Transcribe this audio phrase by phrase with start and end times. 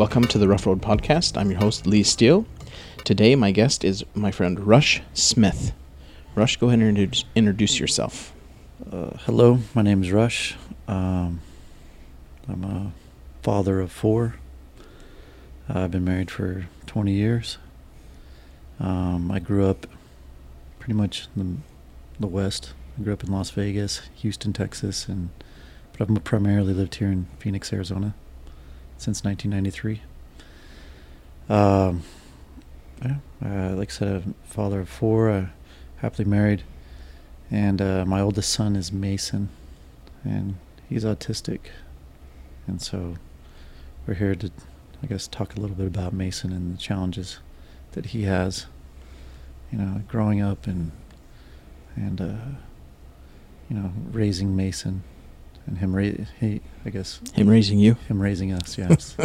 [0.00, 1.36] Welcome to the Rough Road Podcast.
[1.36, 2.46] I'm your host, Lee Steele.
[3.04, 5.74] Today, my guest is my friend Rush Smith.
[6.34, 8.32] Rush, go ahead and introduce, yourself.
[8.90, 10.56] Uh, hello, my name is Rush.
[10.88, 11.42] Um,
[12.48, 12.92] I'm a
[13.42, 14.36] father of four.
[15.68, 17.58] I've been married for 20 years.
[18.78, 19.86] Um, I grew up
[20.78, 21.62] pretty much in
[22.16, 22.72] the, the West.
[22.98, 25.28] I grew up in Las Vegas, Houston, Texas, and
[25.92, 28.14] but I've primarily lived here in Phoenix, Arizona
[29.00, 30.02] since 1993.
[31.48, 32.02] Um,
[33.02, 35.46] yeah, uh, like I said, a father of four, uh,
[35.96, 36.62] happily married,
[37.50, 39.48] and uh, my oldest son is Mason,
[40.22, 40.56] and
[40.88, 41.60] he's autistic,
[42.66, 43.16] and so
[44.06, 44.50] we're here to,
[45.02, 47.40] I guess, talk a little bit about Mason and the challenges
[47.92, 48.66] that he has,
[49.72, 50.92] you know, growing up and
[51.96, 52.34] and uh,
[53.68, 55.02] you know raising Mason
[55.66, 57.94] and him ra- he I guess Him raising you.
[58.08, 58.76] him raising us.
[58.78, 59.16] Yes.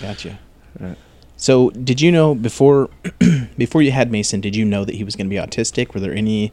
[0.00, 0.38] Gotcha.
[0.78, 0.96] Right.
[1.36, 2.88] So, did you know before
[3.58, 4.40] before you had Mason?
[4.40, 5.92] Did you know that he was going to be autistic?
[5.94, 6.52] Were there any?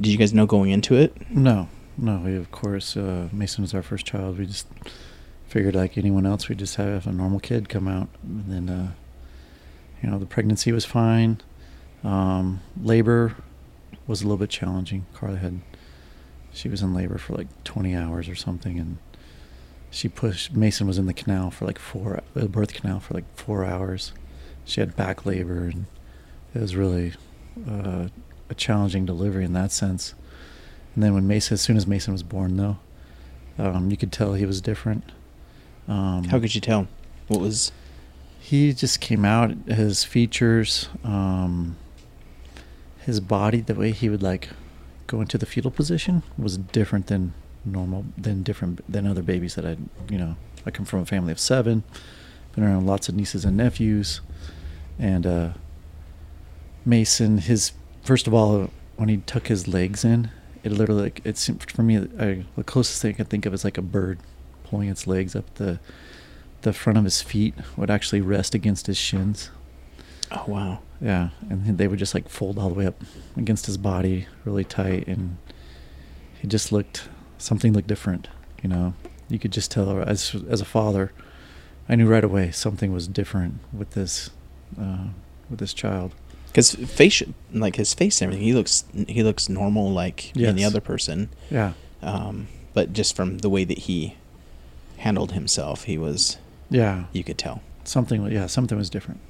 [0.00, 1.14] Did you guys know going into it?
[1.30, 2.18] No, no.
[2.18, 4.38] We of course uh, Mason was our first child.
[4.38, 4.66] We just
[5.46, 8.92] figured like anyone else, we just have a normal kid come out, and then uh,
[10.02, 11.40] you know the pregnancy was fine.
[12.04, 13.36] Um, labor
[14.06, 15.06] was a little bit challenging.
[15.14, 15.60] Carla had
[16.52, 18.98] she was in labor for like 20 hours or something, and
[19.90, 20.54] she pushed.
[20.54, 24.12] Mason was in the canal for like four, the birth canal for like four hours.
[24.64, 25.86] She had back labor, and
[26.54, 27.14] it was really
[27.68, 28.08] uh,
[28.48, 30.14] a challenging delivery in that sense.
[30.94, 32.78] And then when Mason, as soon as Mason was born, though,
[33.58, 35.04] um, you could tell he was different.
[35.88, 36.86] Um, How could you tell?
[37.28, 37.72] What was?
[38.42, 41.76] he just came out his features um
[43.06, 44.48] his body the way he would like
[45.12, 49.66] go into the fetal position was different than normal than different than other babies that
[49.66, 49.76] i
[50.10, 51.84] you know i come from a family of seven
[52.54, 54.22] been around lots of nieces and nephews
[54.98, 55.50] and uh
[56.86, 57.72] mason his
[58.02, 60.30] first of all when he tuck his legs in
[60.64, 63.52] it literally like it seemed for me I, the closest thing i could think of
[63.52, 64.18] is like a bird
[64.64, 65.78] pulling its legs up the
[66.62, 69.50] the front of his feet would actually rest against his shins.
[70.34, 70.78] Oh wow!
[71.00, 73.00] Yeah, and they would just like fold all the way up
[73.36, 75.36] against his body, really tight, and
[76.40, 78.28] he just looked something looked different.
[78.62, 78.94] You know,
[79.28, 81.12] you could just tell as as a father,
[81.88, 84.30] I knew right away something was different with this
[84.80, 85.08] uh,
[85.50, 86.14] with this child.
[86.46, 87.22] Because face,
[87.52, 90.64] like his face and everything, he looks he looks normal like any Yes.
[90.66, 91.30] other person.
[91.50, 91.72] Yeah,
[92.02, 94.16] Um, but just from the way that he
[94.98, 96.36] handled himself, he was
[96.70, 97.62] yeah, you could tell.
[97.84, 98.30] something.
[98.30, 99.20] Yeah, something was different.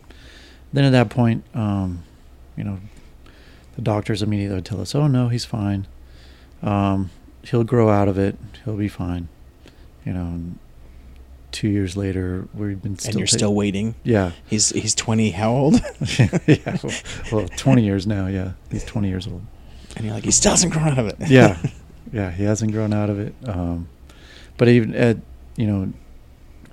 [0.73, 2.03] Then at that point, um,
[2.57, 2.79] you know,
[3.77, 5.87] the doctors immediately would tell us, "Oh no, he's fine.
[6.63, 7.11] Um,
[7.43, 8.37] he'll grow out of it.
[8.65, 9.29] He'll be fine."
[10.05, 10.59] You know, and
[11.53, 13.95] two years later, we've been still and you're ta- still waiting.
[14.05, 15.31] yeah, He's he's twenty.
[15.33, 15.75] How old?
[16.47, 16.77] yeah.
[16.83, 16.93] Well,
[17.31, 18.27] well, twenty years now.
[18.27, 19.43] Yeah, he's twenty years old.
[19.97, 21.17] and you're like, he still hasn't grown out of it.
[21.29, 21.59] Yeah,
[22.13, 23.35] yeah, he hasn't grown out of it.
[23.47, 23.89] Um,
[24.57, 25.19] but even at
[25.57, 25.93] you know,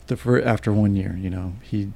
[0.08, 1.92] the fir- after one year, you know, he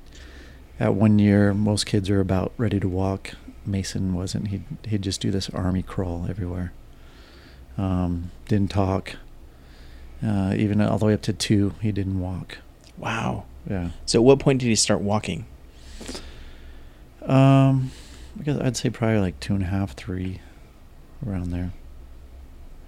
[0.79, 3.31] at one year, most kids are about ready to walk.
[3.65, 4.49] Mason wasn't.
[4.49, 6.73] He'd he'd just do this army crawl everywhere.
[7.77, 9.15] Um, didn't talk.
[10.25, 12.57] Uh, even all the way up to two, he didn't walk.
[12.97, 13.45] wow.
[13.69, 13.89] Yeah.
[14.05, 15.45] So at what point did he start walking?
[17.21, 17.91] Um,
[18.37, 20.41] I guess I'd say probably like two and a half, three,
[21.25, 21.71] around there.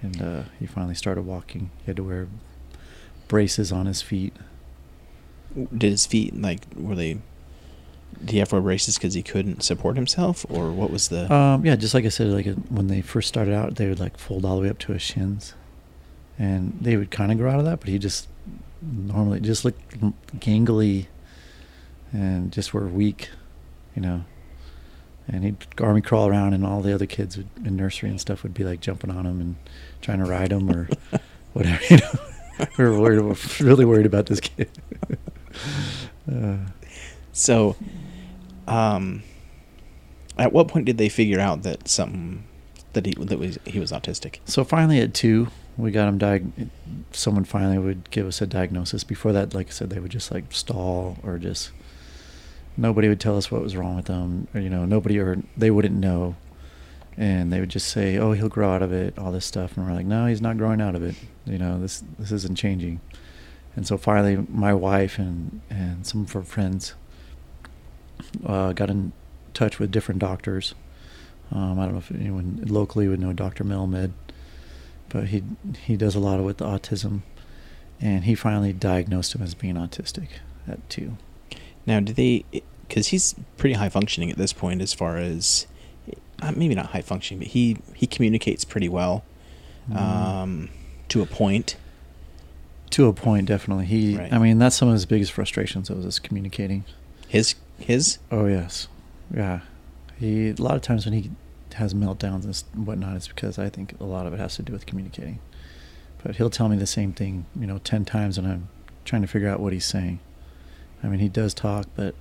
[0.01, 1.71] And uh, he finally started walking.
[1.79, 2.27] He had to wear
[3.29, 4.33] braces on his feet.
[5.55, 7.19] Did his feet like were they?
[8.19, 11.31] Did he have to wear braces because he couldn't support himself, or what was the?
[11.33, 13.99] Um, yeah, just like I said, like uh, when they first started out, they would
[13.99, 15.53] like fold all the way up to his shins,
[16.37, 17.79] and they would kind of grow out of that.
[17.79, 18.27] But he just
[18.81, 19.99] normally just looked
[20.39, 21.07] gangly,
[22.13, 23.29] and just were weak,
[23.95, 24.25] you know.
[25.27, 28.43] And he'd army crawl around, and all the other kids would, in nursery and stuff
[28.43, 29.55] would be like jumping on him and
[30.01, 30.87] trying to ride him or
[31.53, 31.83] whatever.
[31.89, 32.19] You know,
[32.77, 34.69] we were worried, really worried about this kid.
[36.31, 36.57] uh,
[37.31, 37.75] so,
[38.67, 39.23] um,
[40.37, 42.43] at what point did they figure out that something
[42.93, 44.39] that he that was he was autistic?
[44.45, 45.47] So finally, at two,
[45.77, 46.69] we got him diag.
[47.11, 49.03] Someone finally would give us a diagnosis.
[49.03, 51.71] Before that, like I said, they would just like stall or just
[52.77, 54.47] nobody would tell us what was wrong with them.
[54.53, 56.35] Or, you know, nobody or they wouldn't know,
[57.17, 59.85] and they would just say, "Oh, he'll grow out of it," all this stuff, and
[59.85, 61.15] we're like, "No, he's not growing out of it.
[61.45, 63.01] You know, this this isn't changing."
[63.75, 66.93] And so finally, my wife and and some of her friends
[68.45, 69.11] uh, got in
[69.53, 70.73] touch with different doctors.
[71.51, 73.63] Um, I don't know if anyone locally would know Dr.
[73.63, 74.11] Melmed,
[75.09, 75.43] but he
[75.85, 77.21] he does a lot of with autism,
[78.01, 80.27] and he finally diagnosed him as being autistic.
[80.67, 81.17] at two.
[81.85, 82.43] Now, do they?
[82.87, 85.67] Because he's pretty high functioning at this point, as far as
[86.41, 89.23] uh, maybe not high functioning, but he he communicates pretty well,
[89.89, 89.97] Mm.
[90.01, 90.69] um,
[91.09, 91.75] to a point.
[92.91, 93.85] to a point, definitely.
[93.85, 94.31] He, Right.
[94.33, 95.89] I mean, that's some of his biggest frustrations.
[95.91, 96.85] Was is communicating.
[97.27, 98.87] His his Oh yes,
[99.33, 99.61] yeah.
[100.17, 101.31] He a lot of times when he
[101.75, 104.71] has meltdowns and whatnot, it's because I think a lot of it has to do
[104.73, 105.39] with communicating.
[106.23, 108.69] But he'll tell me the same thing, you know, ten times, and I'm
[109.03, 110.19] trying to figure out what he's saying.
[111.03, 112.15] I mean, he does talk, but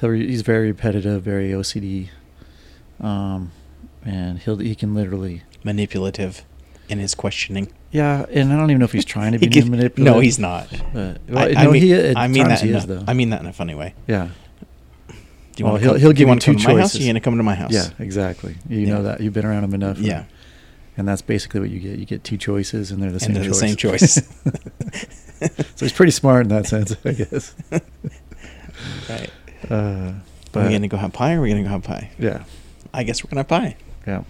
[0.00, 2.08] he'll re- he's very repetitive, very OCD,
[3.00, 3.52] um,
[4.04, 5.42] and he'll he can literally.
[5.64, 6.42] manipulative
[6.88, 7.72] in his questioning.
[7.92, 10.14] Yeah, and I don't even know if he's trying to be He could- manipulative.
[10.14, 10.68] No, he's not.
[10.92, 12.60] But I, well, I no, mean, he I mean that.
[12.60, 13.04] he is a- though.
[13.06, 13.94] I mean that in a funny way.
[14.08, 14.30] yeah,
[15.54, 16.92] Do you Well, want he'll- to he'll give you two to my house?
[16.92, 17.00] Choices.
[17.06, 17.72] You're gonna come to my house?
[17.72, 18.56] yeah, exactly.
[18.68, 18.88] You Yeah.
[18.94, 19.98] know that you've been around him enough.
[19.98, 20.24] Yeah.
[20.94, 21.98] and that's basically what you get.
[21.98, 23.60] You get two choices, and they're the And same they're the choice.
[23.60, 24.14] same choice.
[25.74, 27.54] so he's pretty smart in that sense, I guess.
[29.08, 29.30] Right.
[29.70, 30.12] Uh,
[30.54, 31.34] Are we gonna go have pie?
[31.34, 32.10] or Are we gonna go have pie?
[32.18, 32.44] yeah,
[32.92, 33.76] I guess we're gonna have pie.
[34.06, 34.24] yeah.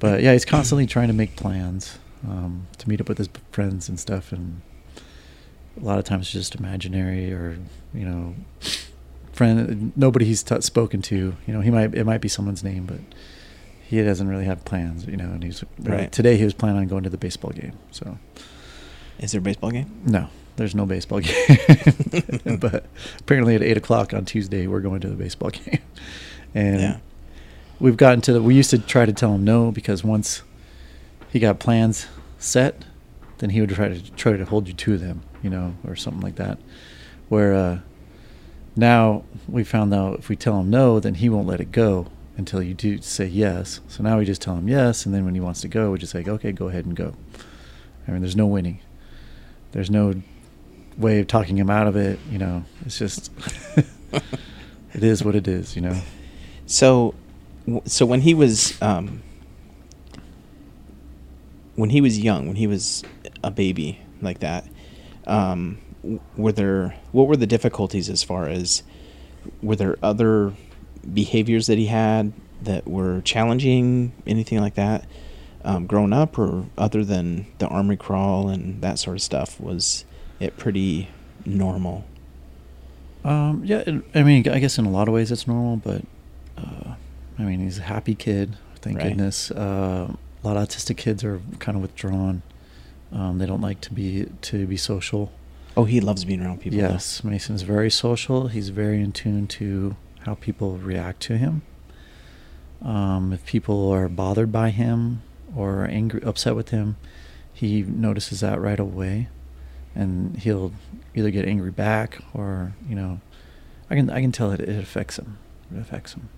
[0.00, 1.98] But yeah, he's constantly trying to make plans
[2.28, 4.60] um, to meet up with his friends and stuff, and
[5.80, 7.56] a lot of times it's just imaginary or
[7.94, 8.34] you know,
[9.34, 11.16] friend nobody he's t- spoken to.
[11.46, 13.00] You know, he might it might be someone's name, but
[13.86, 15.06] he doesn't really have plans.
[15.06, 16.10] You know, and he's uh, Right.
[16.12, 17.72] today he was planning on going to the baseball game.
[17.90, 18.18] So
[19.18, 19.90] Is there a baseball game?
[20.06, 22.56] no, there's no baseball game.
[22.60, 22.86] but
[23.20, 25.80] apparently at eight o'clock on Tuesday we're going to the baseball game,
[26.54, 26.96] and Yeah.
[27.80, 28.42] we've gotten to the.
[28.42, 30.42] We used to try to tell him no because once
[31.30, 32.06] he got plans
[32.38, 32.84] set,
[33.38, 36.20] then he would try to try to hold you to them, you know, or something
[36.22, 36.58] like that.
[37.28, 37.78] Where uh,
[38.76, 42.08] now we found out if we tell him no, then he won't let it go
[42.36, 43.80] until you do say yes.
[43.88, 45.98] So now we just tell him yes, and then when he wants to go, we
[45.98, 47.14] just say, okay, go ahead and go.
[48.06, 48.80] I mean, there's no winning.
[49.72, 50.14] There's no
[50.96, 52.18] way of talking him out of it.
[52.30, 53.30] You know, it's just
[54.92, 55.76] it is what it is.
[55.76, 56.00] You know.
[56.66, 57.14] So,
[57.84, 59.22] so when he was um,
[61.76, 63.02] when he was young, when he was
[63.42, 64.66] a baby like that,
[65.26, 65.78] um,
[66.36, 68.82] were there what were the difficulties as far as
[69.62, 70.52] were there other
[71.12, 75.04] behaviors that he had that were challenging, anything like that,
[75.64, 79.60] um, growing up, or other than the army crawl and that sort of stuff?
[79.60, 80.04] Was
[80.40, 81.08] it pretty
[81.44, 82.04] normal?
[83.24, 86.02] Um, yeah, it- I mean, I guess in a lot of ways it's normal, but
[86.58, 86.94] uh,
[87.38, 89.08] I mean, he's a happy kid, thank Right.
[89.08, 89.50] goodness.
[89.50, 92.42] Uh, a lot of autistic kids are kind of withdrawn.
[93.12, 95.30] Um, they don't like to be to be social.
[95.76, 96.78] Oh, he loves being around people.
[96.78, 96.88] though.
[96.88, 98.48] yes, Mason's very social.
[98.48, 101.62] He's very in tune to how people react to him.
[102.82, 105.22] Um, if people are bothered by him
[105.56, 106.96] or angry, upset with him,
[107.52, 109.28] he notices that right away,
[109.94, 110.72] and he'll
[111.14, 113.20] either get angry back or you know,
[113.90, 115.38] I can I can tell it it affects him.
[115.74, 116.28] It affects him.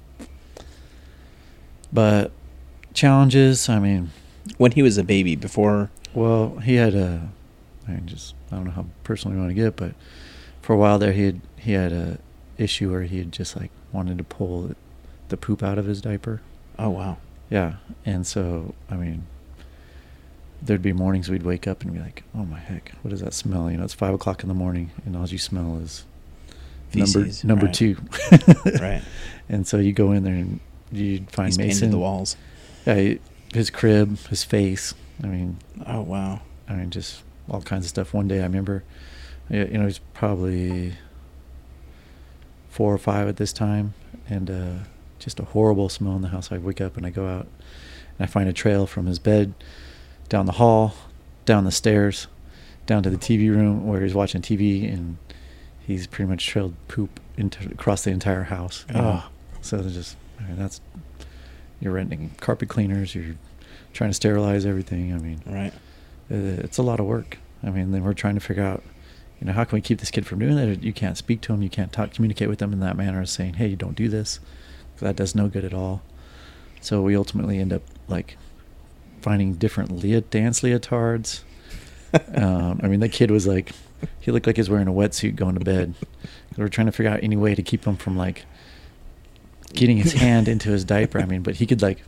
[1.93, 2.31] But
[2.95, 4.11] challenges, I mean,
[4.57, 7.29] when he was a baby before well, he had a,
[7.87, 9.95] I mean, just I don't know how personal you want to get, but
[10.63, 12.19] for a while there, he had he had a
[12.59, 14.75] issue where he had just like wanted to pull
[15.29, 16.41] the poop out of his diaper.
[16.79, 17.17] oh wow
[17.51, 19.27] Yeah, and so I mean,
[20.63, 23.35] there'd be mornings we'd wake up and be like, "Oh my heck, what does that
[23.35, 26.05] smell?" You know, it's five o'clock in the morning, and all you smell is
[26.91, 27.75] Feces, number number right.
[27.75, 27.97] two.
[28.81, 29.03] right
[29.49, 30.59] And so you go in there and
[30.91, 32.37] you'd find he's Mason the walls
[32.87, 33.15] Yeah,
[33.53, 34.95] his crib, his face.
[35.23, 38.13] I mean, oh wow I mean, just all kinds of stuff.
[38.13, 38.85] One day, I remember,
[39.49, 40.95] you know, he's probably
[42.69, 43.95] four or five at this time,
[44.29, 44.75] and uh,
[45.19, 46.51] just a horrible smell in the house.
[46.53, 47.47] I wake up and I go out,
[48.19, 49.55] and I find a trail from his bed
[50.29, 50.95] down the hall,
[51.45, 52.27] down the stairs,
[52.87, 55.19] down to the TV room where he's watching TV, and
[55.81, 58.85] he's pretty much trailed poop into across the entire house.
[58.93, 59.23] know.
[59.25, 59.31] Oh.
[59.63, 60.81] So just, I mean, that's
[61.81, 63.35] you're renting carpet cleaners, you're
[63.93, 65.13] trying to sterilize everything.
[65.13, 65.73] I mean, right
[66.29, 67.39] it's a lot of work.
[67.63, 68.83] I mean, then we're trying to figure out,
[69.41, 70.83] you know, how can we keep this kid from doing that?
[70.83, 73.55] You can't speak to him, you can't talk, communicate with them in that manner, saying,
[73.55, 74.41] "Hey, you don't do this."
[75.01, 76.03] That does no good at all.
[76.81, 78.37] So we ultimately end up like
[79.21, 81.43] finding different lea- dance leotards.
[82.35, 83.73] um, I mean, that kid was like,
[84.21, 85.95] he looked like he was wearing a wetsuit going to bed.
[86.57, 88.45] We were trying to figure out any way to keep him from like
[89.75, 91.19] getting his hand into his diaper.
[91.19, 92.03] I mean, but he could like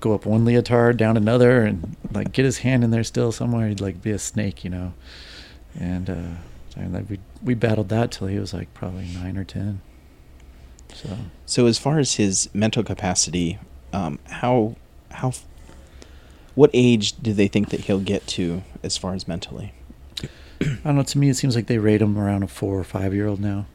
[0.00, 3.68] go up one leotard, down another, and like get his hand in there still somewhere.
[3.68, 4.94] He'd like be a snake, you know.
[5.78, 9.44] And uh, and like we we battled that till he was like probably nine or
[9.44, 9.80] ten.
[10.94, 13.58] So so as far as his mental capacity
[13.92, 14.76] um, how
[15.10, 15.32] how
[16.54, 19.72] what age do they think that he'll get to as far as mentally
[20.60, 21.02] I don't know.
[21.02, 23.40] To me, it seems like they rate him around a four or five year old
[23.40, 23.66] now.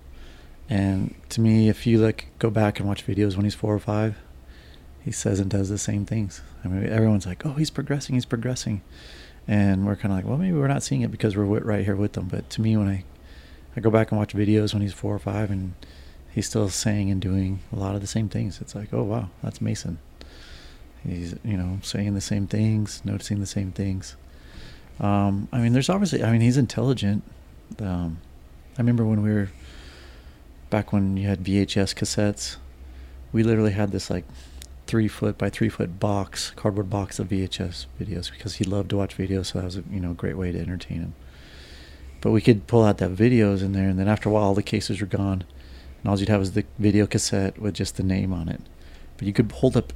[0.70, 3.80] And to me, if you like go back and watch videos when he's four or
[3.80, 4.18] five,
[5.04, 6.42] he says and does the same things.
[6.64, 8.82] I mean, everyone's like, "Oh, he's progressing, he's progressing,"
[9.48, 11.96] and we're kind of like, "Well, maybe we're not seeing it because we're right here
[11.96, 13.04] with them." But to me, when I
[13.76, 15.74] I go back and watch videos when he's four or five, and
[16.34, 18.62] he's still saying and doing a lot of the same things.
[18.62, 20.00] It's like, oh wow, that's Mason.
[21.06, 24.16] He's you know saying the same things, noticing the same things.
[25.00, 27.24] Um, I mean, there's obviously, I mean, he's intelligent.
[27.80, 28.20] Um,
[28.78, 29.50] I remember when we were
[30.70, 32.58] back when you had VHS cassettes,
[33.32, 34.26] we literally had this like
[34.92, 38.98] three foot by three foot box, cardboard box of VHS videos because he loved to
[38.98, 39.46] watch videos.
[39.46, 41.14] So that was a you know great way to entertain him.
[42.20, 44.54] But we could pull out that videos in there, and then after a while, all
[44.54, 45.46] the cases were gone,
[46.04, 48.60] and all you'd have was the video cassette with just the name on it.
[49.16, 49.94] But you could hold up,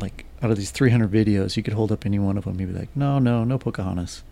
[0.00, 2.60] like out of these 300 videos, you could hold up any one of them.
[2.60, 4.22] You'd be like, no, no, no Pocahontas.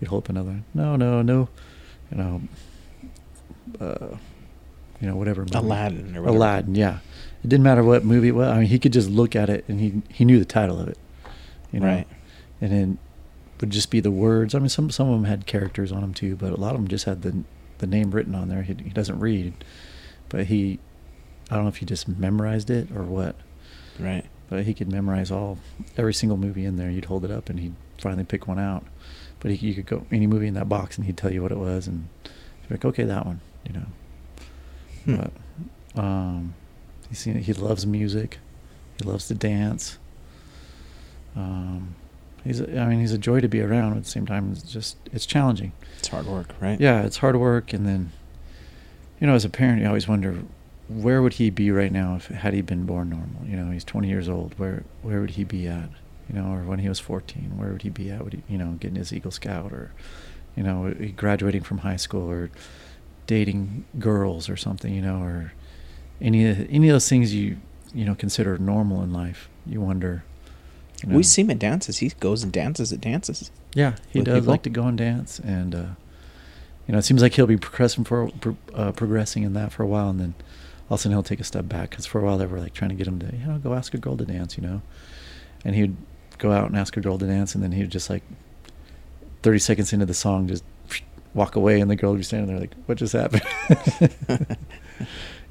[0.00, 1.48] You'd hold up another, no, no, no,
[2.12, 2.40] you know,
[3.80, 4.16] uh,
[5.00, 5.40] you know, whatever.
[5.40, 5.56] Movie.
[5.56, 6.36] Aladdin or whatever.
[6.36, 7.00] Aladdin, yeah.
[7.46, 8.48] It didn't matter what movie it was.
[8.48, 10.88] I mean, he could just look at it and he he knew the title of
[10.88, 10.98] it.
[11.70, 11.86] You know?
[11.86, 12.08] Right.
[12.60, 12.98] And then
[13.60, 14.52] would just be the words.
[14.52, 16.80] I mean, some some of them had characters on them too, but a lot of
[16.80, 17.44] them just had the
[17.78, 18.64] the name written on there.
[18.64, 19.54] He, he doesn't read,
[20.28, 20.80] but he,
[21.48, 23.36] I don't know if he just memorized it or what.
[24.00, 24.24] Right.
[24.50, 25.58] But he could memorize all
[25.96, 26.90] every single movie in there.
[26.90, 28.84] You'd hold it up and he'd finally pick one out.
[29.38, 31.52] But he, you could go any movie in that box and he'd tell you what
[31.52, 33.86] it was and be like, okay, that one, you know.
[35.04, 35.16] Hmm.
[35.94, 36.54] But um,
[37.10, 38.38] he he loves music.
[38.98, 39.98] He loves to dance.
[41.34, 41.94] Um,
[42.44, 43.90] he's a, I mean he's a joy to be around.
[43.90, 45.72] But At the same time, it's just it's challenging.
[45.98, 46.80] It's hard work, right?
[46.80, 48.12] Yeah, it's hard work, and then
[49.20, 50.42] you know, as a parent, you always wonder
[50.88, 53.44] where would he be right now if had he been born normal.
[53.44, 54.54] You know, he's 20 years old.
[54.58, 55.88] Where where would he be at?
[56.28, 58.24] You know, or when he was 14, where would he be at?
[58.24, 59.92] Would he, you know, getting his Eagle Scout or,
[60.56, 62.50] you know, graduating from high school or
[63.28, 65.52] dating girls or something, you know, or
[66.20, 67.58] any any of those things you
[67.94, 69.48] you know consider normal in life.
[69.64, 70.24] You wonder
[71.02, 71.16] you know?
[71.16, 71.98] We see him at dances.
[71.98, 73.50] He goes and dances at dances.
[73.74, 74.50] Yeah, he does people.
[74.50, 75.86] like to go and dance, and uh,
[76.86, 78.30] you know, it seems like he'll be progressing for
[78.74, 80.34] uh, progressing in that for a while, and then
[80.88, 82.60] all of a sudden he'll take a step back because for a while they were
[82.60, 84.62] like trying to get him to, you know, go ask a girl to dance, you
[84.62, 84.82] know,
[85.64, 85.96] and he would
[86.38, 88.22] go out and ask a girl to dance, and then he would just like,
[89.42, 90.64] thirty seconds into the song, just
[91.34, 93.42] walk away, and the girl would be standing there like, what just happened?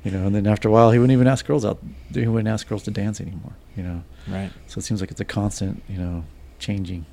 [0.06, 1.80] you know, and then after a while, he wouldn't even ask girls out.
[2.14, 4.04] He wouldn't ask girls to dance anymore, you know.
[4.28, 4.52] Right.
[4.68, 6.24] So it seems like it's a constant, you know,
[6.60, 7.06] changing.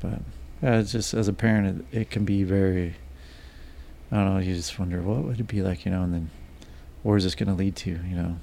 [0.00, 0.20] But
[0.62, 2.96] yeah, it's just as a parent, it, it can be very.
[4.10, 4.40] I don't know.
[4.40, 6.30] You just wonder what would it be like, you know, and then
[7.02, 8.36] where is this going to lead to, you know?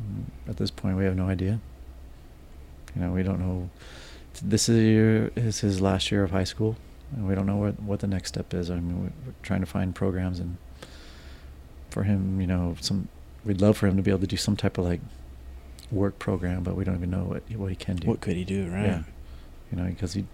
[0.00, 1.60] Mm, at this point, we have no idea.
[2.94, 3.70] You know, we don't know.
[4.42, 6.76] This is year is his last year of high school,
[7.14, 8.70] and we don't know what what the next step is.
[8.70, 10.56] I mean, we're trying to find programs and
[11.90, 13.08] for him, you know, some.
[13.44, 15.00] We'd love for him to be able to do some type of like
[15.90, 18.08] work program, but we don't even know what what he can do.
[18.08, 18.84] What could he do, right?
[18.84, 19.02] Yeah,
[19.70, 20.24] you know, because he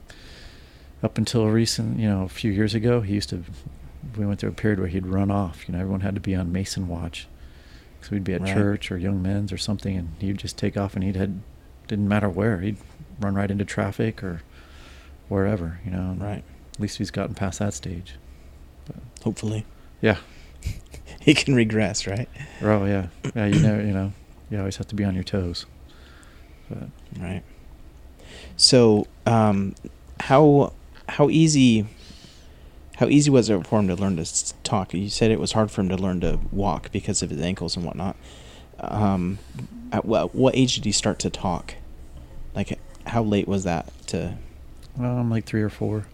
[1.02, 3.44] up until recent, you know, a few years ago, he used to.
[4.16, 5.66] We went through a period where he'd run off.
[5.66, 7.26] You know, everyone had to be on Mason watch,
[8.00, 8.54] so we'd be at right.
[8.54, 11.40] church or Young Men's or something, and he'd just take off, and he'd head.
[11.88, 12.78] Didn't matter where he'd
[13.20, 14.42] run right into traffic or
[15.28, 15.80] wherever.
[15.84, 16.42] You know, right.
[16.74, 18.14] At least he's gotten past that stage.
[18.86, 19.64] But Hopefully.
[20.00, 20.18] Yeah.
[21.26, 22.28] He can regress, right?
[22.62, 23.46] Oh yeah, yeah.
[23.46, 24.12] You know, you know,
[24.48, 25.66] you always have to be on your toes.
[26.70, 26.88] But.
[27.20, 27.42] Right.
[28.56, 29.74] So, um,
[30.20, 30.72] how
[31.08, 31.86] how easy
[32.96, 34.94] how easy was it for him to learn to talk?
[34.94, 37.76] You said it was hard for him to learn to walk because of his ankles
[37.76, 38.16] and whatnot.
[38.78, 39.38] Um,
[39.92, 41.74] at what, what age did he start to talk?
[42.54, 44.38] Like, how late was that to?
[44.98, 46.06] Um, like three or four.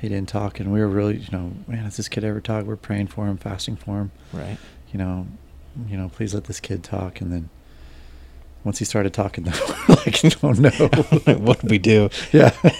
[0.00, 2.64] He didn't talk, and we were really, you know, man, has this kid ever talk?
[2.64, 4.12] We're praying for him, fasting for him.
[4.32, 4.58] Right.
[4.92, 5.26] You know,
[5.88, 7.20] you know, please let this kid talk.
[7.20, 7.50] And then
[8.64, 9.44] once he started talking,
[9.88, 10.70] like, oh no,
[11.38, 12.10] what do we do?
[12.32, 12.54] Yeah.
[12.64, 12.70] uh,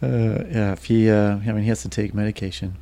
[0.00, 0.72] yeah.
[0.72, 2.76] If he, uh, I mean, he has to take medication.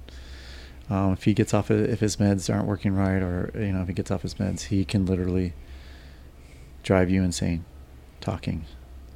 [0.90, 3.88] Um, if he gets off, if his meds aren't working right, or you know, if
[3.88, 5.52] he gets off his meds, he can literally
[6.82, 7.64] drive you insane,
[8.20, 8.64] talking.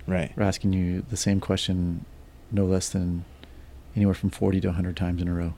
[0.06, 0.32] Right.
[0.36, 2.04] Or asking you the same question,
[2.50, 3.24] no less than
[3.96, 5.54] anywhere from 40 to 100 times in a row.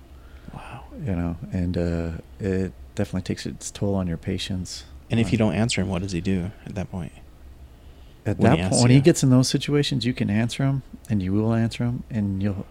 [0.53, 0.85] Wow.
[1.01, 4.85] You know, and uh, it definitely takes its toll on your patience.
[5.11, 7.13] And if you don't answer him, what does he do at that point?
[8.27, 11.23] At when that point, when he gets in those situations, you can answer him, and
[11.23, 12.67] you will answer him, and you'll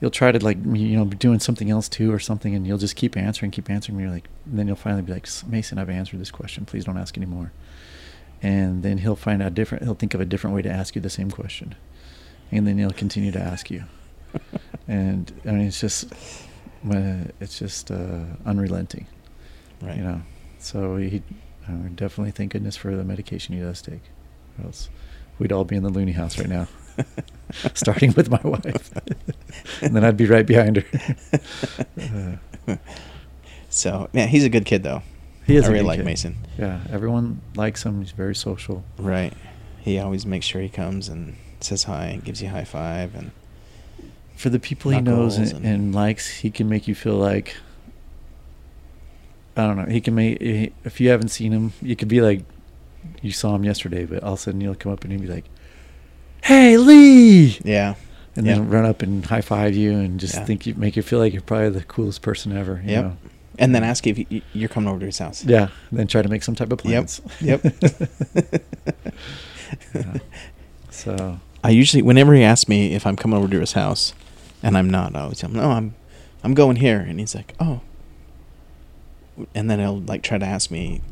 [0.00, 2.78] you'll try to like you know be doing something else too or something, and you'll
[2.78, 3.96] just keep answering, keep answering.
[3.96, 6.64] And you're like, and then you'll finally be like, Mason, I've answered this question.
[6.64, 7.52] Please don't ask anymore.
[8.42, 9.84] And then he'll find out different.
[9.84, 11.76] He'll think of a different way to ask you the same question,
[12.50, 13.84] and then he'll continue to ask you
[14.88, 16.12] and I mean it's just
[16.90, 19.06] uh, it's just uh, unrelenting,
[19.82, 19.96] Right.
[19.96, 20.22] you know.
[20.58, 21.22] So he,
[21.68, 24.02] I definitely thank goodness for the medication he does take,
[24.58, 24.88] or else
[25.38, 26.66] we'd all be in the loony house right now,
[27.74, 28.90] starting with my wife,
[29.82, 32.38] and then I'd be right behind her.
[32.68, 32.76] Uh,
[33.68, 35.02] So yeah, he's a good kid though.
[35.46, 35.64] he is.
[35.68, 36.06] I really like kid.
[36.06, 36.36] Mason.
[36.58, 38.00] Yeah, everyone likes him.
[38.00, 38.84] He's very social.
[38.98, 39.32] Right.
[39.80, 43.14] He always makes sure he comes and says hi and gives you a high five
[43.14, 43.32] and
[44.36, 47.56] For the people he knows and, and- and likes, he can make you feel like
[49.56, 49.86] I don't know.
[49.86, 52.42] He can make he- if you haven't seen him, you could be like
[53.22, 55.26] you saw him yesterday, but all of a sudden you'll come up and he'll be
[55.28, 55.46] like,
[56.42, 57.94] "Hey, Lee!" yeah.
[58.36, 58.56] and Yeah.
[58.56, 60.44] then run up and high five you and just Yeah.
[60.44, 62.82] think you make you feel like you're probably the coolest person ever.
[62.84, 63.04] Yep.
[63.04, 63.16] know?
[63.58, 65.42] And then ask if you, you're coming over to his house.
[65.42, 65.68] Yeah.
[65.90, 67.06] Then try to make some type of Yep.
[67.06, 67.20] plans.
[67.40, 67.64] Yep.
[69.94, 70.18] Yeah.
[70.90, 74.14] So I usually, whenever he asks me if I'm coming over to his house,
[74.62, 75.94] and I'm not, I always tell him, "No, I'm,
[76.42, 77.80] I'm going here," and he's like, "Oh."
[79.54, 81.02] And then he'll like try to ask me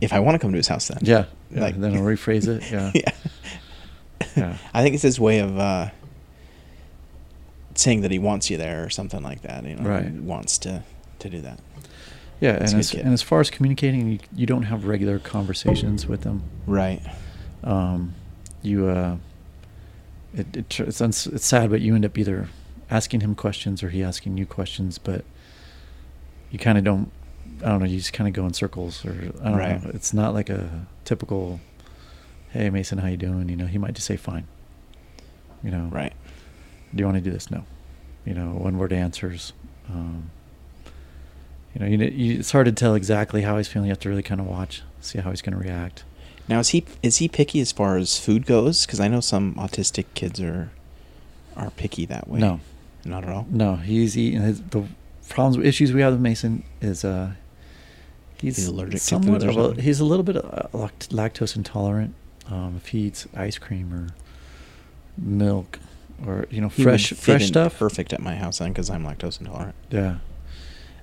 [0.00, 0.88] if I want to come to his house.
[0.88, 1.26] Then, yeah.
[1.50, 1.60] yeah.
[1.60, 2.70] Like- then I'll rephrase it.
[2.70, 2.90] Yeah.
[2.94, 3.10] yeah.
[4.36, 4.56] Yeah.
[4.72, 5.90] I think it's his way of uh,
[7.74, 9.64] saying that he wants you there or something like that.
[9.64, 10.04] You know, Right.
[10.06, 10.82] He wants to
[11.20, 11.60] to do that.
[12.40, 16.22] Yeah, and as, and as far as communicating, you, you don't have regular conversations with
[16.22, 16.42] them.
[16.66, 17.00] Right.
[17.62, 18.14] Um,
[18.60, 19.16] you, uh,
[20.34, 22.48] it, it, it's it's sad, but you end up either
[22.90, 25.24] asking him questions or he asking you questions, but
[26.50, 27.10] you kind of don't.
[27.62, 27.86] I don't know.
[27.86, 29.10] You just kind of go in circles, or
[29.42, 29.82] I don't Right.
[29.84, 29.90] know.
[29.94, 31.60] It's not like a typical,
[32.50, 34.46] "Hey Mason, how you doing?" You know, he might just say, "Fine."
[35.62, 36.12] You know, Right.
[36.94, 37.50] do you want to do this?
[37.50, 37.64] No.
[38.26, 39.52] You know, one word answers.
[39.88, 40.30] Um,
[41.74, 43.86] you know, you, you, it's hard to tell exactly how he's feeling.
[43.88, 46.04] You have to really kind of watch, see how he's going to react.
[46.48, 48.84] Now is he is he picky as far as food goes?
[48.86, 50.70] Because I know some autistic kids are
[51.56, 52.38] are picky that way.
[52.40, 52.60] No,
[53.06, 53.46] not at all.
[53.50, 54.40] no, he's eating.
[54.42, 54.84] His, the
[55.28, 57.32] problems, issues we have with Mason is uh,
[58.40, 59.84] he's, He's allergic to somewhat foods or of a- something?
[59.84, 62.14] he's a little bit uh, lactose intolerant.
[62.50, 64.08] Um, if he eats ice cream or
[65.16, 65.78] milk
[66.26, 69.40] or you know He fresh fresh stuff, Perfect at my house then, because I'm lactose
[69.40, 69.74] intolerant.
[69.90, 70.16] Yeah.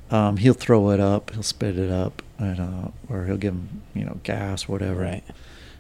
[0.10, 1.32] Um, he'll throw it up.
[1.32, 5.00] He'll spit it up, and, uh, or he'll give him, you know, gas, whatever.
[5.02, 5.24] Right.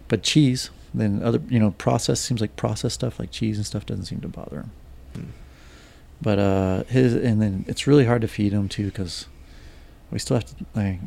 [0.07, 3.85] But cheese, then other, you know, processed seems like processed stuff like cheese and stuff
[3.85, 4.71] doesn't seem to bother him.
[5.15, 5.23] Hmm.
[6.21, 9.27] But uh, his, and then it's really hard to feed him too because
[10.11, 10.99] we still have to like.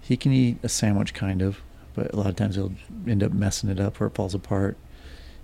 [0.00, 1.60] He can eat a sandwich kind of,
[1.94, 2.72] but a lot of times he'll
[3.08, 4.76] end up messing it up or it falls apart.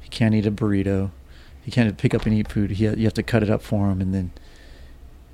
[0.00, 1.10] He can't eat a burrito.
[1.62, 2.72] He can't pick up and eat food.
[2.72, 4.32] He, you have to cut it up for him, and then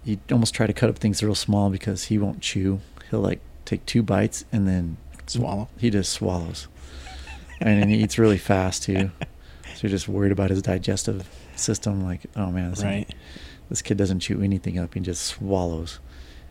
[0.04, 2.80] you almost try to cut up things real small because he won't chew.
[3.10, 4.96] He'll like take two bites and then
[5.30, 5.68] Swallow.
[5.76, 6.68] He just swallows,
[7.60, 9.10] and then he eats really fast too.
[9.74, 11.28] So you're just worried about his digestive
[11.60, 12.02] system.
[12.04, 13.06] Like, oh man, this, Right.
[13.68, 15.98] this kid doesn't chew anything up; he just swallows.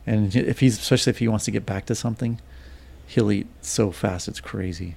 [0.06, 2.39] And if he's especially if he wants to get back to something,
[3.08, 4.96] he'll eat so fast it's crazy.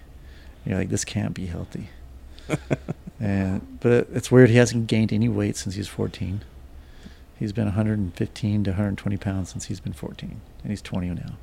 [0.64, 1.88] You're like, this can't be healthy.
[3.20, 4.51] and but it's weird.
[4.51, 6.42] He hasn't gained any weight since he's 14.
[7.38, 11.37] He's been 115 to 120 pounds since he's been 14, and he's 20 now.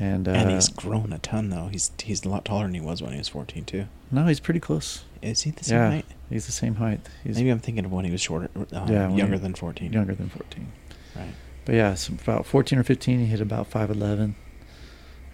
[0.00, 1.68] And uh, and he's grown a ton though.
[1.68, 3.86] He's he's a lot taller than he was when he was 14 too.
[4.10, 5.04] no, he's pretty close.
[5.22, 6.06] Is he the same yeah, height?
[6.30, 7.00] he's the same height.
[7.22, 9.92] He's Maybe I'm thinking of when he was shorter, uh, Yeah, younger than 14.
[9.92, 10.72] younger than 14.
[11.14, 11.34] Right.
[11.66, 14.32] But yeah, so about 14 or 15, he hit about 5'11,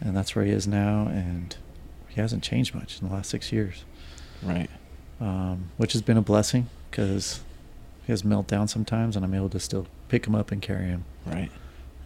[0.00, 1.06] and that's where he is now.
[1.06, 1.56] And
[2.08, 3.84] he hasn't changed much in the last six years,
[4.42, 4.68] Right.
[5.20, 7.40] um, which has been a blessing because
[8.04, 11.04] he has meltdown sometimes, and I'm able to still pick him up and carry him
[11.24, 11.52] Right.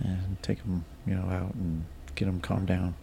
[0.01, 2.94] and take him, you know, out and get him calmed down.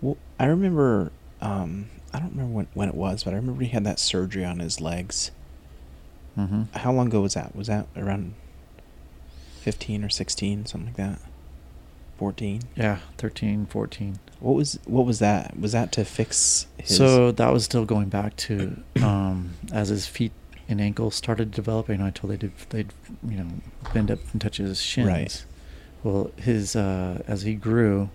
[0.00, 1.12] Well, I remember.
[1.40, 4.44] Um, I don't remember when, when it was, but I remember he had that surgery
[4.44, 5.32] on his legs.
[6.38, 6.76] Mm-hmm.
[6.76, 7.54] How long ago was that?
[7.56, 8.34] Was that around
[9.60, 11.18] 15 or 16, something like that?
[12.18, 12.62] 14.
[12.76, 14.18] Yeah, 13, 14.
[14.40, 15.58] What was what was that?
[15.58, 16.96] Was that to fix his?
[16.96, 20.32] So that was still going back to um, as his feet
[20.68, 21.88] and ankles started to develop.
[21.88, 22.92] You know, I told they did they'd
[23.26, 23.48] you know
[23.92, 25.08] bend up and touch his shins.
[25.08, 25.44] Right.
[26.02, 28.10] Well, his uh, as he grew,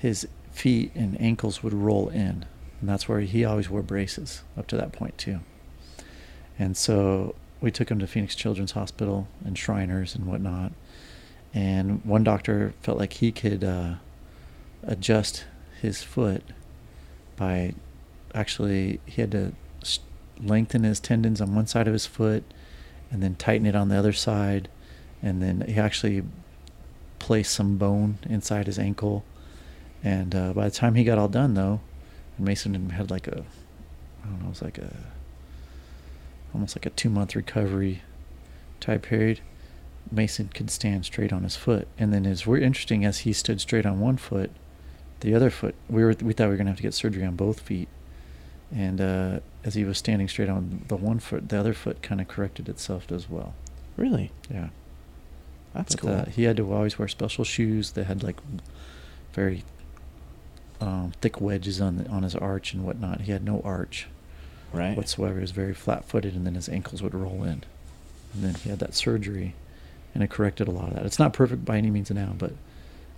[0.00, 2.46] his feet and ankles would roll in,
[2.80, 5.40] and that's where he always wore braces up to that point too.
[6.58, 10.72] And so we took him to Phoenix Children's Hospital and Shriners and whatnot.
[11.52, 13.94] And one doctor felt like he could uh,
[14.82, 15.44] adjust
[15.80, 16.42] his foot
[17.36, 17.74] by
[18.34, 19.52] actually he had to
[20.42, 22.44] lengthen his tendons on one side of his foot
[23.10, 24.68] and then tighten it on the other side
[25.22, 26.22] and then he actually
[27.18, 29.24] placed some bone inside his ankle
[30.02, 31.80] and uh, by the time he got all done though
[32.38, 33.44] mason had like a
[34.24, 34.94] i don't know it was like a
[36.54, 38.02] almost like a two month recovery
[38.80, 39.40] time period,
[40.10, 41.86] Mason could stand straight on his foot.
[41.98, 44.50] And then it's weird, interesting as he stood straight on one foot,
[45.20, 47.36] the other foot we were we thought we were gonna have to get surgery on
[47.36, 47.88] both feet.
[48.74, 52.20] And uh, as he was standing straight on the one foot, the other foot kind
[52.20, 53.54] of corrected itself as well.
[53.96, 54.30] Really?
[54.48, 54.68] Yeah.
[55.74, 56.10] That's But, cool.
[56.10, 58.36] uh, he had to always wear special shoes that had like
[59.32, 59.64] very
[60.80, 63.22] um, thick wedges on the, on his arch and whatnot.
[63.22, 64.06] He had no arch
[64.72, 64.96] right.
[64.96, 65.34] whatsoever.
[65.34, 67.64] He was very flat-footed, and then his ankles would roll in.
[68.32, 69.54] And then he had that surgery,
[70.14, 71.06] and it corrected a lot of that.
[71.06, 72.52] It's not perfect by any means now, but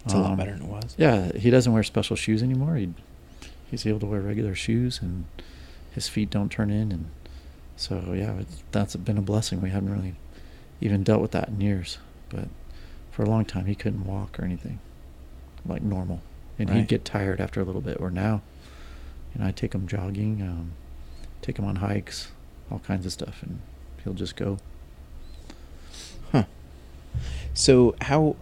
[0.05, 0.95] it's a lot um, better than it was.
[0.99, 2.77] Yeah, he doesn't wear special shoes anymore.
[2.77, 2.93] He
[3.71, 5.27] he's able to wear regular shoes, and
[5.93, 7.07] his feet don't turn in, and
[7.77, 9.61] so yeah, that's been a blessing.
[9.61, 10.15] We haven't really
[10.81, 11.99] even dealt with that in years,
[12.31, 12.49] but
[13.11, 14.81] for a long time he couldn't walk or anything
[15.65, 16.21] like normal,
[16.59, 16.79] and Right.
[16.79, 17.99] he'd get tired after a little bit.
[18.01, 18.43] Or now,
[19.35, 20.73] you know, I take him jogging, um,
[21.41, 22.29] take him on hikes,
[22.71, 23.61] all kinds of stuff, and
[24.05, 24.59] he'll just go.
[26.31, 26.45] Huh.
[27.55, 28.37] So how?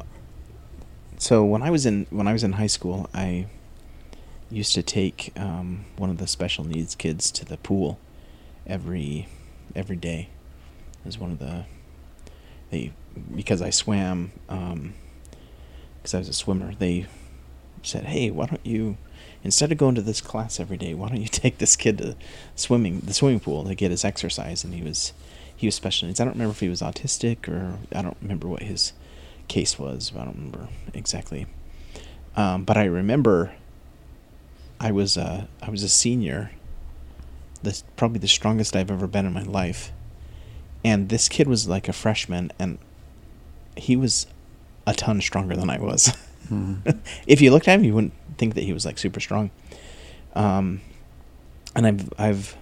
[1.19, 3.47] So when I was in when I was in high school, I
[4.51, 7.99] used to take um, one of the special needs kids to the pool
[8.67, 9.29] every
[9.77, 10.29] every day.
[11.05, 11.65] Was one of the
[12.71, 12.93] they
[13.35, 16.75] because I swam because I was a swimmer.
[16.75, 17.07] They
[17.83, 18.97] said, "Hey, why don't you?"
[19.43, 22.17] Instead of going to this class every day, why don't you take this kid to
[22.55, 24.65] swimming the swimming pool to get his exercise?
[24.65, 25.13] And he was
[25.57, 26.21] he was special needs.
[26.21, 28.93] I don't remember if he was autistic or I don't remember what his
[29.49, 30.13] case was.
[30.15, 31.47] I don't remember exactly.
[32.37, 33.53] Um, but I remember
[34.81, 36.53] I was uh, I was a senior.
[37.63, 39.93] This probably the strongest I've ever been in my life,
[40.83, 42.79] and this kid was like a freshman, and
[43.77, 44.27] he was
[44.87, 46.17] a ton stronger than I was.
[46.51, 46.99] Mhm.
[47.27, 49.51] if you looked at him, you wouldn't think that he was like super strong.
[50.35, 50.81] Um,
[51.75, 52.57] and I've I've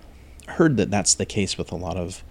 [0.49, 2.23] heard that that's the case with a lot of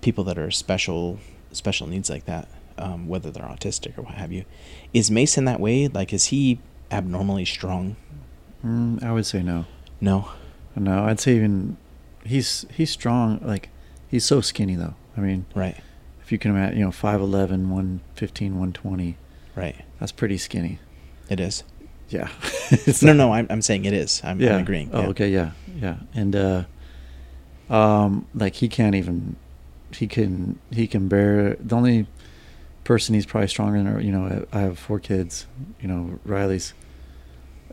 [0.00, 1.18] people that are special
[1.52, 4.44] special needs like that, um, whether they're autistic or what have you.
[4.92, 5.88] Is Mason that way?
[5.88, 6.58] Like, is he
[6.90, 7.96] abnormally strong?
[8.64, 9.66] Mm, I would say no.
[10.00, 10.28] No.
[10.76, 11.76] No, I'd say even
[12.24, 13.40] he's he's strong.
[13.42, 13.68] Like
[14.08, 14.94] he's so skinny though.
[15.16, 15.76] I mean, Right.
[16.22, 19.16] if you can imagine, you know, 5'11", 115, 120,
[19.54, 19.76] Right.
[20.00, 20.80] that's pretty skinny.
[21.28, 21.64] It is.
[22.08, 22.28] Yeah.
[23.02, 23.32] no, no.
[23.32, 24.20] I'm I'm saying it is.
[24.24, 24.54] I'm, yeah.
[24.56, 24.90] I'm agreeing.
[24.92, 25.08] Oh, yeah.
[25.08, 26.64] okay, yeah, yeah, and uh,
[27.70, 29.36] um, like he can't even,
[29.90, 32.06] he can he can bear the only
[32.84, 34.04] person he's probably stronger than.
[34.04, 35.46] You know, I have four kids.
[35.80, 36.74] You know, Riley's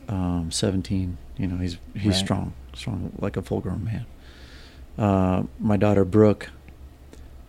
[0.08, 1.18] um, seventeen.
[1.36, 2.14] You know, he's he's Right.
[2.16, 4.06] strong, strong like a full grown man.
[4.98, 6.50] Uh, my daughter Brooke,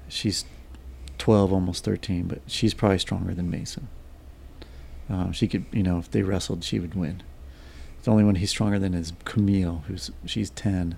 [0.10, 0.46] she's
[1.18, 3.88] twelve, almost thirteen, but she's probably stronger than Mason.
[5.10, 7.22] Um, she could, you know, if they wrestled, she would win.
[8.04, 10.98] The only one he's stronger than is Camille, who's she's ten,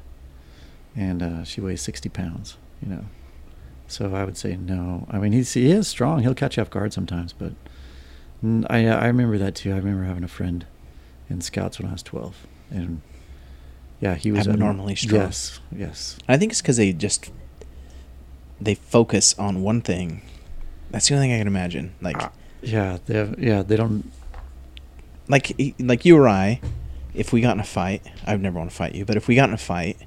[0.96, 2.58] and uh, she weighs sixty pounds.
[2.82, 3.06] You know,
[3.88, 5.08] so I would say no.
[5.10, 6.22] I mean, he's he is strong.
[6.22, 7.54] He'll catch you off guard sometimes, but
[8.70, 9.72] I I remember that too.
[9.72, 10.66] I remember having a friend
[11.30, 13.02] in Scouts when I was twelve, and
[14.02, 15.22] yeah, he was Abnormally strong.
[15.22, 16.18] Yes, yes.
[16.28, 17.32] I think it's because they just
[18.60, 20.22] they focus on one thing.
[20.92, 21.94] That's the only thing I can imagine.
[22.02, 24.12] Like, Ah, yeah, they have, yeah they don't.
[25.28, 26.62] like, like you or I,
[27.14, 29.28] if we got in a fight, I would never want to fight you, but if
[29.28, 29.98] we got in a fight,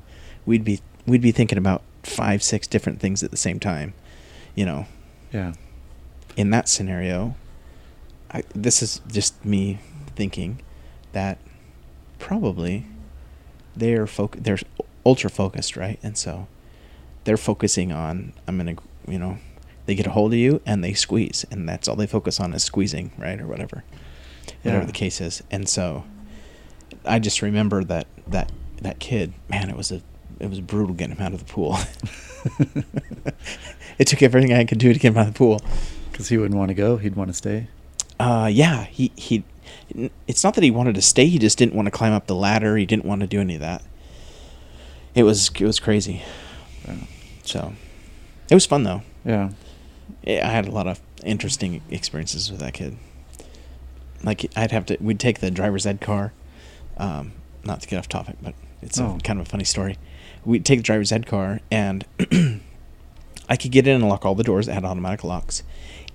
[0.47, 3.95] we'd be we'd be thinking about five, six different things at the same time.
[4.55, 4.87] You know,
[5.33, 5.53] Yeah,
[6.37, 7.37] in that scenario,
[8.31, 9.79] I, this is just me
[10.17, 10.61] thinking
[11.13, 11.39] that
[12.19, 12.87] probably
[13.77, 14.59] they're foc- they're
[15.07, 15.99] ultra focused, right?
[16.03, 16.49] And so
[17.25, 19.39] they're focusing on I'm gonna you know
[19.89, 22.53] they get a hold of you and they squeeze, and that's all they focus on
[22.53, 23.85] is squeezing, right, or whatever,
[24.63, 25.43] whatever the case is.
[25.51, 26.05] And so
[27.07, 30.03] I just remember that that that kid, man, it was a
[30.41, 31.79] it was brutal getting him out of the pool.
[33.99, 35.63] it took everything I could do to get him out of the pool.
[36.13, 36.99] because he wouldn't want to go.
[36.99, 37.69] He'd want to stay.
[38.21, 39.43] Uh, yeah, he he.
[40.27, 41.29] It's not that he wanted to stay.
[41.29, 42.77] He just didn't want to climb up the ladder.
[42.77, 43.83] He didn't want to do any of that.
[45.15, 46.23] It was it was crazy.
[46.87, 46.97] Yeah.
[47.43, 47.73] So,
[48.51, 49.01] it was fun though.
[49.25, 49.53] Yeah.
[50.27, 52.97] I had a lot of interesting experiences with that kid.
[54.23, 56.33] Like I'd have to, we'd take the driver's ed car.
[56.97, 57.33] Um,
[57.65, 59.17] not to get off topic, but it's Oh.
[59.17, 59.97] a, kind of a funny story.
[60.45, 62.05] We'd take the driver's ed car, and
[63.49, 64.69] I could get in and lock all the doors.
[64.69, 65.63] It had automatic locks.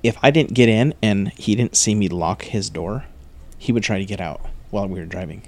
[0.02, 3.06] If I didn't get in and he didn't see me lock his door,
[3.58, 5.44] he would try to get out while we were driving.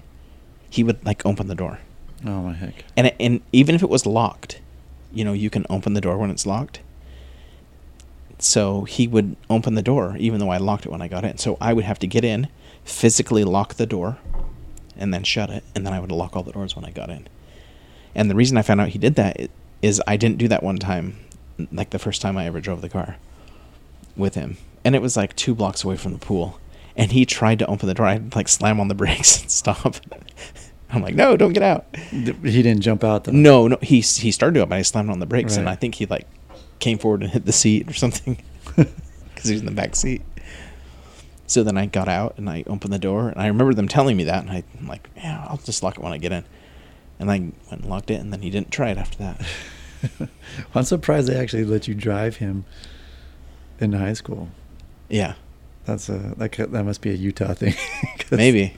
[0.70, 1.80] He would like open the door,
[2.26, 2.86] Oh my heck.
[2.96, 4.60] and and even if it was locked,
[5.14, 6.80] you know, you can open the door when it's locked.
[8.40, 11.38] So he would open the door even though I locked it when I got in.
[11.38, 12.48] So I would have to get in,
[12.84, 14.18] physically lock the door,
[14.98, 17.10] and then shut it, and then I would lock all the doors when I got
[17.10, 17.28] in.
[18.14, 19.50] And the reason I found out he did that
[19.82, 21.18] is i- didn't do that one time,
[21.72, 23.18] like the first time I ever drove the car.
[24.18, 26.58] with him, and it was like two blocks away from the pool.
[26.96, 28.06] And he tried to open the door.
[28.06, 29.96] I'd like slam on the brakes and stop.
[30.90, 31.86] I'm like, no, don't get out.
[32.12, 33.34] He didn't jump out though.
[33.34, 33.78] No, no.
[33.82, 36.26] He he started to, but I slammed on the brakes, and I think he like
[36.80, 38.44] came forward and hit the seat or something
[38.76, 40.22] because he was in the back seat.
[41.48, 44.18] So then I got out and I opened the door, and I remember them telling
[44.18, 46.44] me that, and I, I'm like, yeah, I'll just lock it when I get in.
[47.20, 50.30] And I went and locked it, and then he didn't try it after that.
[50.76, 52.66] I'm surprised they actually let you drive him
[53.80, 54.50] in high school.
[55.10, 55.36] Yeah,
[55.86, 57.76] That's a that that must be a Utah thing.
[58.32, 58.74] maybe.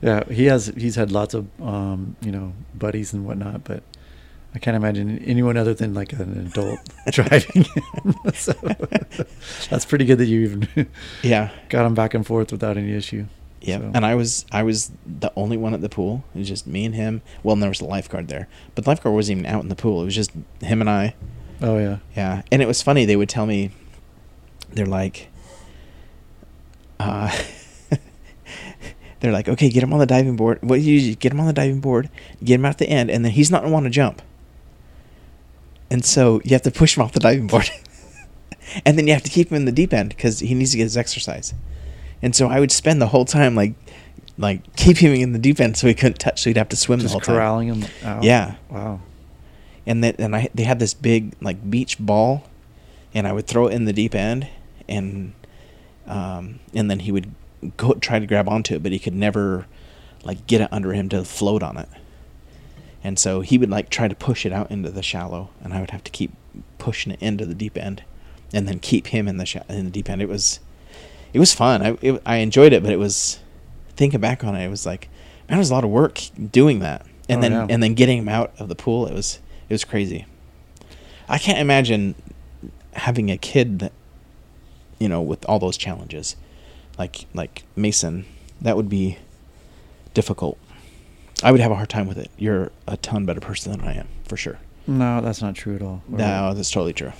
[0.00, 0.66] Yeah, he has.
[0.76, 3.82] He's had lots of um, you know buddies and whatnot, but
[4.58, 6.80] I can't imagine anyone other than like an adult
[7.12, 8.14] driving him.
[8.34, 8.52] so
[9.70, 10.88] that's pretty good that you even
[11.22, 11.50] Yeah.
[11.68, 13.26] got him back and forth without any issue.
[13.60, 16.24] Yeah, So- and I was I was the only one at the pool.
[16.34, 17.22] It was just me and him.
[17.44, 19.76] Well, and there was a lifeguard there, but the lifeguard wasn't even out in the
[19.76, 20.02] pool.
[20.02, 21.14] It was just him and I.
[21.62, 21.98] Oh yeah.
[22.16, 23.04] Yeah, and it was funny.
[23.04, 23.70] They would tell me,
[24.72, 25.28] they're like,
[26.98, 27.30] uh,
[29.20, 30.58] they're like, okay, get him on the diving board.
[30.62, 32.10] What do you do, get him on the diving board,
[32.42, 34.20] get him out the end, and then he's not gonna want to jump.
[35.90, 37.70] And so you have to push him off the diving board,
[38.84, 40.76] and then you have to keep him in the deep end because he needs to
[40.76, 41.54] get his exercise.
[42.20, 43.74] And so I would spend the whole time like,
[44.36, 46.76] like keeping him in the deep end so he couldn't touch, so he'd have to
[46.76, 47.34] swim the Just whole time.
[47.36, 48.22] corralling him out.
[48.22, 48.56] Yeah.
[48.68, 49.00] Wow.
[49.86, 52.44] and then and I they had this big like beach ball,
[53.14, 54.46] and I would throw it in the deep end,
[54.88, 55.32] and
[56.06, 57.32] um, and then he would
[57.76, 59.66] go try to grab onto it, but he could never
[60.24, 61.88] like get it under him to float on it.
[63.08, 65.80] And so he would like try to push it out into the shallow, and I
[65.80, 66.30] would have to keep
[66.76, 68.02] pushing it into the deep end,
[68.52, 70.20] and then keep him in the sha- in the deep end.
[70.20, 70.60] It was,
[71.32, 71.80] it was fun.
[71.80, 73.38] I it, I enjoyed it, but it was
[73.96, 75.08] thinking back on it, it was like
[75.48, 76.20] man, it was a lot of work
[76.52, 77.66] doing that, and Oh, then yeah.
[77.70, 79.06] and then getting him out of the pool.
[79.06, 79.38] It was
[79.70, 80.26] it was crazy.
[81.30, 82.14] I can't imagine
[82.92, 83.92] having a kid that,
[84.98, 86.36] you know, with all those challenges,
[86.98, 88.26] like like Mason.
[88.60, 89.16] That would be
[90.12, 90.58] difficult.
[91.42, 92.30] I would have a hard time with it.
[92.36, 94.58] You're a ton better person than I am, for sure.
[94.86, 96.02] No, that's not true at all.
[96.10, 97.12] Or- No, that's totally true.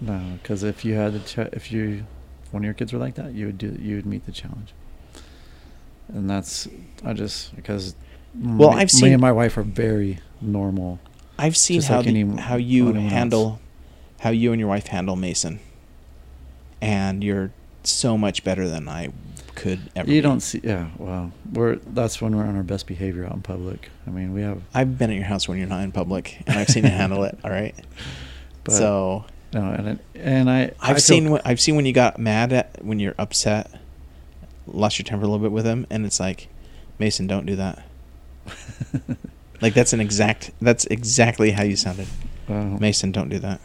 [0.00, 2.04] No, because if you had the ch- if you
[2.44, 4.32] if one of your kids were like that, you would do you would meet the
[4.32, 4.74] challenge.
[6.08, 6.68] And that's
[7.04, 7.94] I just because
[8.34, 10.98] Well, me, I've me seen- and my wife are very normal.
[11.38, 13.12] I've seen how like the, any- how you anyone else.
[13.12, 13.60] handle
[14.20, 15.60] how you and your wife handle Mason,
[16.80, 17.52] and you're
[17.84, 19.08] so much better than I
[19.56, 20.08] could ever.
[20.08, 20.20] You be.
[20.20, 23.90] don't see yeah, well, we're that's when we're on our best behavior out in public.
[24.06, 26.56] I mean, we have I've been at your house when you're not in public, and
[26.58, 27.36] I've seen you handle it.
[27.42, 27.74] All right.
[28.64, 31.86] But- so no, and it, and I I I've feel- seen when, I've seen when
[31.86, 33.70] you got mad at when you're upset,
[34.66, 36.48] lost your temper a little bit with him, and it's like,
[36.98, 37.84] Mason, don't do that.
[39.62, 40.50] Like that's an exact.
[40.60, 42.08] That's exactly how you sounded,
[42.46, 43.10] Mason.
[43.10, 43.58] Don't do that.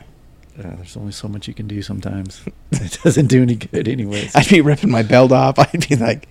[0.63, 2.41] Yeah, there's only so much you can do sometimes.
[2.71, 4.35] it doesn't do any good anyways.
[4.35, 5.57] I'd be ripping my belt off.
[5.73, 6.27] I'd be like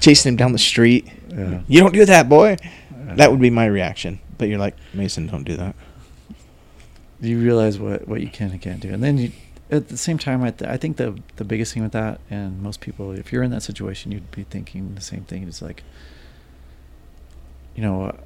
[0.00, 1.06] chasing him down the street.
[1.28, 1.60] Yeah.
[1.68, 2.56] You don't do that, boy.
[3.16, 4.20] That would be my reaction.
[4.36, 5.74] But you're like, Mason, don't do that.
[7.20, 9.32] you realize what what you can and can't do, and then you
[9.70, 12.62] at the same time, I, th- I think the the biggest thing with that, and
[12.62, 15.42] most people, if you're in that situation, you'd be thinking the same thing.
[15.46, 15.82] It's like,
[17.74, 18.16] you know, uh,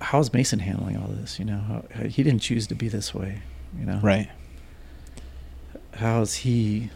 [0.00, 1.38] how's Mason handling all this?
[1.38, 3.42] You know, how, he didn't choose to be this way.
[3.78, 4.28] You know, Right.
[5.94, 6.90] How's he?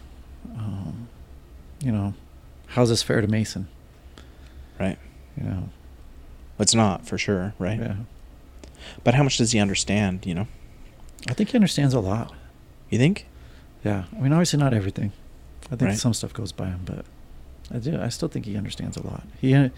[0.57, 1.07] Um,
[1.83, 2.13] you know,
[2.67, 3.67] how's this fair to Mason?
[4.79, 4.97] Right.
[5.37, 5.69] You know,
[6.59, 7.53] It's not for sure.
[7.59, 7.79] Right.
[7.79, 7.95] yeah.
[9.03, 10.25] But how much does he understand?
[10.25, 10.47] You know.
[11.29, 12.33] I think he understands a lot.
[12.89, 13.25] You think?
[13.83, 15.11] Yeah, I mean, obviously not everything.
[15.71, 15.97] I think Right.
[15.97, 17.05] some stuff goes by him, but
[17.73, 17.99] I do.
[17.99, 19.23] I still think he understands a lot.
[19.39, 19.69] He uh,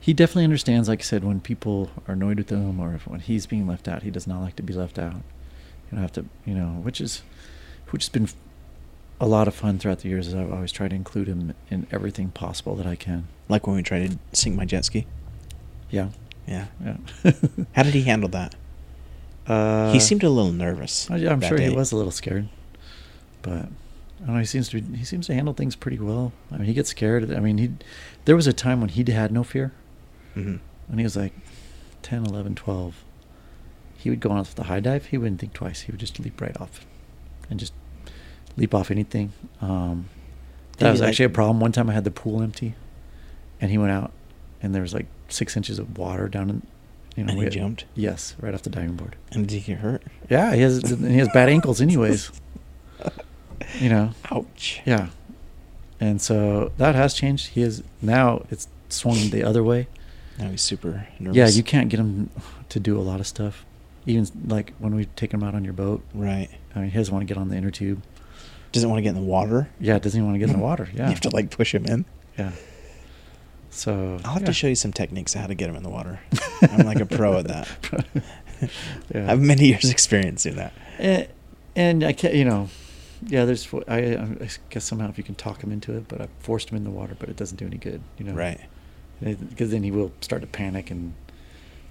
[0.00, 0.88] he definitely understands.
[0.88, 3.86] Like I said, when people are annoyed with him, or if, when he's being left
[3.88, 5.14] out, he does not like to be left out.
[5.14, 7.22] You don't have to, you know, which is
[7.90, 8.28] which has been
[9.20, 10.28] a lot of fun throughout the years.
[10.28, 13.28] Is I've always tried to include him in everything possible that I can.
[13.48, 15.06] Like when we tried to sink my jet ski.
[15.90, 16.10] Yeah,
[16.46, 16.66] Yeah.
[16.84, 16.96] yeah.
[17.72, 18.54] How did he handle that?
[19.46, 21.10] Uh, he seemed a little nervous.
[21.10, 21.70] I, I'm sure day.
[21.70, 22.48] he was a little scared,
[23.40, 24.38] but I don't know.
[24.40, 26.32] He seems to be, he seems to handle things pretty well.
[26.52, 27.32] I mean, he gets scared.
[27.32, 27.70] I mean, he
[28.26, 29.72] there was a time when he had no fear.
[30.36, 30.60] Mhm.
[30.88, 31.32] When he was like
[32.02, 33.02] 10, 11, 12,
[33.96, 35.06] he would go off the high dive.
[35.06, 35.82] He wouldn't think twice.
[35.82, 36.84] He would just leap right off,
[37.48, 37.72] and just
[38.58, 39.32] leap off anything.
[39.60, 40.08] Um,
[40.78, 41.60] that was like- actually a problem.
[41.60, 42.74] One time I had the pool empty,
[43.60, 44.12] and he went out,
[44.62, 46.62] and there was like six inches of water down in.
[47.16, 47.84] You know, And he had- jumped?
[47.96, 49.16] Yes, right off the diving board.
[49.32, 50.02] And did he get hurt?
[50.30, 52.30] Yeah, he has and he has bad ankles anyways.
[53.80, 54.12] You know.
[54.30, 54.80] Ouch.
[54.86, 55.08] Yeah.
[56.00, 57.48] And so that has changed.
[57.48, 59.88] He is now it's swung the other way.
[60.38, 61.36] Now he's super nervous.
[61.36, 62.30] Yeah, you can't get him
[62.68, 63.64] to do a lot of stuff.
[64.06, 66.02] Even like when we take him out on your boat.
[66.14, 66.48] Right.
[66.74, 68.00] I mean, he doesn't want to get on the inner tube.
[68.72, 69.68] Doesn't want to get in the water.
[69.80, 70.88] Yeah, doesn't even want to get in the water.
[70.94, 72.04] Yeah, You have to like push him in.
[72.38, 72.52] yeah.
[73.70, 74.46] So I'll have yeah.
[74.46, 76.20] to show you some techniques of how to get him in the water.
[76.62, 77.68] I'm like a pro at that.
[79.14, 79.22] Yeah.
[79.22, 80.72] I have many years experience in that.
[80.98, 81.28] and,
[81.76, 82.68] and I can't, you know,
[83.24, 83.44] yeah.
[83.44, 86.68] There's, I, I guess somehow if you can talk him into it, but I forced
[86.70, 88.32] him in the water, but it doesn't do any good, you know.
[88.32, 88.58] Right.
[89.24, 91.14] Eh, because then he will start to panic, and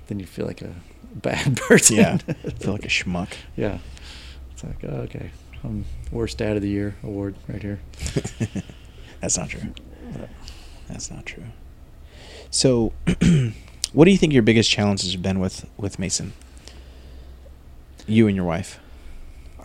[0.08, 0.74] then you feel like a
[1.16, 1.96] bad person.
[1.96, 2.18] Yeah.
[2.60, 3.30] feel like a schmuck.
[3.56, 3.78] yeah.
[4.52, 5.32] It's like, oh, okay,
[5.64, 7.80] um, worst dad of the year award right here.
[9.22, 9.74] That's not true.
[10.88, 11.44] That's not true.
[12.50, 12.94] So,
[13.94, 16.34] what do you think your biggest challenges have been with with Mason?
[18.06, 18.80] You and your wife.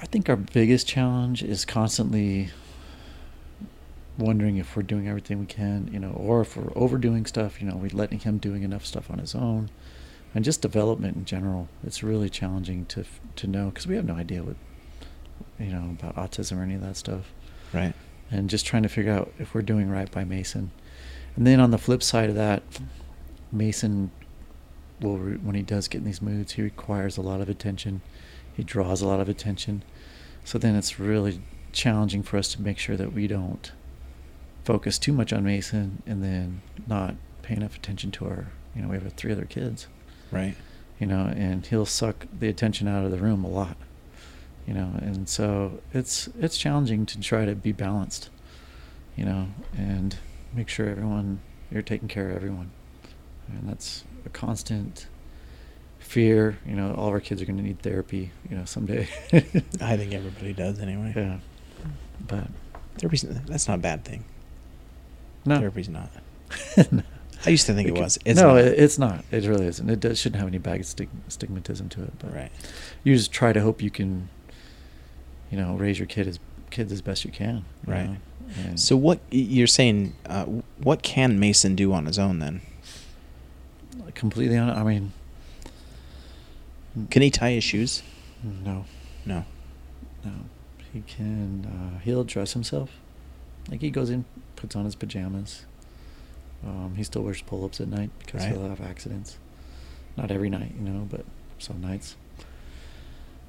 [0.01, 2.51] I think our biggest challenge is constantly
[4.19, 7.69] wondering if we're doing everything we can, you know, or if we're overdoing stuff, you
[7.69, 9.71] know, we're letting him doing enough stuff on his own,
[10.35, 11.69] and just development in general.
[11.85, 13.05] It's really challenging to
[13.37, 14.57] to know because we have no idea what,
[15.59, 17.33] you know, about autism or any of that stuff,
[17.73, 17.95] Right.
[18.31, 20.71] and just trying to figure out if we're doing right by Mason.
[21.37, 22.63] And then on the flip side of that,
[23.51, 24.11] Mason
[25.01, 28.01] will re- when he does get in these moods, he requires a lot of attention.
[28.55, 29.83] He draws a lot of attention.
[30.45, 31.41] So then it's really
[31.73, 33.73] challenging for us to make sure that we don't
[34.65, 38.89] focus too much on Mason and then not pay enough attention to our, you know,
[38.89, 39.89] we have three other kids,
[40.31, 40.55] Right.
[41.01, 43.77] you know, and he'll suck the attention out of the room a lot,
[44.67, 48.31] you know, and so it's it's challenging to try to be balanced,
[49.17, 50.17] you know, and
[50.55, 52.71] make sure everyone you're taking care of everyone,
[53.49, 55.07] and that's a constant
[55.99, 56.59] fear.
[56.67, 59.09] You know, all of our kids are going to need therapy, you know, someday.
[59.81, 61.13] I think everybody does anyway.
[61.17, 61.39] yeah,
[62.27, 62.47] but
[62.99, 64.25] Therapy's that's not a bad thing.
[65.45, 66.11] no, Therapy's not.
[66.91, 67.03] No.
[67.45, 68.19] I used to think it can- was.
[68.25, 68.59] It's no, not.
[68.59, 69.25] it, it's not.
[69.33, 69.91] It really isn't.
[69.91, 72.13] It does, shouldn't have any baggage stig- stigmatism to it.
[72.21, 72.53] But Right.
[73.03, 74.29] you just try to hope you can,
[75.53, 77.65] you know, raise your kid as kids as best you can.
[77.87, 78.17] you Right.
[78.75, 80.15] So what you're saying?
[80.27, 80.45] Uh,
[80.83, 82.63] what can Mason do on his own then?
[84.15, 84.69] completely on.
[84.69, 85.13] I mean,
[87.11, 88.03] Can he tie his shoes?
[88.43, 88.85] no,
[89.25, 89.45] No.
[90.25, 90.31] no.
[90.93, 91.65] He can.
[91.65, 92.91] Uh, he'll dress himself.
[93.71, 94.25] Like he goes in,
[94.57, 95.65] puts on his pajamas.
[96.65, 98.53] Um, he still wears pull-ups at night because Right.
[98.53, 99.39] he'll have accidents.
[100.17, 101.25] Not every night, you know, but
[101.59, 102.17] some nights.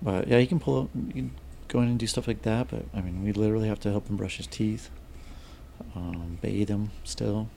[0.01, 1.31] But yeah, he can pull up, you can
[1.73, 2.69] go in and do stuff like that.
[2.69, 4.89] But I mean, we literally have to help him brush his teeth,
[5.95, 7.49] um, bathe him still,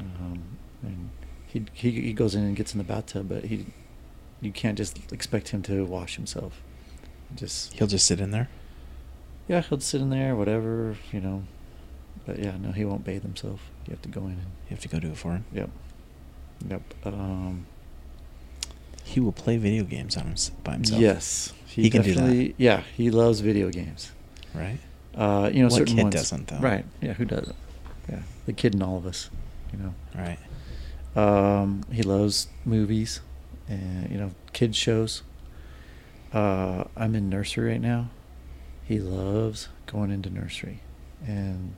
[0.00, 0.42] um,
[0.82, 1.10] and
[1.46, 3.28] he, he he goes in and gets in the bathtub.
[3.28, 3.66] But he,
[4.40, 6.62] you can't just expect him to wash himself.
[7.34, 8.48] Just He'll just sit in there.
[9.48, 11.42] yeah, he'll sit in there, whatever, you know.
[12.24, 13.60] But yeah, no, he won't bathe himself.
[13.86, 15.44] You have to go in and You have to go do it for him.
[15.52, 15.70] yep,
[16.68, 16.82] yep.
[17.04, 17.66] Um,
[19.08, 21.00] He will play video games on him, by himself.
[21.00, 22.54] Yes, he, He can do that.
[22.58, 24.12] Yeah, he loves video games.
[24.54, 24.78] Right.
[25.14, 26.14] Uh, you know, What certain kid ones.
[26.14, 26.58] doesn't, though?
[26.58, 26.84] Right?
[27.00, 27.56] Yeah, who doesn't?
[28.08, 29.30] Yeah, the kid in all of us.
[29.72, 29.94] You know.
[30.14, 30.38] Right.
[31.16, 33.20] Um, he loves movies,
[33.66, 35.22] and you know, kids shows.
[36.32, 38.10] Uh, I'm in nursery right now.
[38.84, 40.80] He loves going into nursery
[41.26, 41.74] and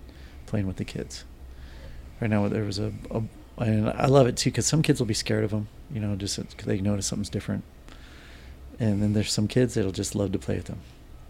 [0.47, 1.25] playing with the kids.
[2.21, 3.23] Right now, there was a, a
[3.59, 5.69] and I love it too because some kids will be scared of him.
[5.92, 7.64] You know, just because they notice something's different.
[8.79, 10.81] And then there's some kids that'll just love to play with them.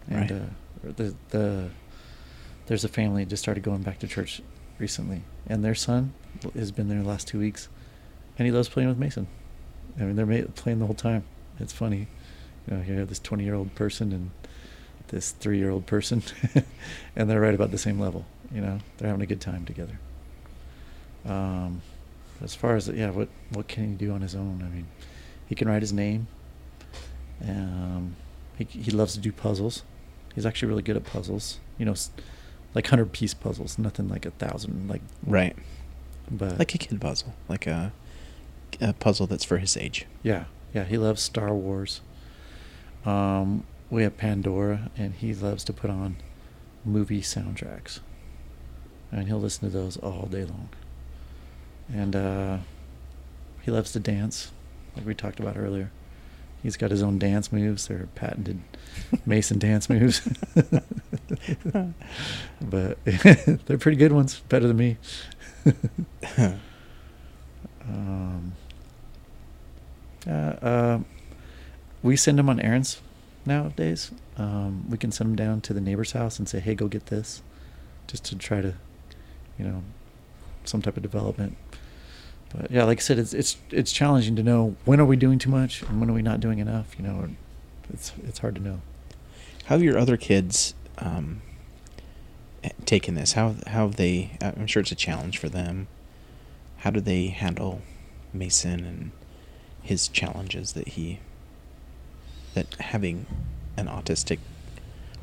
[0.09, 0.33] And Right.
[0.33, 1.69] uh, the the
[2.67, 4.41] there's a family just started going back to church
[4.79, 6.13] recently, and their son
[6.55, 7.69] has been there the last two weeks,
[8.39, 9.27] and he loves playing with Mason.
[9.99, 11.25] I mean, they're playing the whole time.
[11.59, 12.07] It's funny,
[12.69, 12.83] you know.
[12.87, 14.31] You have this 20 year old person and
[15.09, 16.23] this three year old person,
[17.17, 18.25] and they're right about the same level.
[18.55, 19.99] You know, they're having a good time together.
[21.27, 21.83] Um,
[22.43, 24.63] as far as yeah, what what can he do on his own?
[24.65, 24.87] I mean,
[25.47, 26.27] he can write his name.
[27.47, 28.17] Um,
[28.57, 29.83] he he loves to do puzzles.
[30.35, 31.59] He's actually really good at puzzles.
[31.79, 31.95] You know,
[32.75, 34.89] like hundred piece puzzles, nothing like a thousand.
[34.89, 35.57] Like Right.
[36.31, 37.93] but Like a kid puzzle, like a,
[38.81, 40.07] a puzzle that's for his age.
[40.23, 42.01] Yeah, yeah, he loves Star Wars.
[43.05, 46.17] Um, we have Pandora, and he loves to put on
[46.85, 48.01] movie soundtracks,
[49.11, 50.69] and he'll listen to those all day long.
[51.93, 52.59] And uh,
[53.63, 54.53] he loves to dance,
[54.97, 55.91] like we talked about earlier.
[56.63, 57.89] He's got his own dance moves.
[57.89, 58.61] They're patented
[59.27, 60.21] Mason dance moves,
[62.61, 64.41] but they're pretty good ones.
[64.49, 64.97] Better than me.
[67.89, 68.53] um,
[70.27, 70.99] uh, uh,
[72.03, 73.01] we send them on errands
[73.47, 74.11] nowadays.
[74.37, 77.07] Um, we can send them down to the neighbor's house and say, "Hey, go get
[77.07, 77.43] this,"
[78.07, 78.75] just to try to,
[79.59, 79.83] you know,
[80.65, 81.57] some type of development.
[82.55, 85.39] But yeah, like I said, it's it's it's challenging to know when are we doing
[85.39, 86.95] too much and when are we not doing enough.
[86.99, 87.29] You know,
[87.93, 88.81] it's it's hard to know.
[89.67, 91.43] How have your other kids um,
[92.85, 93.33] taken this?
[93.35, 94.37] How how have they?
[94.41, 95.87] I'm sure it's a challenge for them.
[96.79, 97.83] How do they handle
[98.33, 99.13] Mason and
[99.83, 101.21] his challenges that he
[102.55, 103.27] that having
[103.77, 104.39] an autistic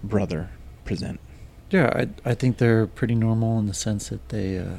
[0.01, 0.49] brother
[0.85, 1.19] present?
[1.69, 4.77] Yeah, I I think they're pretty normal in the sense that they uh,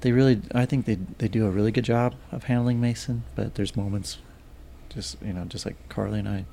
[0.00, 3.54] they really I think they they do a really good job of handling Mason, but
[3.54, 4.18] there's moments
[4.88, 6.44] just you know just like Carly and I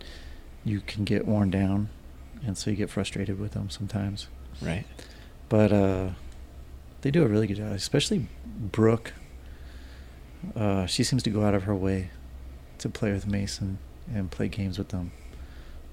[0.64, 1.90] you can get worn down
[2.46, 4.28] and so you get frustrated with them sometimes.
[4.62, 4.86] Right.
[5.50, 6.10] But uh
[7.02, 9.14] they do a really good job, especially Brooke.
[10.56, 12.10] Uh she seems to go out of her way
[12.80, 13.80] to play with Mason
[14.14, 15.12] and play games with them.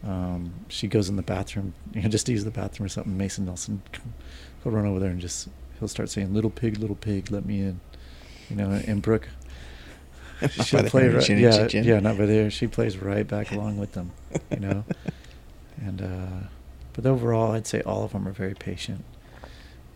[0.07, 3.17] Um, she goes in the bathroom, you know, just to use the bathroom or something.
[3.17, 3.83] Mason Nelson
[4.63, 5.49] go run over there and just
[5.85, 7.81] he'll start saying, "Little pig, little pig, let me in,"
[8.49, 8.71] you know.
[8.71, 9.29] And Brooke,
[10.51, 12.51] she'll play right, yeah, yeah, not by there.
[12.51, 14.13] She plays right back along with them,
[14.51, 14.85] you know.
[15.77, 16.47] and uh,
[16.95, 19.05] but overall, I'd say all of them are very patient,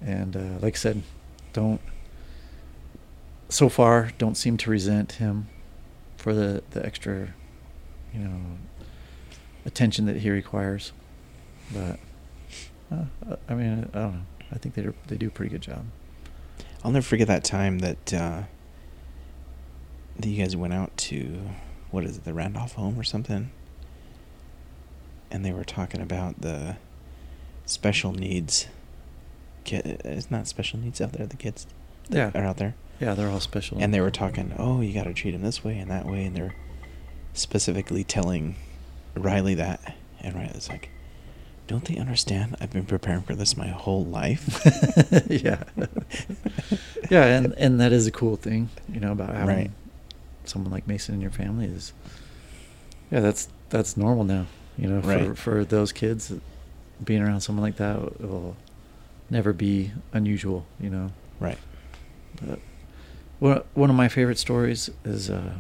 [0.03, 1.03] and uh, like I said,
[1.55, 1.81] don't
[3.49, 5.49] so far don't seem to resent him
[6.19, 7.35] for the the extra,
[8.13, 8.41] you know,
[9.65, 10.93] attention that he requires.
[11.73, 11.99] But
[12.93, 14.21] uh, I mean, I don't know.
[14.53, 15.85] I think they do, they do a pretty good job.
[16.85, 18.43] I'll never forget that time that uh,
[20.19, 21.41] that you guys went out to
[21.91, 23.51] what is it, the Randolph home or something,
[25.31, 26.77] and they were talking about the
[27.67, 28.67] special needs.
[29.65, 31.27] Kid, it's not special needs out there.
[31.27, 31.67] The kids
[32.11, 32.41] that yeah.
[32.41, 32.75] are out there.
[33.01, 33.79] Yeah, they're all special.
[33.81, 36.25] And they were talking, oh, you got to treat them this way and that way,
[36.25, 36.55] and they're
[37.33, 38.57] specifically telling
[39.15, 40.91] Riley that, and Riley's like,
[41.69, 42.57] "Don't they understand?
[42.61, 44.61] I've been preparing for this my whole life."
[45.31, 45.63] yeah,
[47.11, 49.71] yeah, and and that is a cool thing, you know, about having right.
[50.45, 51.93] someone like Mason in your family is,
[53.11, 54.47] yeah, that's that's normal now,
[54.77, 55.39] you know, for right.
[55.39, 56.33] for those kids,
[57.05, 58.57] being around someone like that will
[59.31, 61.13] never be unusual, you know.
[61.39, 61.59] Right.
[62.43, 62.59] But
[63.39, 65.31] one one of my favorite stories is.
[65.31, 65.53] Uh,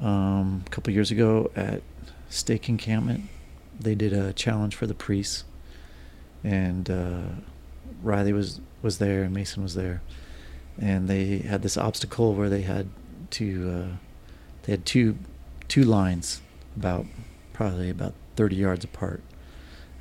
[0.00, 1.82] um, a couple years ago at
[2.28, 3.24] Stake Encampment.
[3.78, 5.44] They did a challenge for the priests,
[6.42, 7.22] and uh,
[8.02, 10.02] Riley was was there, and Mason was there,
[10.78, 12.88] and they had this obstacle where they had
[13.32, 13.96] to uh,
[14.62, 15.18] they had two
[15.68, 16.40] two lines
[16.76, 17.06] about
[17.52, 19.22] probably about 30 yards apart,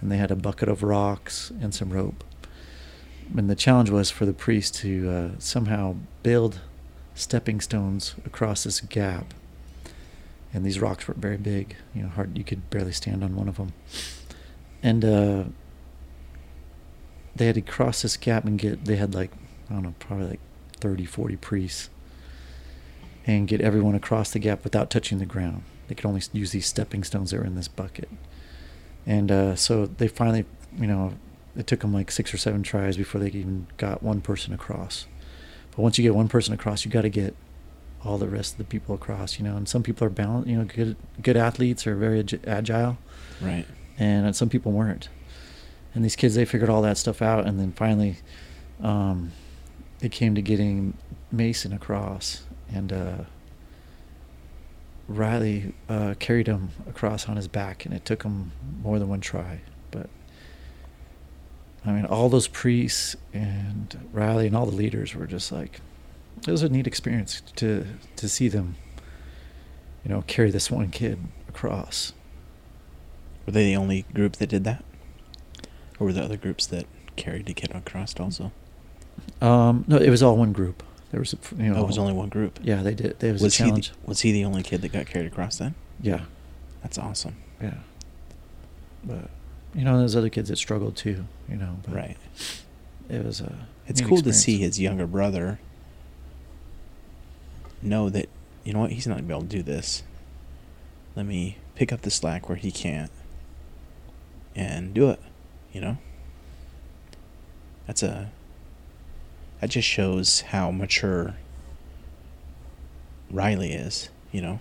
[0.02, 2.24] and they had a bucket of rocks and some rope.
[3.36, 6.60] And the challenge was for the priest to uh, somehow build
[7.16, 9.34] stepping stones across this gap
[10.56, 11.76] and these rocks were very big.
[11.94, 12.38] You know, hard.
[12.38, 13.74] You could barely stand on one of them.
[14.82, 15.44] And uh,
[17.36, 18.86] they had to cross this gap and get.
[18.86, 19.32] They had like
[19.70, 20.40] I don't know, probably like
[20.80, 21.90] 30, 40 priests,
[23.28, 25.64] and get everyone across the gap without touching the ground.
[25.88, 28.10] They could only use these stepping stones that were in this bucket.
[29.06, 30.46] And uh, so they finally,
[30.78, 31.16] you know,
[31.56, 35.06] it took them like six or seven tries before they even got one person across.
[35.72, 37.36] But once you get one person across, you got to get
[38.06, 39.56] all the rest of the people across, you know.
[39.56, 42.98] And some people are balanced, you know, good good athletes are very agile,
[43.42, 43.66] right?
[43.98, 45.10] And some people weren't.
[45.94, 48.18] And these kids, they figured all that stuff out, and then finally,
[48.82, 49.32] um,
[50.02, 50.98] it came to getting
[51.32, 52.44] Mason across,
[52.74, 53.18] and uh,
[55.08, 58.52] Riley uh, carried him across on his back, and it took him
[58.84, 59.62] more than one try.
[59.92, 60.10] But
[61.86, 65.80] I mean, all those priests and Riley and all the leaders were just like,
[66.42, 68.76] it was a neat experience to to see them,
[70.04, 72.14] you know, carry this one kid across.
[73.46, 74.84] Were they the only group that did that,
[76.00, 78.52] or were there other groups that carried the kid across also?
[79.42, 80.84] Um, no, it was all one group.
[81.12, 82.60] There was, a, you know, oh, it was only one group.
[82.62, 83.20] Yeah, they did.
[83.20, 83.90] There was, was a challenge.
[83.90, 85.76] He the, was he the only kid that got carried across then?
[86.02, 86.26] Yeah,
[86.82, 87.36] that's awesome.
[87.62, 87.78] Yeah,
[89.04, 89.30] but
[89.74, 91.26] you know, there's other kids that struggled too.
[91.48, 92.18] You know, right.
[93.10, 93.56] It was a.
[93.88, 94.38] It's cool experience.
[94.38, 95.60] to see his younger brother
[97.86, 98.30] know that
[98.64, 100.04] you know what he's not gonna be able to do this.
[101.16, 103.12] Let me pick up the slack where he can't
[104.56, 105.20] and do it.
[105.72, 105.98] You know.
[107.88, 108.32] That's a.
[109.62, 111.36] That just shows how mature
[113.30, 114.10] Riley is.
[114.32, 114.60] You know.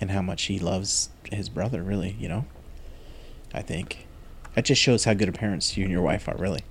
[0.00, 1.82] And how much he loves his brother.
[1.82, 2.16] Really.
[2.18, 2.44] You know.
[3.52, 4.06] I think.
[4.54, 6.36] That just shows how good of parents you and your wife are.
[6.36, 6.62] Really.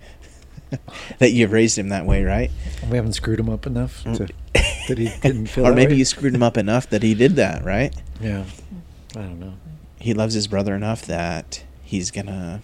[1.20, 2.50] that you've raised him that way, right?
[2.90, 4.18] We haven't screwed him up enough mm.
[4.18, 5.66] to that he didn't feel.
[5.68, 6.00] or maybe way.
[6.00, 7.94] you screwed him up enough that he did that, right?
[8.22, 9.20] Yeah, hmm.
[9.20, 9.54] I don't know.
[10.00, 12.62] He loves his brother enough that he's gonna,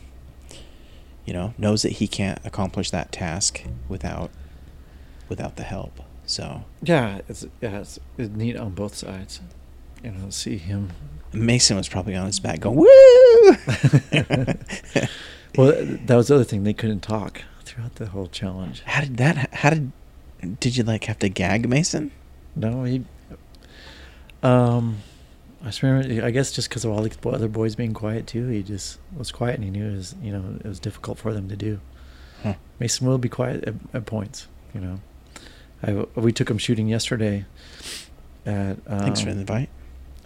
[1.25, 4.29] you know, knows that he can't accomplish that task without,
[5.29, 6.01] without the help.
[6.25, 9.41] So yeah, it's yeah, it's, it's neat on both sides.
[10.03, 10.91] You know, see him.
[11.33, 12.85] Mason was probably on his back going woo.
[15.57, 15.73] well,
[16.05, 16.63] that was the other thing.
[16.63, 18.81] They couldn't talk throughout the whole challenge.
[18.85, 19.53] How did that?
[19.55, 19.91] How did?
[20.59, 22.11] Did you like have to gag Mason?
[22.55, 23.03] No, he.
[24.41, 24.99] Um,
[25.61, 26.25] I just remember.
[26.25, 29.31] I guess just because of all the other boys being quiet too, he just was
[29.31, 31.79] quiet, and he knew it was you know it was difficult for them to do.
[32.43, 32.53] Huh.
[32.79, 34.99] Mason will be quiet at, at points, you know.
[35.83, 37.45] I, we took him shooting yesterday.
[38.45, 39.69] At um, Thanks for the invite.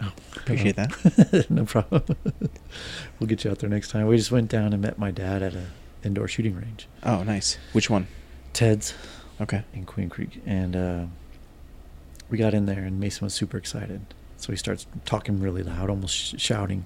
[0.00, 1.46] Oh, Appreciate that.
[1.50, 2.04] no problem.
[3.18, 4.06] we'll get you out there next time.
[4.06, 5.66] We just went down and met my dad at a
[6.04, 6.88] indoor shooting range.
[7.02, 7.58] Oh, nice.
[7.72, 8.06] Which one?
[8.52, 8.94] Ted's
[9.40, 9.62] Okay.
[9.72, 11.04] in Queen Creek, and uh,
[12.30, 14.00] we got in there, and Mason was super excited.
[14.36, 16.84] So he starts talking really loud, almost sh- shouting.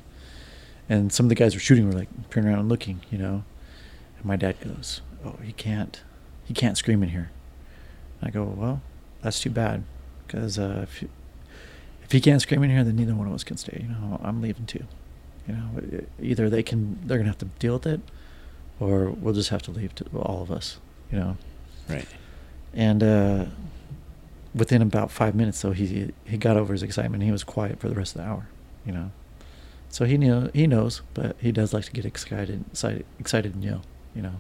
[0.89, 3.45] And some of the guys were shooting were like turning around and looking, you know.
[4.17, 6.03] And my dad goes, "Oh, he can't,
[6.45, 7.31] he can't scream in here."
[8.23, 8.81] I go, "Well,
[9.23, 9.85] that's too bad,
[10.27, 11.09] because uh, if you,
[12.03, 13.81] if he can't scream in here, then neither one of us can stay.
[13.83, 14.85] You know, I'm leaving too.
[15.47, 15.69] You know,
[15.99, 18.01] e- either they can, they're gonna have to deal with it,
[18.81, 20.79] or we'll just have to leave to all of us.
[21.13, 21.37] You know."
[21.89, 22.07] Right.
[22.75, 23.47] And uh,
[24.55, 27.23] within about five minutes, though, he he got over his excitement.
[27.23, 28.49] He was quiet for the rest of the hour,
[28.85, 29.11] you know.
[29.89, 33.65] So he knew he knows, but he does like to get excited, excited, excited and
[33.65, 33.83] yell,
[34.15, 34.35] you know.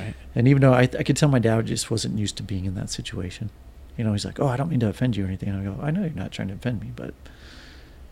[0.00, 0.14] Right.
[0.34, 2.74] And even though I, I could tell my dad just wasn't used to being in
[2.74, 3.50] that situation,
[3.98, 5.64] you know, he's like, "Oh, I don't mean to offend you or anything." And I
[5.64, 7.14] go, "I know you're not trying to offend me, but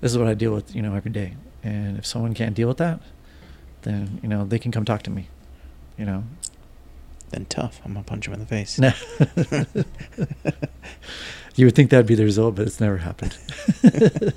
[0.00, 1.34] this is what I deal with, you know, every day.
[1.62, 3.00] And if someone can't deal with that,
[3.82, 5.28] then you know they can come talk to me,
[5.96, 6.24] you know."
[7.32, 7.80] Then tough.
[7.84, 8.78] I'm gonna punch him in the face.
[8.78, 8.92] No.
[11.56, 13.36] you would think that'd be the result, but it's never happened.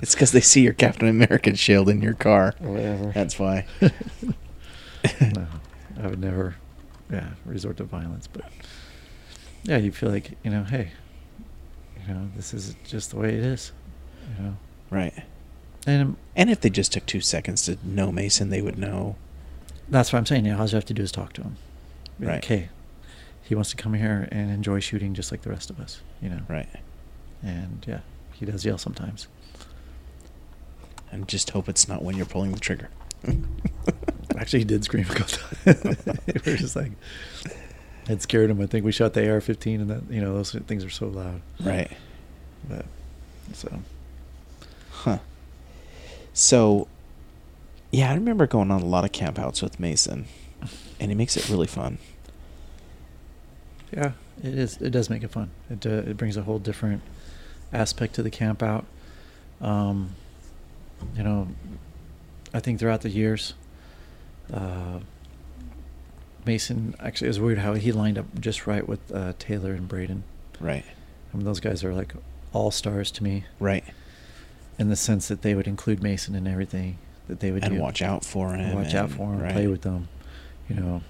[0.00, 2.54] It's because they see your Captain America shield in your car.
[2.58, 3.12] Whatever.
[3.12, 3.64] That's why.
[3.80, 5.46] no,
[6.02, 6.56] I would never,
[7.10, 8.26] yeah, resort to violence.
[8.26, 8.44] But
[9.62, 10.90] yeah, you feel like you know, hey,
[12.06, 13.72] you know, this is just the way it is,
[14.36, 14.56] you know.
[14.90, 15.14] Right.
[15.86, 19.16] And um, And if they just took two seconds to know Mason, they would know.
[19.88, 20.44] that's what I'm saying.
[20.44, 21.56] Yeah, all you have to do is talk to him.
[22.18, 22.44] Right.
[22.44, 22.68] hey,
[23.42, 26.28] he wants to come here and enjoy shooting just like the rest of us, you
[26.28, 26.40] know.
[26.48, 26.68] Right.
[27.42, 28.00] And yeah,
[28.32, 29.26] he does yell sometimes.
[31.10, 32.88] And just hope it's not when you're pulling the trigger.
[34.38, 36.06] Actually, he did scream a couple times.
[36.44, 36.92] we were just like,
[38.08, 38.60] it scared him.
[38.60, 41.40] I think we shot the AR-15, and that you know those things are so loud.
[41.60, 41.90] Right.
[42.68, 42.86] But
[43.52, 43.80] so
[45.04, 45.18] Huh.
[46.32, 46.88] So,
[47.90, 50.26] yeah, I remember going on a lot of campouts with Mason,
[51.00, 51.98] and it makes it really fun.
[53.92, 54.76] yeah, it is.
[54.80, 55.50] It does make it fun.
[55.70, 57.02] It uh, it brings a whole different
[57.72, 58.84] aspect to the camp out.
[59.60, 60.10] Um,
[61.16, 61.48] you know,
[62.52, 63.54] I think throughout the years,
[64.52, 65.00] uh,
[66.46, 69.88] Mason actually it was weird how he lined up just right with uh, Taylor and
[69.88, 70.24] Braden.
[70.60, 70.84] Right.
[71.32, 72.12] I mean, those guys are like
[72.52, 73.44] all stars to me.
[73.58, 73.84] Right.
[74.78, 77.80] in the sense that they would include Mason in everything that they would And do.
[77.80, 78.74] watch out for And him.
[78.74, 79.52] watch out for him, right.
[79.52, 80.08] play with them.
[80.68, 81.02] You know.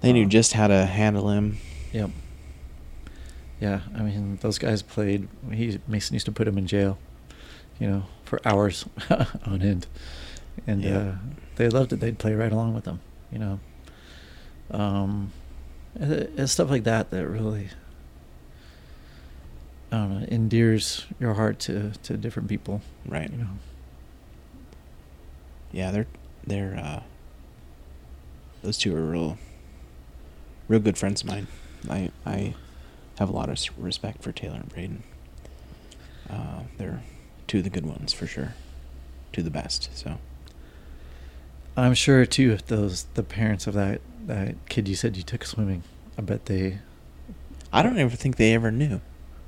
[0.00, 1.58] They knew Um, just how to handle him.
[1.92, 2.10] Yep.
[3.60, 5.28] Yeah, I mean those guys played.
[5.50, 6.98] He Mason used to put him in jail,
[7.78, 8.84] you know, for hours
[9.46, 9.86] on end,
[10.66, 10.98] and Yeah.
[10.98, 11.14] uh,
[11.56, 12.00] they loved it.
[12.00, 13.00] They'd play right along with them,
[13.32, 13.60] you know.
[14.70, 15.32] Um,
[15.98, 17.68] it- it's stuff like that that really,
[19.92, 23.30] I don't know, endears your heart to to different people, Right.
[23.30, 23.50] you know.
[25.72, 26.06] Yeah, they're
[26.46, 27.02] they're uh
[28.64, 29.38] those two are real
[30.66, 31.46] real good friends of mine.
[31.88, 32.54] I I
[33.18, 35.02] have a lot of respect for Taylor and Braden.
[36.28, 37.02] Uh, they're
[37.46, 38.54] two of the good ones for sure.
[39.32, 39.90] Two of the best.
[39.96, 40.18] So
[41.76, 45.44] I'm sure too if those the parents of that that kid you said you took
[45.44, 45.82] swimming,
[46.18, 46.78] I bet they
[47.72, 49.00] I don't ever think they ever knew.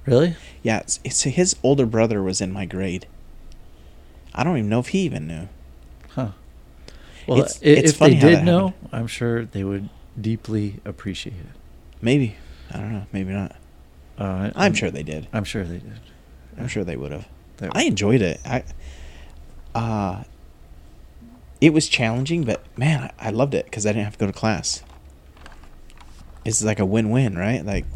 [0.05, 0.37] really.
[0.63, 3.07] Yeah, it's, it's his older brother was in my grade.
[4.35, 5.49] I don't even know if he even knew.
[7.27, 8.75] Well, It's- it's if they did know.
[8.93, 9.89] I'm sure they would
[10.21, 11.57] deeply appreciate it.
[12.01, 12.37] Maybe
[12.73, 13.07] I don't know.
[13.13, 13.57] Maybe not.
[14.19, 15.27] Uh, I'm sure they did.
[15.33, 16.01] I'm sure they did.
[16.59, 17.27] I'm sure they would have.
[17.73, 18.41] I enjoyed it.
[18.45, 18.65] I
[19.75, 20.25] uh
[21.61, 24.27] it was challenging, but man, I, I loved it because I didn't have to go
[24.27, 24.83] to class.
[26.45, 27.65] It's like a win-win, right?
[27.65, 27.87] Like,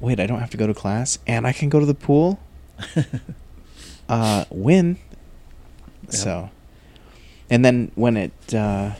[0.00, 2.38] wait, I don't have to go to class, and I can go to the pool.
[4.06, 4.98] Uh, win.
[6.04, 6.10] Yeah.
[6.10, 6.50] So,
[7.54, 8.90] and then when it uh,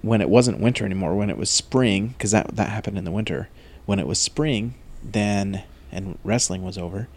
[0.00, 3.10] when it wasn't winter anymore, when it was spring, because that that happened in the
[3.10, 3.50] winter.
[3.84, 4.72] When it was spring,
[5.04, 7.08] then and wrestling was over.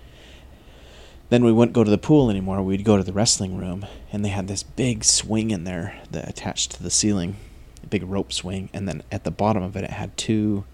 [1.29, 2.61] Then we wouldn't go to the pool anymore.
[2.61, 6.27] We'd go to the wrestling room, and they had this big swing in there that
[6.27, 7.37] attached to the ceiling,
[7.81, 10.65] a big rope swing, and then at the bottom of it, it had two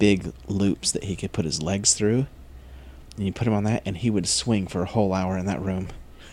[0.00, 2.26] big loops that he could put his legs through.
[3.16, 5.46] And you put him on that, and he would swing for a whole hour in
[5.46, 5.90] that room,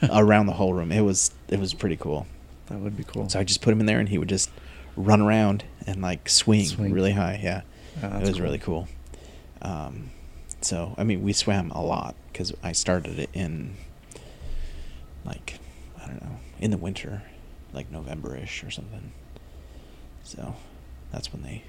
[0.09, 0.91] around the whole room.
[0.91, 2.25] It was it was pretty cool.
[2.67, 3.29] That would be cool.
[3.29, 4.49] So I just put him in there, and he would just
[4.95, 6.93] run around and like swing, Swing.
[6.93, 7.39] really high.
[7.43, 7.61] Yeah,
[8.01, 8.87] Ah, it was really cool.
[9.61, 10.11] Um,
[10.61, 13.75] so I mean, we swam a lot because I started it in
[15.25, 15.59] like
[16.01, 17.23] I don't know in the winter,
[17.73, 19.11] like November-ish or something.
[20.23, 20.55] So
[21.11, 21.63] that's when they.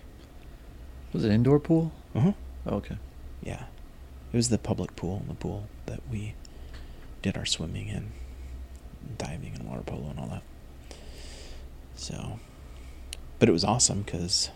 [1.12, 1.92] Was it indoor pool?
[2.14, 2.32] Uh-huh.
[2.66, 2.96] Oh, okay.
[3.42, 3.64] Yeah,
[4.32, 6.34] it was the public pool the pool that we
[7.22, 8.12] did our swimming in,
[9.18, 10.42] diving and water polo and all that.
[11.94, 12.38] So,
[13.38, 14.50] but it was awesome because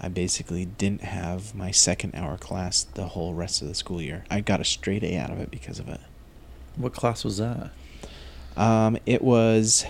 [0.00, 4.24] I basically didn't have my second hour class the whole rest of the school year.
[4.30, 6.00] I got a straight A out of it because of it.
[6.76, 7.70] What class was that?
[8.56, 9.84] Um, it was.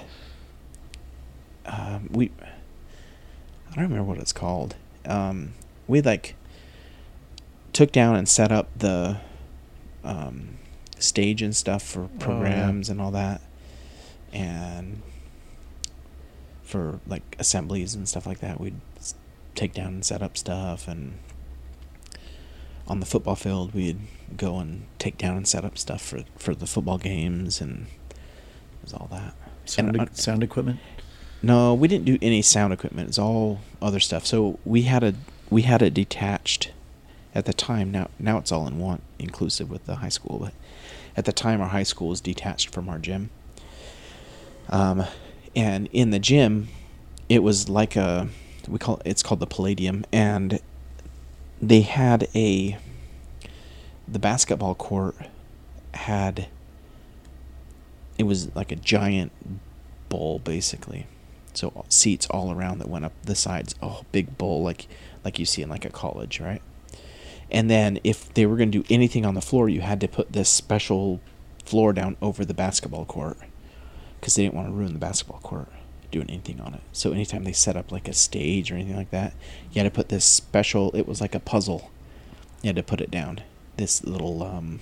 [1.66, 2.30] Um, we.
[3.70, 4.74] I don't remember what it's called.
[5.06, 5.52] Um,
[5.86, 6.34] we like
[7.72, 9.18] took down and set up the
[10.02, 10.56] um,
[10.98, 12.18] stage and stuff for Oh, yeah.
[12.24, 13.40] programs and all that,
[14.32, 15.02] and
[16.62, 18.60] for like assemblies and stuff like that.
[18.60, 18.80] We'd
[19.54, 21.18] take down and set up stuff, and
[22.86, 23.98] on the football field, we'd
[24.36, 28.58] go and take down and set up stuff for for the football games, and it
[28.82, 29.34] was all that.
[29.64, 30.80] Sound, And, uh, sound equipment?
[31.42, 33.08] no, we didn't do any sound equipment.
[33.08, 34.24] It's all other stuff.
[34.26, 35.14] So we had a
[35.50, 36.72] we had it detached
[37.34, 37.90] at the time.
[37.90, 40.38] Now now it's all in one, inclusive with the high school.
[40.38, 40.52] But
[41.16, 43.30] at the time, our high school was detached from our gym.
[44.68, 45.04] Um,
[45.56, 46.68] and in the gym,
[47.28, 48.28] it was like a
[48.68, 50.60] we call it's called the Palladium, and
[51.60, 52.78] they had a
[54.06, 55.16] the basketball court
[55.94, 56.48] had
[58.16, 59.32] it was like a giant
[60.08, 61.06] bowl basically.
[61.54, 64.86] So seats all around that went up the sides oh big bowl like
[65.24, 66.62] like you see in like a college right?
[67.50, 70.08] And then if they were going to do anything on the floor you had to
[70.08, 71.20] put this special
[71.64, 73.38] floor down over the basketball court
[74.20, 75.68] because they didn't want to ruin the basketball court
[76.10, 79.10] doing anything on it so anytime they set up like a stage or anything like
[79.10, 79.34] that
[79.72, 81.90] you had to put this special it was like a puzzle
[82.62, 83.40] you had to put it down
[83.76, 84.80] this little um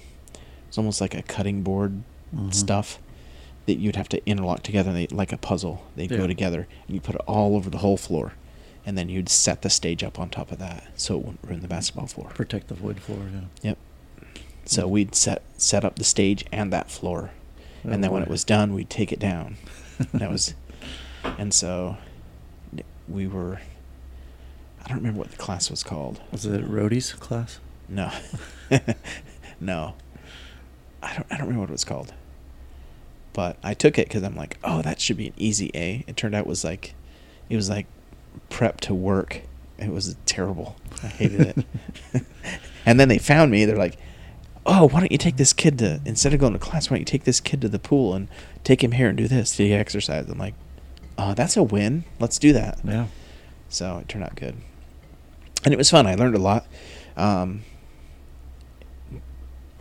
[0.69, 2.03] it's almost like a cutting board
[2.35, 2.53] Mhm.
[2.53, 2.99] stuff
[3.67, 5.85] that you'd have to interlock together they, like a puzzle.
[5.97, 6.19] They'd Yeah.
[6.19, 8.35] go together and you put it all over the whole floor.
[8.85, 11.61] And then you'd set the stage up on top of that so it wouldn't ruin
[11.61, 12.29] the basketball floor.
[12.35, 13.41] Protect the wood floor, yeah.
[13.63, 13.79] Yep.
[14.67, 17.31] So we'd set set up the stage and that floor.
[17.87, 19.57] Oh, and then oh, when it was done, we'd take it down.
[20.15, 20.55] that was
[21.39, 21.97] and so
[23.09, 23.61] we were
[24.85, 26.21] I don't remember what the class was called.
[26.31, 27.59] Was it roadies class?
[27.89, 28.13] No.
[29.61, 29.95] no.
[31.03, 32.15] I don't, I don't remember what it was called.
[33.33, 36.05] But I took it because I'm like, oh, that should be an easy A.
[36.07, 36.95] It turned out it was like,
[37.51, 37.87] it was like
[38.49, 39.43] prep to work.
[39.79, 40.77] It was terrible.
[41.03, 41.41] I hated
[42.13, 42.25] it.
[42.87, 43.65] and then they found me.
[43.65, 43.99] They're like,
[44.67, 47.01] oh, why don't you take this kid to, instead of going to class, why don't
[47.01, 48.29] you take this kid to the pool and
[48.65, 50.29] take him here and do this, do exercise?
[50.29, 50.55] I'm like,
[51.17, 52.05] oh, that's a win.
[52.19, 52.81] Let's do that.
[52.85, 53.07] Yeah.
[53.69, 54.57] So it turned out good,
[55.65, 56.07] and it was fun.
[56.07, 56.67] I learned a lot.
[57.17, 57.63] Um,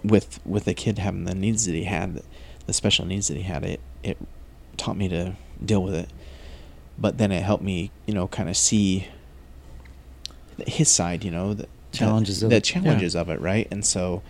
[0.03, 2.21] with with the kid having the needs that he had,
[2.65, 4.17] the special needs that he had, it it
[4.77, 6.09] taught me to deal with it.
[6.97, 9.07] But then it helped me, you know, kind of see
[10.65, 12.81] his side, you know, the Challenges the, of the it, yeah.
[12.81, 13.67] challenges of it, right?
[13.71, 14.21] And so,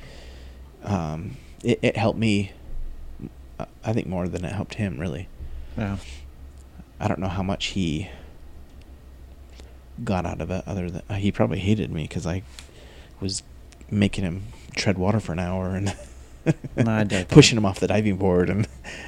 [0.85, 2.51] um, it, it helped me.
[3.83, 5.27] I think more than it helped him, really.
[5.77, 5.97] Yeah.
[6.99, 8.09] I don't know how much he
[10.03, 12.43] got out of it other than uh, he probably hated me because I
[13.21, 13.43] was
[13.89, 14.43] making him
[14.75, 15.95] tread water for an hour and
[16.75, 17.27] No, I doubt that.
[17.29, 18.67] pushing him off the diving board and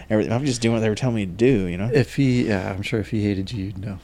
[0.09, 0.31] everything.
[0.31, 1.89] I'm just doing what they were telling me to do, you know.
[1.93, 3.99] If he, yeah, I'm sure if he hated you, you'd know.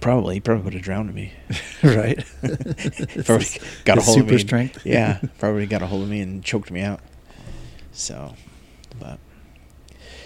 [0.00, 1.32] probably he probably would have drowned me.
[1.82, 2.22] right?
[3.24, 3.46] probably
[3.84, 4.30] got a hold of super me.
[4.32, 4.86] and- strength.
[4.86, 7.00] yeah, probably got a hold of me and choked me out.
[7.98, 8.34] So,
[9.00, 9.18] but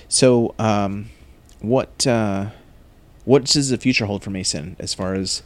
[0.07, 1.09] so um,
[1.61, 2.51] what uh,
[3.25, 5.43] what does the future hold for Mason as far as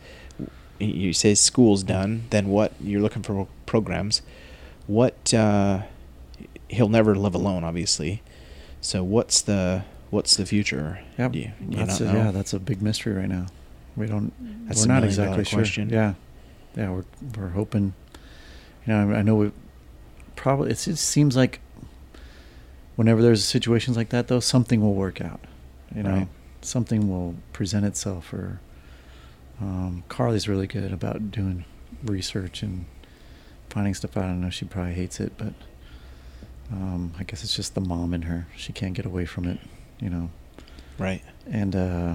[0.80, 2.24] you say school's done?
[2.30, 4.22] Then what you're looking for programs?
[4.88, 5.82] What uh,
[6.68, 8.22] he'll never live alone, obviously.
[8.80, 10.98] So what's the what's the future?
[11.18, 11.32] Yep.
[11.32, 12.14] Do you, do that's a, know?
[12.14, 13.46] yeah, that's a big mystery right now.
[13.96, 14.32] We don't.
[14.66, 15.60] That's we're not exactly sure.
[15.60, 15.90] question.
[15.90, 16.14] Yeah,
[16.76, 16.90] yeah.
[16.90, 17.04] We're
[17.36, 17.94] we're hoping.
[18.84, 19.52] You know, I, I know we
[20.34, 20.72] probably.
[20.72, 21.60] It's, it seems like
[22.96, 25.40] whenever there's situations like that, though, something will work out.
[25.94, 26.28] You know, Right.
[26.62, 28.32] something will present itself.
[28.32, 28.60] Or
[29.60, 31.64] um, Carly's really good about doing
[32.04, 32.84] research and
[33.70, 34.24] finding stuff out.
[34.24, 35.52] I don't know she probably hates it, but
[36.72, 38.46] um, I guess it's just the mom in her.
[38.56, 39.58] She can't get away from it.
[40.00, 40.30] You know
[40.98, 41.22] right.
[41.50, 42.14] and uh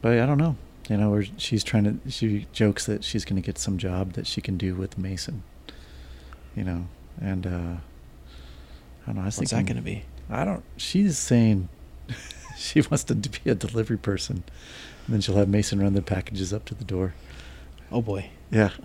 [0.00, 0.54] but i don't know
[0.88, 4.28] you know she's trying to she jokes that she's going to get some job that
[4.28, 5.42] she can do with mason
[6.54, 6.86] you know
[7.20, 10.04] and uh i don't know i was What's that going to be?
[10.30, 11.68] I don't she's saying
[12.56, 14.42] she wants to be a delivery person,
[15.06, 17.14] and then she'll have Mason run the packages up to the door.
[17.90, 18.30] Oh boy.
[18.50, 18.70] Yeah.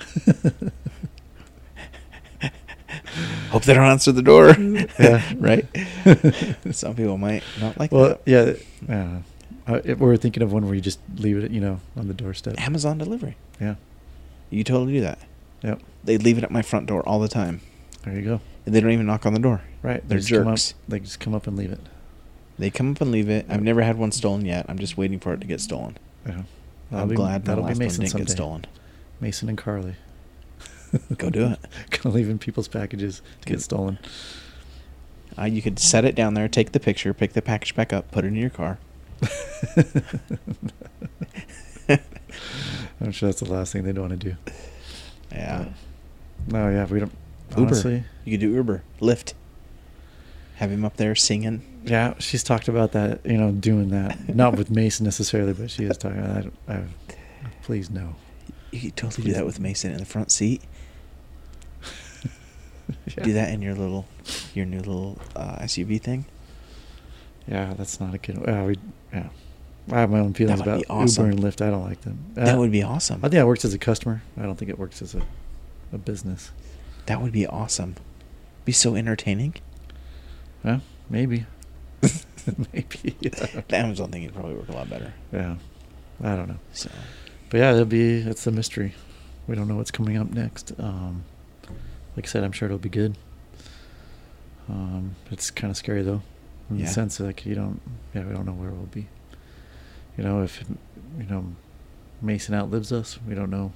[3.49, 4.55] Hope they don't answer the door.
[4.99, 5.23] Yeah.
[5.37, 5.65] right.
[6.71, 8.21] Some people might not like well, that.
[8.25, 8.53] yeah.
[8.87, 9.19] Yeah.
[9.67, 12.59] Uh, we're thinking of one where you just leave it, you know, on the doorstep.
[12.59, 13.35] Amazon delivery.
[13.59, 13.75] Yeah.
[14.49, 15.19] You totally do that.
[15.63, 15.81] Yep.
[16.03, 17.61] They leave it at my front door all the time.
[18.03, 18.41] There you go.
[18.65, 19.61] And they don't even knock on the door.
[19.81, 20.07] Right.
[20.07, 20.73] They're up- jerks.
[20.87, 21.79] they just come up and leave it.
[22.59, 23.47] They come up and leave it.
[23.49, 24.65] I've never had one stolen yet.
[24.69, 25.97] I'm just waiting for it to get stolen.
[26.27, 26.43] Yeah.
[26.91, 28.25] I'm be- glad that'll be Mason one didn't someday.
[28.25, 28.65] get stolen.
[29.19, 29.95] Mason and Carly.
[31.17, 31.59] Go do it.
[31.89, 33.97] Gonna leave in people's packages to get stolen.
[35.39, 38.11] Uh, you could set it down there, take the picture, pick the package back up,
[38.11, 38.77] put it in your car.
[42.99, 44.35] I'm sure that's the last thing they'd want to do.
[45.31, 45.65] Yeah.
[46.47, 47.11] No, yeah, we don't.
[47.51, 47.67] Uber.
[47.67, 49.33] Honestly, You could do Uber, Lyft.
[50.55, 51.61] Have him up there singing.
[51.85, 53.25] yeah, she's talked about that.
[53.25, 54.33] You know, doing that.
[54.35, 56.19] Not with Mason necessarily, but she is talking.
[56.21, 56.83] I, don't- I,
[57.63, 58.15] please no.
[58.71, 60.61] You could totally do that with Mason in the front seat.
[63.17, 63.23] Yeah.
[63.23, 64.05] Do that in your little,
[64.53, 66.25] your new little uh, SUV thing.
[67.47, 68.39] Yeah, that's not a good.
[68.45, 68.77] Yeah, we.
[69.13, 69.29] Yeah,
[69.91, 71.25] I have my own feelings about awesome.
[71.31, 71.65] Uber and Lyft.
[71.65, 72.19] I don't like them.
[72.35, 73.17] That Uh, would be awesome.
[73.23, 74.21] I think it works as a customer.
[74.37, 75.21] I don't think it works as a,
[75.91, 76.51] a business.
[77.07, 77.95] That would be awesome.
[78.65, 79.55] Be so entertaining.
[80.63, 81.45] Well, maybe.
[82.73, 83.15] maybe.
[83.19, 83.61] Yeah.
[83.67, 85.13] The Amazon thing would probably work a lot better.
[85.31, 85.55] yeah.
[86.23, 86.59] I don't know.
[86.73, 86.89] So
[87.49, 88.93] But yeah, it'll be it's a mystery.
[89.47, 90.71] We don't know what's coming up next.
[90.79, 91.23] Um,
[92.15, 93.15] like I said, I'm sure it'll be good.
[94.69, 96.21] Um, it's kind of scary though,
[96.69, 96.85] in Yeah.
[96.85, 97.81] the sense that like you don't,
[98.13, 99.07] yeah, we don't know where we'll be.
[100.17, 100.63] You know, if
[101.17, 101.55] you know
[102.21, 103.73] Mason outlives us, we don't know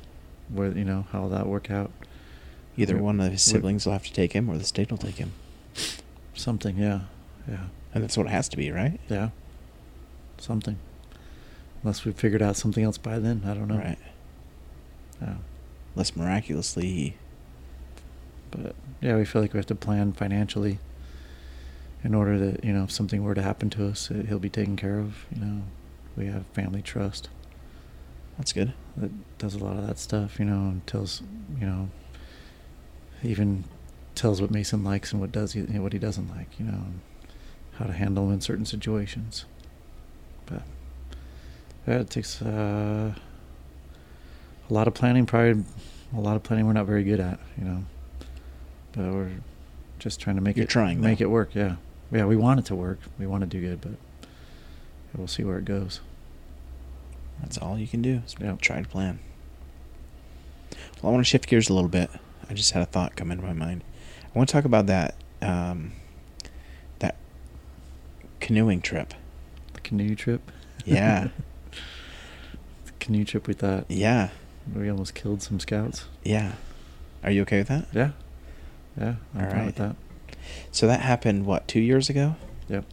[0.49, 1.91] where you know how that work out.
[2.77, 5.15] Either one of his siblings will have to take him, or the state will take
[5.15, 5.31] him,
[6.33, 7.01] Something, yeah,
[7.47, 8.99] yeah, and that's what it has to be, right?
[9.09, 9.29] yeah.
[10.37, 10.77] Something.
[11.83, 13.77] Unless we figured out something else by then, I don't know.
[13.77, 13.97] Right.
[15.21, 15.35] Yeah.
[15.93, 17.15] Unless miraculously
[18.51, 20.79] But yeah, we feel like we have to plan financially
[22.03, 24.49] in order that, you know, if something were to happen to us, uh, he'll be
[24.49, 25.25] taken care of.
[25.33, 25.61] You know,
[26.17, 27.29] we have family trust
[28.37, 28.73] That's good.
[28.97, 31.21] that does a lot of that stuff, you know, and tells,
[31.59, 31.89] you know,
[33.23, 33.63] even
[34.13, 36.99] tells what Mason likes and what does he, what he doesn't like, you know, and
[37.73, 39.45] how to handle him in certain situations.
[40.45, 40.61] But
[41.87, 43.13] yeah, it takes uh,
[44.69, 45.25] a lot of planning.
[45.25, 45.63] Probably
[46.15, 47.83] a lot of planning we're not very good at, you know.
[48.93, 49.31] But we're
[49.99, 51.25] just trying to make You're it trying, make though.
[51.25, 51.53] it work.
[51.53, 51.75] Yeah,
[52.11, 52.25] yeah.
[52.25, 52.99] We want it to work.
[53.19, 54.29] We want to do good, but
[55.15, 55.99] we'll see where it goes.
[57.41, 58.21] That's all you can do.
[58.25, 58.55] Is Yeah.
[58.61, 59.19] Try to plan.
[61.01, 62.09] Well, I want to shift gears a little bit.
[62.49, 63.83] I just had a thought come into my mind.
[64.33, 65.91] I want to talk about that um,
[66.99, 67.15] that
[68.39, 69.13] canoeing trip.
[69.73, 70.51] The canoe trip.
[70.85, 71.29] Yeah.
[72.85, 73.47] the canoe trip.
[73.47, 74.29] We thought Yeah.
[74.73, 76.05] we almost killed some scouts.
[76.23, 76.53] Yeah.
[77.23, 77.87] Are you okay with that?
[77.91, 78.11] Yeah,
[78.99, 79.15] yeah.
[79.33, 79.95] I'm All fine with that.
[80.71, 82.35] So that happened what two years ago?
[82.69, 82.85] Yep.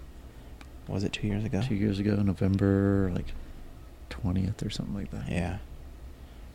[0.89, 1.61] Was it two years ago?
[1.63, 3.35] Two years ago, November like
[4.09, 5.29] twentieth or something like that.
[5.29, 5.59] Yeah.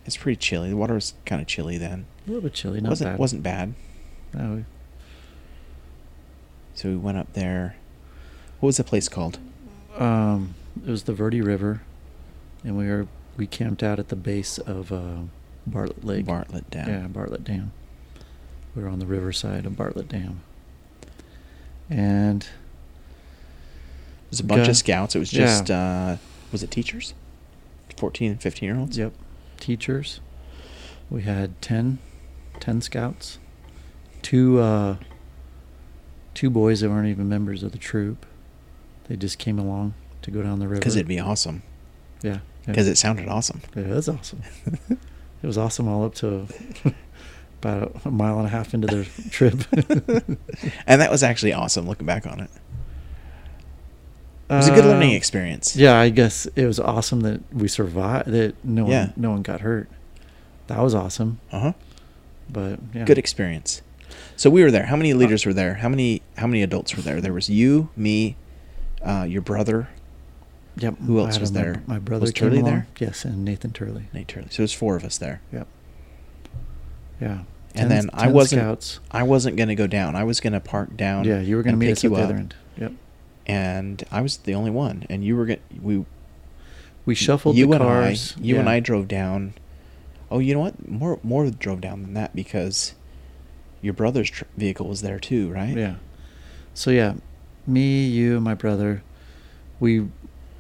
[0.07, 0.69] It's pretty chilly.
[0.69, 2.05] The water was kind of chilly then.
[2.25, 2.79] a little bit chilly.
[2.81, 3.19] Not wasn't bad.
[3.19, 3.73] wasn't bad.
[4.33, 4.63] No,
[6.73, 7.75] So we went up there.
[8.59, 9.37] What was the place called?
[9.97, 10.55] Um,
[10.85, 11.81] it was the Verde River,
[12.63, 15.21] and we were we camped out at the base of uh,
[15.65, 16.25] Bartlett Lake.
[16.25, 16.87] Bartlett Dam.
[16.89, 17.71] Yeah, Bartlett Dam.
[18.75, 20.41] We were on the riverside of Bartlett Dam,
[21.89, 22.49] and It
[24.31, 24.71] was a bunch Okay.
[24.71, 25.15] of scouts.
[25.15, 25.45] It was Yeah.
[25.45, 26.17] just uh
[26.51, 27.13] was it teachers?
[27.97, 28.97] 14 and 15 year olds?
[28.97, 29.11] yep,
[29.59, 30.19] teachers.
[31.09, 31.99] We had 10,
[32.59, 33.39] 10 scouts,
[34.21, 34.97] two uh,
[36.33, 38.25] two boys that weren't even members of the troop.
[39.07, 40.79] They just came along to go down the river.
[40.79, 41.63] Because it'd be awesome.
[42.21, 43.61] yeah, Because it sounded awesome.
[43.75, 44.41] It was awesome.
[44.89, 44.99] it
[45.47, 46.47] was awesome all up to
[47.63, 49.55] about a mile and a half into their trip.
[50.85, 52.51] and that was actually awesome looking back on it.
[54.49, 55.75] It was a good learning Um, experience.
[55.75, 58.29] Yeah, I guess it was awesome that we survived.
[58.31, 59.09] That no one, Yeah.
[59.17, 59.89] no one got hurt.
[60.67, 61.39] That was awesome.
[61.51, 61.73] Uh huh.
[62.49, 63.81] But yeah, Good experience.
[64.37, 64.85] So we were there.
[64.85, 65.75] How many leaders were there?
[65.75, 67.19] How many how many adults were there?
[67.19, 68.37] There was you, me,
[69.03, 69.89] uh, your brother,
[70.79, 70.99] Yep.
[70.99, 71.81] Who else was there?
[71.87, 72.71] My brother Was Turley along.
[72.71, 72.87] there?
[72.99, 74.03] Yes, and Nathan Turley.
[74.13, 74.47] Nate Turley.
[74.51, 75.41] So there's four of us there.
[75.51, 75.67] Yep.
[77.19, 77.39] Yeah.
[77.75, 78.99] And 10 then I wasn't Scouts.
[79.11, 80.15] I wasn't gonna go down.
[80.15, 81.25] I was gonna park down.
[81.25, 82.55] Yeah, you were going to and meet us at the other end.
[82.77, 82.91] Yep.
[83.47, 85.05] And I was the only one.
[85.09, 86.05] And you were gonna we
[87.05, 88.35] We shuffled you the and cars.
[88.37, 88.69] I, you and.
[88.69, 89.53] I drove down.
[90.29, 90.87] Oh, you know what?
[90.87, 92.93] More more drove down than that because
[93.81, 95.75] your brother's tr- vehicle was there too, right?
[95.77, 95.95] Yeah.
[96.73, 97.13] So yeah,
[97.65, 99.01] me, you, my brother,
[99.79, 100.07] we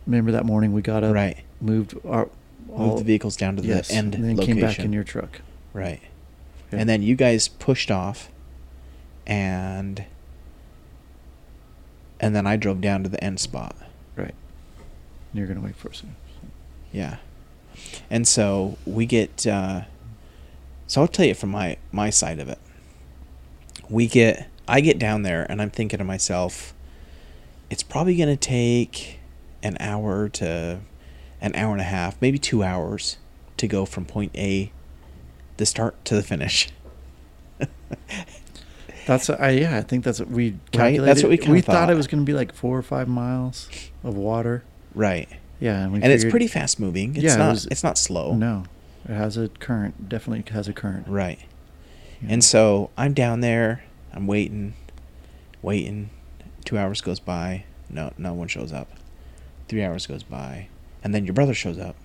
[0.05, 1.37] remember that morning we got up, Right.
[1.61, 2.29] moved our
[2.69, 4.55] Move the vehicles down to the yes, end and then location.
[4.57, 5.41] came back in your truck.
[5.73, 5.99] Right.
[6.71, 6.79] Yeah.
[6.79, 8.29] And then you guys pushed off
[9.25, 10.03] and
[12.27, 13.75] and then I drove down to the end spot.
[14.15, 14.35] Right.
[15.31, 16.03] And you're gonna wait for us.
[16.91, 17.17] Yeah.
[18.09, 19.81] And so we get uh
[20.87, 22.59] so I'll tell you from my my side of it.
[23.89, 26.73] We get I get down there and I'm thinking to myself
[27.69, 29.19] it's probably going to take
[29.63, 30.79] an hour to
[31.41, 33.17] an hour and a half, maybe 2 hours
[33.57, 34.71] to go from point A
[35.57, 36.69] the start to the finish.
[39.07, 40.59] That's I yeah, I think that's what we Right?
[40.71, 41.05] calculated.
[41.05, 41.73] That's what we we thought.
[41.73, 41.89] thought.
[41.89, 43.69] it was gonna be like four or five miles
[44.03, 44.63] of water.
[44.93, 45.27] Right.
[45.59, 47.15] Yeah, and we and it's pretty fast moving.
[47.15, 48.35] It's Yeah, it not was- it's not slow.
[48.35, 48.65] No,
[49.07, 50.07] it has a current.
[50.09, 51.07] Definitely has a current.
[51.07, 51.39] Right.
[52.21, 52.29] Yeah.
[52.33, 53.83] And so I'm down there,
[54.13, 54.73] I'm waiting,
[55.61, 56.09] waiting.
[56.65, 58.89] Two hours goes by, no no one shows up.
[59.69, 60.67] Three hours goes by,
[61.03, 61.95] and then your brother shows up.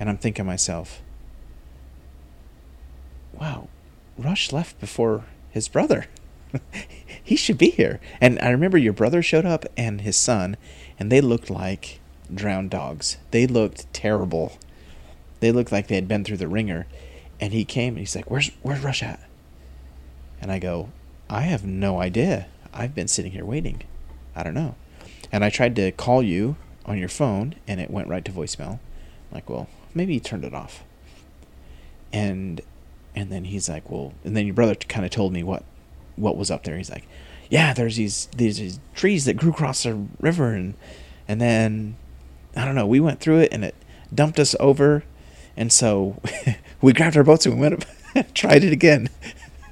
[0.00, 1.00] And I'm thinking to myself,
[3.38, 3.68] Wow,
[4.18, 6.06] Rush left before his brother.
[7.22, 8.00] he should be here.
[8.20, 10.56] And I remember your brother showed up and his son,
[10.98, 12.00] and they looked like
[12.34, 13.18] drowned dogs.
[13.30, 14.58] They looked terrible.
[15.40, 16.86] They looked like they had been through the ringer.
[17.40, 19.20] And he came and he's like, Where's where's Rush at?
[20.40, 20.90] And I go,
[21.28, 22.46] I have no idea.
[22.72, 23.82] I've been sitting here waiting.
[24.34, 24.76] I don't know.
[25.30, 28.78] And I tried to call you on your phone and it went right to voicemail.
[29.30, 30.84] I'm like, well, maybe you turned it off.
[32.12, 32.60] And
[33.14, 35.64] and then he's like, well, and then your brother kind of told me what
[36.16, 36.76] what was up there.
[36.76, 37.06] He's like,
[37.50, 40.74] yeah, there's these these, these trees that grew across the river and
[41.28, 41.96] and then
[42.56, 43.74] I don't know, we went through it and it
[44.14, 45.04] dumped us over
[45.56, 46.20] and so
[46.80, 47.84] we grabbed our boats and we went up
[48.34, 49.08] tried it again.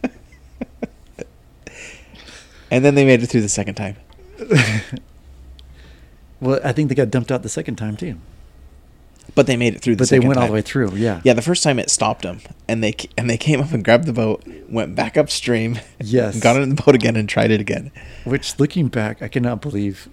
[2.71, 3.97] and then they made it through the second time.
[6.41, 8.17] Well, I think they got dumped out the second time too.
[9.35, 10.95] But they made it through the But they went all the way through.
[10.97, 11.21] Yeah.
[11.25, 14.07] Yeah, the first time it stopped them, and they and they came up and grabbed
[14.07, 16.41] the boat, went back upstream, Yes.
[16.41, 17.91] got in the boat again, and tried it again.
[18.25, 20.09] Which, looking back, I cannot believe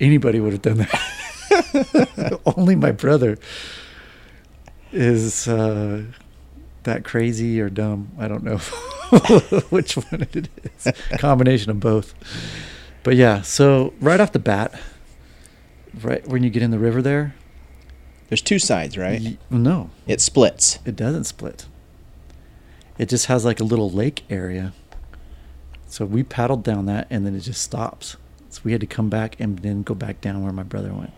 [0.00, 2.40] anybody would have done that.
[2.56, 3.38] Only my brother
[4.92, 6.02] is uh,
[6.84, 8.10] that crazy or dumb.
[8.18, 8.58] I don't know
[9.70, 10.92] which one it is.
[11.18, 12.14] Combination of both.
[13.02, 14.78] But yeah, so right off the bat,
[16.02, 17.34] right when you get in the river there,
[18.28, 19.20] There's two sides, right?
[19.20, 20.78] y- no, It splits.
[20.84, 21.66] it doesn't split.
[22.98, 24.72] It just has like a little lake area.
[25.88, 28.16] So we paddled down that and then it just stops.
[28.50, 31.12] So we had to come back and then go back down where my brother went.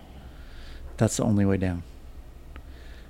[0.96, 1.84] That's the only way down.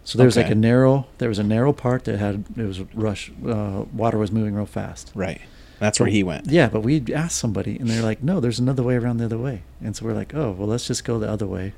[0.05, 2.81] So there was like a narrow there was a narrow part that had it was
[2.95, 5.13] rush uh, water was moving real fast.
[5.15, 5.41] Right.
[5.81, 6.47] That's where he went.
[6.51, 9.39] Yeah, but we asked somebody and they're like, "No, there's another way around the other
[9.39, 11.73] way." And so we're like, "Oh, well, let's just go the other way.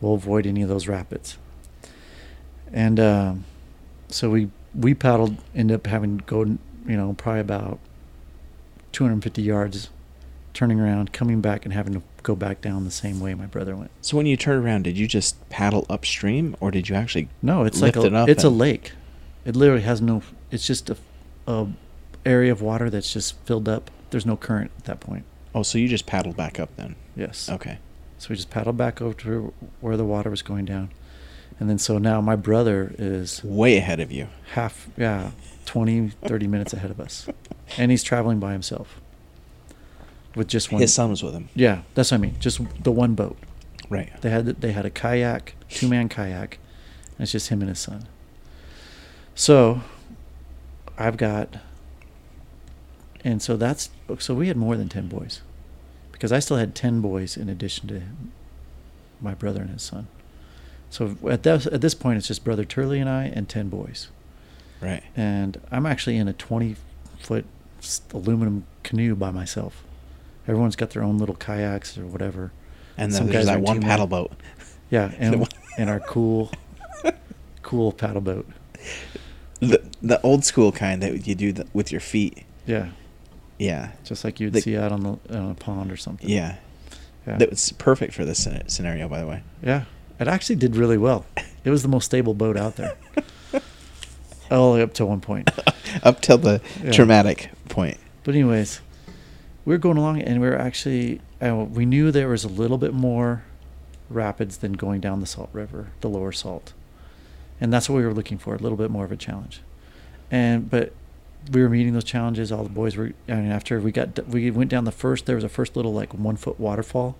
[0.00, 1.36] We'll avoid any of those rapids."
[2.72, 3.44] And um,
[4.08, 6.58] so we we paddled, ended up having to go, you
[6.96, 7.78] know, probably about
[8.92, 9.90] 250 yards,
[10.54, 13.74] turning around, coming back, and having to go back down the same way my brother
[13.74, 13.90] went.
[14.00, 17.28] So when you turn around, did you just paddle upstream, or did you actually?
[17.42, 18.92] No, it's Lift like it a, up it's a lake.
[19.44, 20.22] It literally has no.
[20.50, 20.96] It's just a,
[21.46, 21.68] a
[22.24, 23.90] area of water that's just filled up.
[24.10, 25.24] There's no current at that point.
[25.54, 26.94] Oh, so you just paddled back up then?
[27.16, 27.48] Yes.
[27.48, 27.78] Okay.
[28.20, 30.90] So we just paddled back over to where the water was going down.
[31.58, 34.28] And then so now my brother is Way ahead of you.
[34.52, 35.30] half, yeah,
[35.64, 37.26] 20, 30 minutes ahead of us.
[37.78, 39.00] And he's traveling by himself
[40.34, 40.82] with just one.
[40.82, 41.48] His son was with him.
[41.54, 42.36] Yeah, that's what I mean.
[42.40, 43.38] Just the one boat.
[43.88, 44.12] Right.
[44.20, 46.58] They had they had a kayak, two man kayak,
[47.16, 48.06] and it's just him and his son.
[49.34, 49.80] So,
[50.98, 51.56] I've got,
[53.24, 55.40] and so that's so we had more than ten boys,
[56.20, 58.02] because I still had ten boys in addition to
[59.22, 60.06] my brother and his son.
[60.90, 64.08] So at this at this point, it's just brother Turley and I and ten boys,
[64.82, 65.02] Right.
[65.16, 66.76] and I'm actually in a twenty
[67.18, 67.46] foot
[68.12, 69.82] aluminum canoe by myself.
[70.46, 72.52] Everyone's got their own little kayaks or whatever.
[72.98, 74.32] And then Some there's guys that one paddle boat.
[74.90, 75.48] Yeah, and
[75.78, 76.50] and our cool,
[77.62, 78.46] cool paddle boat.
[79.60, 82.44] The the old school kind that you do the, with your feet.
[82.66, 82.90] Yeah,
[83.60, 83.90] Yeah.
[84.04, 86.28] just like you'd The- see out on the on a pond or something.
[86.28, 86.56] Yeah.
[87.26, 89.42] yeah, That was perfect for this scenario, by the way.
[89.62, 89.84] yeah.
[90.18, 91.24] It actually did really well.
[91.62, 92.94] It was the most stable boat out there.
[94.50, 95.50] All the way up to one point.
[96.02, 96.90] Up till the Yeah.
[96.92, 97.98] traumatic point.
[98.24, 98.80] But anyways,
[99.66, 102.78] we were going along, and we were actually uh, we knew there was a little
[102.78, 103.42] bit more
[104.08, 106.72] rapids than going down the Salt River, the lower Salt,
[107.60, 109.60] and that's what we were looking for—a little bit more of a challenge.
[110.30, 110.92] And but
[111.52, 112.52] we were meeting those challenges.
[112.52, 113.12] All the boys were.
[113.28, 115.92] I mean, after we got we went down the first, there was a first little
[115.92, 117.16] like one foot waterfall,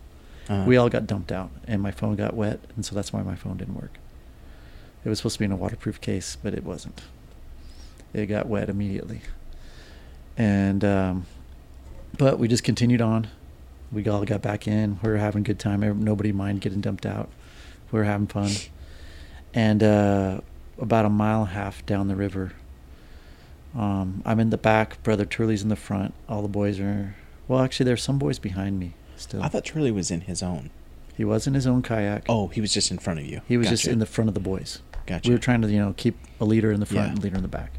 [0.48, 3.22] Uh, We all got dumped out, and my phone got wet, and so that's why
[3.22, 3.92] my phone didn't work.
[5.04, 7.00] It was supposed to be in a waterproof case, but it wasn't.
[8.12, 9.22] It got wet immediately,
[10.36, 11.26] and um,
[12.18, 13.28] but we just continued on.
[13.92, 14.98] We all got back in.
[15.02, 15.80] We were having a good time.
[16.04, 17.28] Nobody minded getting dumped out.
[17.90, 18.50] We were having fun,
[19.54, 20.40] and uh,
[20.78, 22.52] about a mile and a half down the river.
[23.74, 25.02] Um, I'm in the back.
[25.02, 26.14] Brother Turley's in the front.
[26.28, 27.14] All the boys are.
[27.48, 29.42] Well, actually, there's some boys behind me still.
[29.42, 30.70] I thought Turley was in his own.
[31.16, 32.24] He was in his own kayak.
[32.28, 33.42] Oh, he was just in front of you.
[33.46, 34.80] He was just in the front of the boys.
[35.06, 35.28] Gotcha.
[35.28, 37.12] We were trying to, you know, keep a leader in the front Yeah.
[37.12, 37.72] and leader in the back.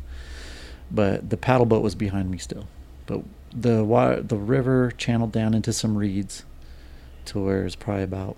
[0.91, 2.67] But the paddle boat was behind me still.
[3.05, 3.21] But
[3.53, 6.43] the water, the river channeled down into some reeds
[7.25, 8.37] to where it's probably about,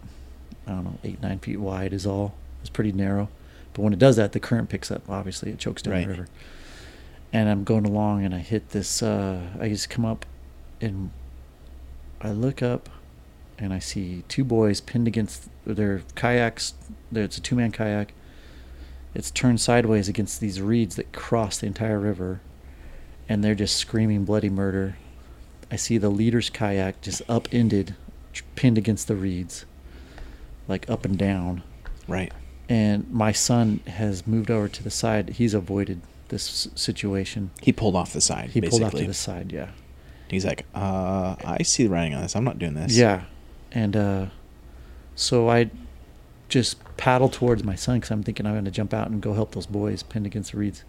[0.67, 2.35] I don't know, eight, nine feet wide is all.
[2.61, 3.29] It's pretty narrow.
[3.73, 5.09] But when it does that, the current picks up.
[5.09, 6.03] Obviously, it chokes down Right.
[6.07, 6.27] the river.
[7.33, 10.25] And I'm going along and I hit this, uh, I just come up
[10.79, 11.11] and
[12.21, 12.87] I look up
[13.57, 16.73] and I see two boys pinned against their kayaks.
[17.11, 18.13] It's a two man kayak.
[19.13, 22.41] It's turned sideways against these reeds that cross the entire river,
[23.29, 24.97] and they're just screaming bloody murder.
[25.71, 27.95] I see the leader's kayak just upended,
[28.55, 29.65] pinned against the reeds,
[30.67, 31.63] like up and down.
[32.07, 32.31] right.
[32.69, 35.31] And my son has moved over to the side.
[35.31, 37.51] He's avoided this situation.
[37.61, 38.51] He pulled off the side.
[38.51, 38.79] He basically.
[38.79, 39.69] pulled off to the side, yeah.
[40.29, 42.35] He's like, uh, I see the writing on this.
[42.35, 42.97] I'm not doing this.
[42.97, 43.23] Yeah,
[43.71, 44.25] and uh,
[45.15, 45.69] so I
[46.49, 49.33] just paddle towards my son because I'm thinking I'm going to jump out and go
[49.33, 50.83] help those boys pinned against the reeds.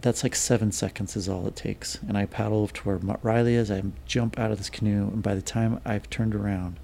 [0.00, 3.70] That's like seven seconds is all it takes, and I paddle to where Riley is.
[3.70, 6.78] I jump out of this canoe, and by the time I've turned around,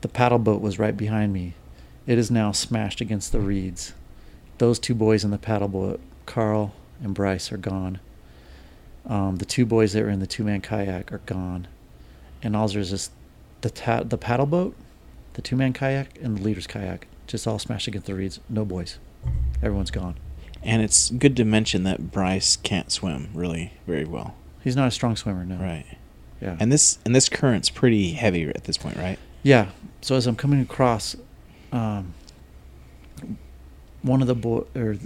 [0.00, 1.54] the paddle boat was right behind me.
[2.06, 3.92] It is now smashed against the reeds.
[4.58, 8.00] Those two boys in the paddle boat, Carl and Bryce, are gone.
[9.06, 11.68] Um, the two boys that were in the two-man kayak are gone,
[12.42, 13.10] and all there's just
[13.62, 14.76] the ta- the paddle boat,
[15.34, 18.40] the two-man kayak, and the leader's kayak, just all smashed against the reeds.
[18.48, 18.98] No boys,
[19.62, 20.16] everyone's gone.
[20.62, 24.34] And it's good to mention that Bryce can't swim really very well.
[24.62, 25.56] He's not a strong swimmer, no.
[25.56, 25.86] Right.
[26.42, 26.56] Yeah.
[26.60, 29.18] And this and this current's pretty heavy at this point, right?
[29.42, 29.70] Yeah.
[30.02, 31.16] So as I'm coming across,
[31.72, 32.12] um,
[34.02, 34.96] one of the boy or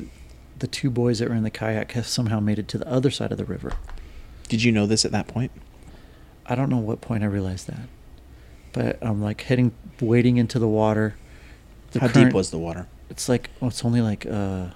[0.58, 3.10] the, two boys that were in the kayak have somehow made it to the other
[3.10, 3.72] side of the river.
[4.48, 5.50] Did you know this at that point?
[6.46, 7.88] I don't know what point I realized that,
[8.72, 11.16] but I'm like heading, wading into the water.
[11.92, 12.86] The How deep was the water?
[13.10, 14.68] It's like well, it's only like uh,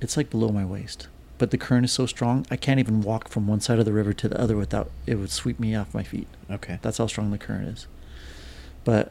[0.00, 1.08] it's like below my waist.
[1.36, 3.92] But the current is so strong, I can't even walk from one side of the
[3.92, 6.28] river to the other without it would sweep me off my feet.
[6.50, 6.78] Okay.
[6.80, 7.86] That's how strong the current is.
[8.84, 9.10] But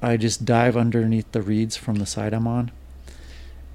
[0.00, 2.70] I just dive underneath the reeds from the side I'm on,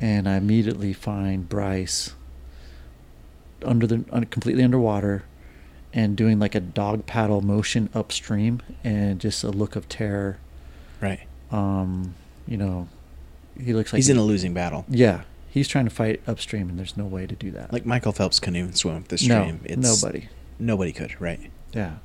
[0.01, 2.13] and I immediately find Bryce
[3.63, 5.23] under the completely underwater,
[5.93, 10.39] and doing like a dog paddle motion upstream, and just a look of terror.
[11.01, 11.21] Right.
[11.51, 12.15] Um,
[12.47, 12.87] you know,
[13.59, 14.85] he looks like He's in a losing battle.
[14.89, 17.73] Yeah, he's trying to fight upstream, and there's no way to do that.
[17.73, 19.61] Like Michael Phelps couldn't even swim up the no, stream.
[19.65, 20.29] it's, nobody.
[20.59, 21.51] Nobody could, right?
[21.73, 21.95] Yeah.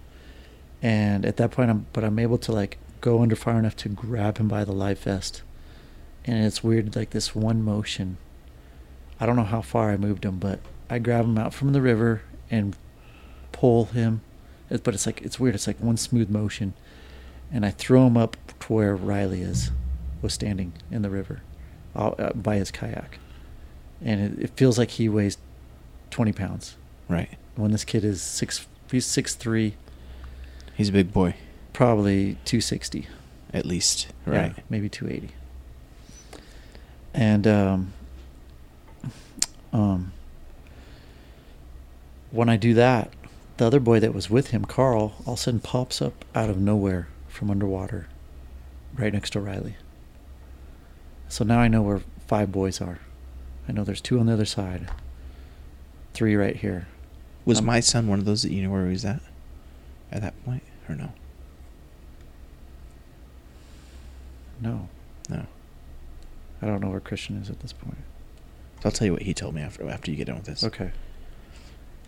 [0.82, 3.88] And at that point, I'm but I'm able to like go under far enough to
[3.88, 5.42] grab him by the life vest,
[6.24, 8.16] and it's weird like this one motion.
[9.20, 10.58] I don't know how far I moved him, but
[10.90, 12.76] I grab him out from the river and
[13.52, 14.20] pull him.
[14.70, 15.54] It- But it's like it's weird.
[15.54, 16.74] It's like one smooth motion,
[17.52, 19.70] and I throw him up to where Riley is,
[20.22, 21.42] was standing in the river,
[21.94, 23.18] uh, uh, by his kayak,
[24.02, 25.36] and it, it feels like he weighs
[26.10, 26.76] twenty pounds.
[27.08, 27.28] Right.
[27.56, 29.74] When this kid is six, he's six three
[30.76, 31.36] He's a big boy,
[31.72, 33.06] probably 260
[33.52, 34.08] at least.
[34.26, 34.64] Yeah, Right.
[34.68, 35.32] maybe 280
[37.14, 37.92] and um,
[39.72, 40.12] um,
[42.30, 43.10] when i do that
[43.56, 46.50] the other boy that was with him carl all of a sudden pops up out
[46.50, 48.08] of nowhere from underwater
[48.96, 49.76] right next to riley
[51.28, 52.98] so now i know where five boys are
[53.68, 54.90] i know there's two on the other side
[56.12, 56.86] three right here
[57.44, 59.20] Was Um, my son one of those that you knew where he was at?
[60.10, 60.62] At that point?
[60.88, 61.12] Or no?
[64.60, 64.88] no No.
[66.64, 67.98] I don't know where christian is at this point
[68.80, 70.64] So I'll tell you what he told me after after you get done with this.
[70.64, 70.90] okay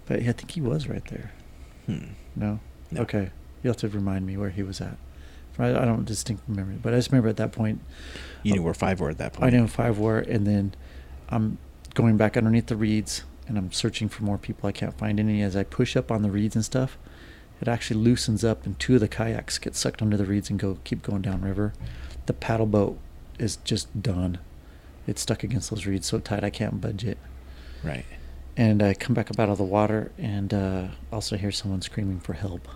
[0.07, 1.32] but yeah, i think he was right there
[1.86, 1.98] Hmm.
[2.34, 2.59] No?
[2.90, 3.02] No.
[3.02, 3.30] Okay.
[3.62, 4.96] You'll have to remind me where he was at.
[5.57, 7.80] I, I don't distinct remember, but I just remember at that point.
[8.42, 9.54] You knew uh, where five were at that point.
[9.54, 10.74] I knew five were, and then
[11.28, 11.59] I'm
[11.94, 14.68] going back underneath the reeds, and I'm searching for more people.
[14.68, 15.42] I can't find any.
[15.42, 16.98] As I push up on the reeds and stuff,
[17.61, 20.59] it actually loosens up, and two of the kayaks get sucked under the reeds and
[20.59, 21.72] go keep going downriver.
[22.26, 22.98] The paddle boat
[23.39, 24.39] is just done.
[25.07, 27.18] It's stuck against those reeds so tight I can't budge it.
[27.82, 28.05] Right.
[28.57, 32.20] And I come back up out of the water and uh, also hear someone screaming
[32.20, 32.68] for help.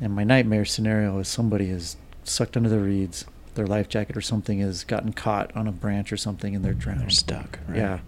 [0.00, 3.24] And my nightmare scenario is somebody is sucked under the reeds,
[3.54, 6.74] their life jacket or something has gotten caught on a branch or something, and they're
[6.74, 7.00] drowned.
[7.00, 7.58] They're stuck.
[7.68, 7.78] Right?
[7.78, 8.00] Yeah.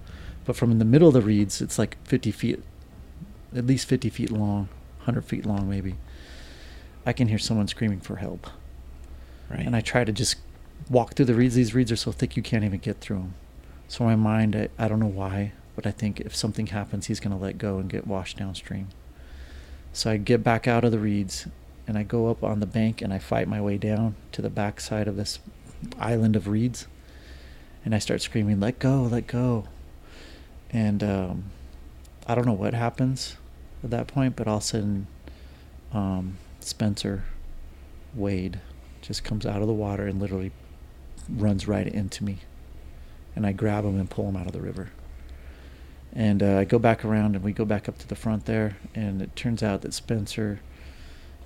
[0.45, 2.63] But from in the middle of the reeds, it's like 50 feet,
[3.55, 4.69] at least 50 feet long,
[4.99, 5.95] 100 feet long maybe.
[7.07, 8.49] I can hear someone screaming for help.
[9.49, 9.61] Right.
[9.61, 10.37] And I try to just
[10.91, 11.55] walk through the reeds.
[11.55, 13.35] These reeds are so thick you can't even get through them.
[13.89, 17.21] So my mind, I, I don't know why, but I think if something happens, he's
[17.21, 18.89] going to let go and get washed downstream.
[19.93, 21.47] So I get back out of the reeds
[21.87, 24.51] and I go up on the bank and I fight my way down to the
[24.51, 25.39] back side of this
[25.99, 26.87] island of reeds.
[27.85, 29.65] And I start screaming, let go, let go.
[30.71, 31.45] And um,
[32.27, 33.37] I don't know what happens
[33.83, 35.07] at that point, but all of a sudden,
[35.93, 37.25] um, Spencer
[38.15, 38.61] Wade
[39.01, 40.53] just comes out of the water and literally
[41.29, 42.39] runs right into me.
[43.37, 44.91] And I grab him and pull him out of the river.
[46.13, 48.77] And uh, I go back around and we go back up to the front there.
[48.95, 50.61] And it turns out that Spencer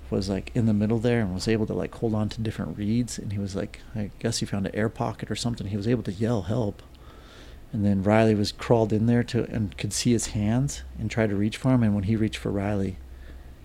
[0.09, 2.77] was like in the middle there and was able to like hold on to different
[2.77, 3.17] reeds.
[3.17, 5.67] And he was like, I guess he found an air pocket or something.
[5.67, 6.81] He was able to yell help.
[7.71, 11.31] And then Riley was crawled in there to and could see his hands and tried
[11.31, 11.83] to reach for him.
[11.83, 12.97] And when he reached for Riley,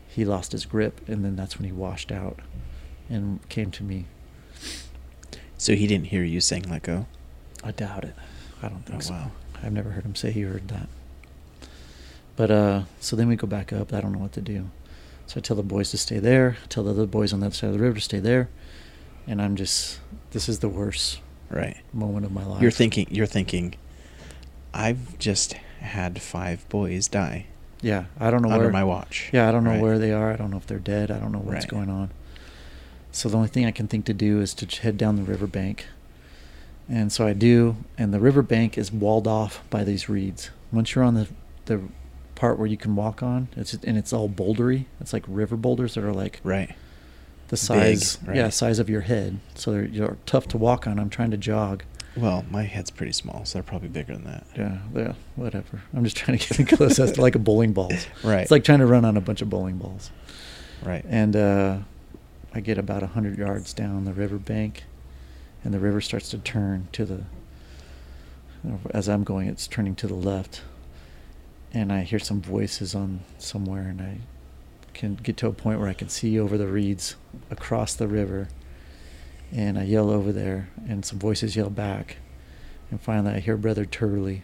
[0.08, 1.06] he lost his grip.
[1.06, 2.40] And then that's when he washed out
[3.08, 4.06] and came to me.
[5.58, 7.06] So he didn't hear you saying "let go."
[7.62, 8.14] I doubt it.
[8.62, 9.12] I don't think Oh, so.
[9.12, 9.30] wow.
[9.62, 10.88] I've never heard him say he heard that.
[12.36, 13.92] But uh, so then we go back up.
[13.92, 14.70] I don't know what to do.
[15.26, 16.56] So I tell the boys to stay there.
[16.62, 18.48] I tell the other boys on that side of the river to stay there.
[19.26, 20.00] And I'm just,
[20.30, 21.76] this is the worst Right.
[21.92, 22.62] moment of my life.
[22.62, 23.08] You're thinking.
[23.10, 23.74] You're thinking.
[24.72, 27.46] I've just had five boys die
[27.82, 28.72] Yeah, I don't know under where.
[28.72, 29.30] my watch.
[29.32, 29.80] Yeah, I don't know Right.
[29.82, 30.30] where they are.
[30.32, 31.10] I don't know if they're dead.
[31.10, 31.68] I don't know what's Right.
[31.68, 32.10] going on.
[33.18, 35.86] So the only thing I can think to do is to head down the riverbank.
[36.88, 40.50] And so I do, and the riverbank is walled off by these reeds.
[40.72, 41.28] Once you're on the
[41.66, 41.80] the
[42.34, 44.86] part where you can walk on, it's and it's all bouldery.
[45.00, 46.74] It's like river boulders that are like Right.
[47.48, 48.36] the size, right.
[48.36, 49.38] yeah, size of your head.
[49.54, 50.98] So they're you're tough to walk on.
[50.98, 51.82] I'm trying to jog.
[52.16, 54.46] Well, my head's pretty small, so they're probably bigger than that.
[54.56, 55.82] Yeah, yeah, whatever.
[55.94, 56.96] I'm just trying to get close.
[56.96, 57.92] That's like a bowling ball.
[58.24, 58.40] Right.
[58.40, 60.10] It's like trying to run on a bunch of bowling balls.
[60.82, 61.04] Right.
[61.08, 61.78] And uh,
[62.58, 64.82] I get about 100 yards down the riverbank,
[65.62, 67.22] and the river starts to turn to the.
[68.90, 70.62] As I'm going, it's turning to the left.
[71.72, 74.18] And I hear some voices on somewhere, and I
[74.92, 77.14] can get to a point where I can see over the reeds
[77.48, 78.48] across the river.
[79.52, 82.16] And I yell over there, and some voices yell back.
[82.90, 84.42] And finally, I hear Brother Turley.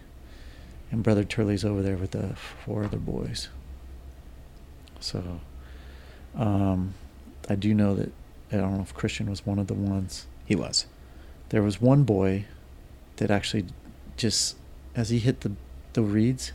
[0.92, 3.48] And Brother Turley's over there with the four other boys.
[5.00, 5.40] So,
[6.36, 6.94] um,
[7.48, 8.12] I do know that
[8.52, 10.26] I don't know if Christian was one of the ones.
[10.46, 10.86] he was.
[11.50, 12.44] There was one boy
[13.16, 13.66] that actually
[14.16, 14.56] just
[14.94, 15.52] as he hit the
[15.94, 16.52] the reeds,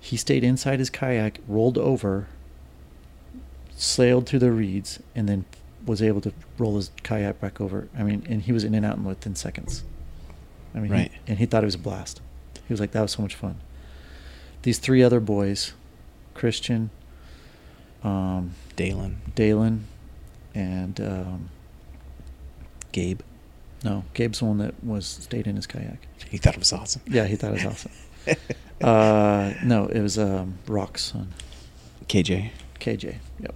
[0.00, 2.26] he stayed inside his kayak, rolled over,
[3.76, 5.44] sailed through the reeds, and then
[5.86, 7.88] was able to roll his kayak back over.
[7.98, 9.82] I mean, and he was in and out in within seconds.
[10.74, 11.12] I mean, he- Right.
[11.26, 12.20] and he thought it was a blast.
[12.68, 13.56] He was like, "That was so much fun."
[14.62, 15.72] These three other boys,
[16.34, 16.90] Christian,
[18.04, 19.86] um, Dalen, Dalen,
[20.54, 21.48] and um,
[22.92, 23.20] Gabe.
[23.84, 26.06] no, Gabe's the one that was stayed in his kayak.
[26.28, 27.02] He thought it was awesome.
[27.06, 27.92] Yeah, he thought it was awesome.
[28.82, 31.32] Uh, no, it was um, Rock's son,
[32.08, 32.50] KJ.
[32.80, 33.18] KJ.
[33.38, 33.54] Yep.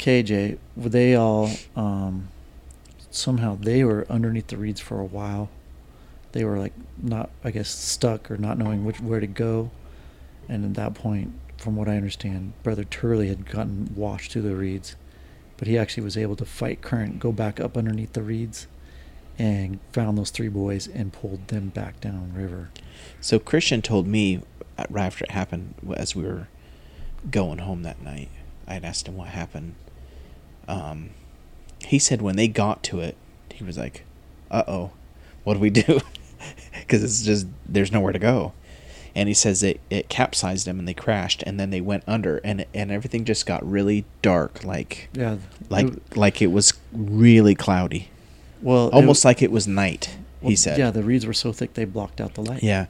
[0.00, 0.58] KJ.
[0.76, 2.30] They all um,
[3.12, 5.50] somehow they were underneath the reeds for a while.
[6.32, 9.70] They were like not, I guess, stuck or not knowing which where to go.
[10.48, 14.56] And at that point, from what I understand, Brother Turley had gotten washed through the
[14.56, 14.96] reeds,
[15.60, 18.66] but he actually was able to fight current, go back up underneath the reeds,
[19.38, 22.70] and found those three boys and pulled them back down river.
[23.20, 24.40] So Christian told me
[24.78, 26.48] uh, right after it happened, as we were
[27.30, 28.30] going home that night,
[28.66, 29.74] I had asked him what happened.
[30.66, 31.10] Um,
[31.84, 33.18] he said when they got to it,
[33.52, 34.04] he was like,
[34.50, 34.92] "Uh oh,
[35.44, 36.00] what do we do?"
[36.72, 38.54] Because it's just there's nowhere to go.
[39.14, 42.38] And he says it it capsized them and they crashed and then they went under
[42.38, 45.36] and and everything just got really dark, like Yeah,
[45.68, 48.08] like it- like it was really cloudy,
[48.62, 50.16] well, it- almost like it was night.
[50.40, 52.62] well, he said, Yeah, the reeds were so thick they blocked out the light.
[52.62, 52.86] yeah."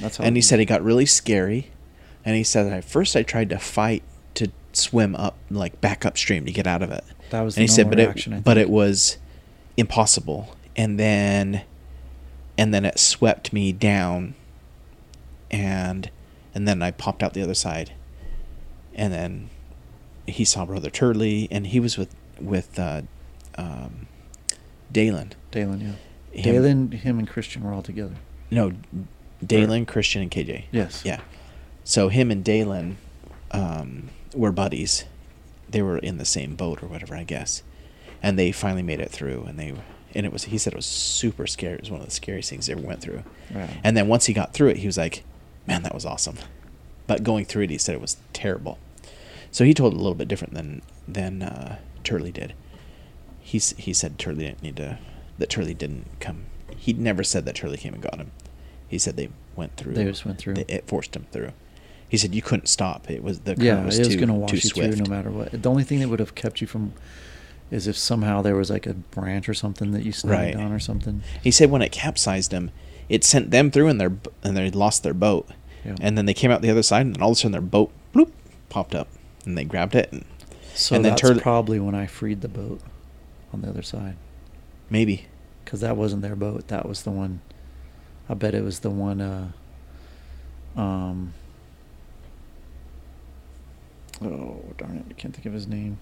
[0.00, 0.24] that's how.
[0.24, 1.70] and he said it got really scary
[2.24, 4.02] and he said at first i tried to fight
[4.34, 7.56] to swim up like back upstream to get out of it that was.
[7.56, 9.18] and he said but reaction, it but it was
[9.76, 11.62] impossible and then
[12.58, 14.34] and then it swept me down
[15.54, 16.10] and
[16.54, 17.92] and then i popped out the other side
[18.94, 19.48] and then
[20.26, 23.02] he saw brother turley and he was with with uh
[23.56, 24.06] um
[24.90, 26.40] dalen Dalen, yeah.
[26.42, 28.16] Him- Dalen, him, and Christian were all together.
[28.50, 28.72] no
[29.44, 31.02] dalen christian and kj Yes.
[31.04, 31.20] Yeah.
[31.84, 32.96] So him and Dalen
[33.52, 35.04] um, were buddies,
[35.68, 37.62] they were in the same boat or whatever, I guess,
[38.22, 39.74] and they finally made it through, and they
[40.14, 41.74] and it was he said it was super scary.
[41.74, 43.22] It was one of the scariest things he ever went through.
[43.54, 43.68] Wow.
[43.84, 45.24] And then once he got through it, he was like,
[45.66, 46.36] "Man, that was awesome."
[47.06, 48.78] But going through it, he said it was terrible.
[49.50, 52.54] So he told it a little bit different than than uh, Turley did.
[53.40, 54.98] He he said Turley didn't need to
[55.38, 56.46] that Turley didn't come.
[56.76, 58.30] He never said that Turley came and got him.
[58.88, 59.94] He said they went through.
[59.94, 60.54] They just went through.
[60.54, 61.52] They- It forced him through.
[62.08, 63.10] He said you couldn't stop.
[63.10, 64.94] It was the current yeah, was it was going to wash you swift.
[64.96, 65.50] through no matter what.
[65.62, 66.92] The only thing that would have kept you from
[67.70, 70.64] is if somehow there was like a branch or something that you snagged Right.
[70.64, 71.22] on or something.
[71.42, 72.70] He said when it capsized them,
[73.08, 74.12] it sent them through and their
[74.42, 75.48] and they lost their boat.
[75.84, 75.96] Yeah.
[76.00, 77.92] And then they came out the other side, and all of a sudden their boat
[78.14, 78.30] bloop
[78.70, 79.08] popped up,
[79.44, 80.24] and they grabbed it, and
[80.74, 82.80] So and then that's Turley- probably when I freed the boat
[83.52, 84.16] on the other side
[84.90, 85.26] maybe
[85.64, 86.68] because that wasn't their boat.
[86.68, 87.40] That was the one.
[88.28, 89.20] I bet it was the one.
[89.20, 89.52] Uh,
[90.76, 91.32] um.
[94.22, 95.04] Oh darn it!
[95.10, 95.98] I can't think of his name.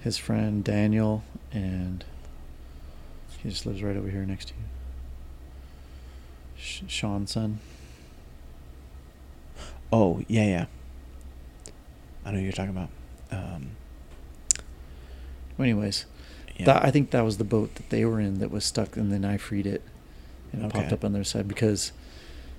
[0.00, 2.04] His friend Daniel, and
[3.42, 4.60] he just lives right over here next to you.
[6.58, 7.60] Sh- Sean's son.
[9.92, 10.66] Oh yeah, yeah.
[12.24, 12.88] I know who you're talking about.
[13.30, 13.70] Um,
[15.58, 16.06] anyways,
[16.56, 16.66] yeah.
[16.66, 19.12] that I think that was the boat that they were in that was stuck, and
[19.12, 19.82] then I freed it,
[20.52, 21.92] and it popped up on their side because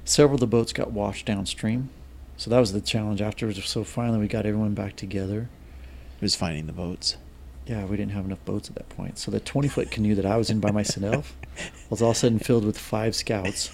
[0.06, 1.90] several of the boats got washed downstream.
[2.38, 3.64] So that was the challenge afterwards.
[3.66, 5.50] So finally, we got everyone back together.
[6.16, 7.18] It was finding the boats.
[7.66, 9.18] Yeah, we didn't have enough boats at that point.
[9.18, 11.36] So the 20 foot canoe that I was in by myself
[11.90, 13.72] was all of a sudden filled with five scouts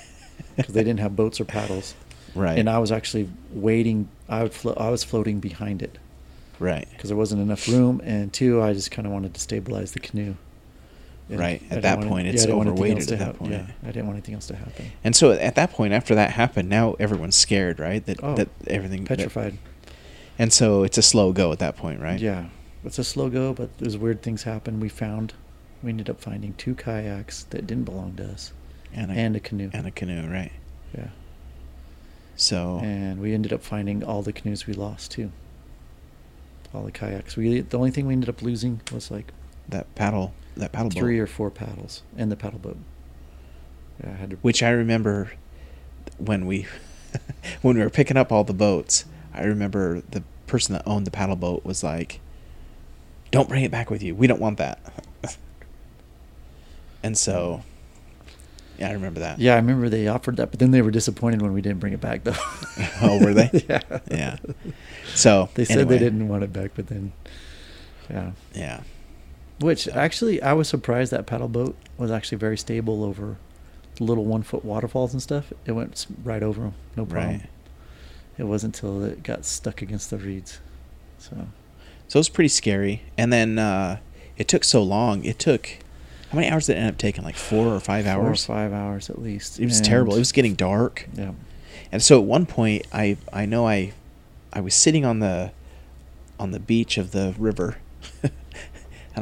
[0.56, 1.96] because they didn't have boats or paddles.
[2.36, 2.58] Right.
[2.58, 4.08] And I was actually waiting.
[4.28, 5.98] I would flo- I was floating behind it
[6.60, 6.88] right.
[6.92, 10.00] because there wasn't enough room, and two, I just kind of wanted to stabilize the
[10.00, 10.36] canoe.
[11.30, 13.52] And Right, at that want point, it's I didn't want anything overweighted at that point.
[13.54, 14.92] Yeah, I didn't want anything else to happen.
[15.06, 18.06] And so at that point, after that happened, now everyone's scared, right?
[18.06, 19.58] That Oh, that everything that- Petrified.
[20.38, 22.20] and so it's a slow go at that point, right?
[22.20, 22.48] Yeah,
[22.84, 24.80] it's a slow go, but there's weird things happen.
[24.82, 25.34] We found,
[25.82, 28.52] we ended up finding two kayaks that didn't belong to us,
[28.94, 29.70] And a, and a canoe.
[29.74, 30.52] And a canoe, right?
[30.96, 31.08] yeah,
[32.36, 35.32] So and we ended up finding all the canoes we lost too.
[36.74, 37.36] All the kayaks.
[37.36, 39.32] We the only thing we ended up losing was like
[39.70, 42.78] that paddle, that paddle three boat, or four paddles and the paddle boat.
[44.04, 44.36] Yeah, I had to.
[44.38, 45.32] which I remember
[46.18, 46.68] when we
[47.62, 49.06] when we were picking up all the boats.
[49.34, 52.20] I remember the person that owned the paddle boat was like,
[53.32, 54.14] "Don't bring it back with you.
[54.16, 54.80] We don't want that."
[57.04, 57.64] and so,
[58.78, 59.40] yeah, I remember that.
[59.40, 61.94] Yeah, I remember they offered that, but then they were disappointed when we didn't bring
[61.94, 62.36] it back, though.
[63.02, 63.50] Oh, were they?
[63.70, 63.82] yeah.
[64.10, 64.38] Yeah.
[65.14, 65.98] So, they said anyway.
[65.98, 67.12] they didn't want it back, but then,
[68.10, 68.32] yeah.
[68.54, 68.82] Yeah.
[69.60, 73.38] Which So- actually, I was surprised that paddle boat was actually very stable over
[73.96, 75.54] the little one foot waterfalls and stuff.
[75.66, 77.32] It went right over them, no problem.
[77.34, 77.50] Right.
[78.38, 80.60] It wasn't until it got stuck against the reeds.
[81.20, 81.48] So
[82.08, 83.04] So it was pretty scary.
[83.18, 84.00] And then uh,
[84.38, 85.24] it took so long.
[85.24, 85.70] It took
[86.34, 87.24] how many hours did it end up taking?
[87.24, 88.44] Like four or five four or hours.
[88.46, 89.60] five hours at least.
[89.60, 90.16] It was And- terrible.
[90.16, 91.08] It was getting dark.
[91.14, 91.34] Yeah.
[91.92, 93.94] And so at one point, I I know I
[94.52, 95.52] I was sitting on the
[96.40, 97.78] on the beach of the river,
[98.24, 98.32] and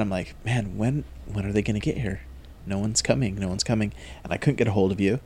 [0.01, 2.21] I'm like, man, when when are they gonna get here?
[2.65, 3.35] No one's coming.
[3.35, 3.91] No one's coming.
[4.23, 5.19] And I couldn't get a hold of you,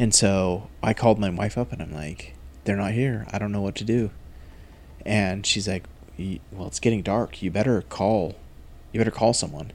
[0.00, 2.34] and so I called my wife up, and I'm like,
[2.64, 3.26] they're not here.
[3.32, 4.10] I don't know what to do.
[5.06, 5.84] And she's like,
[6.50, 7.42] well, it's getting dark.
[7.42, 8.34] You better call.
[8.92, 9.72] You better call someone.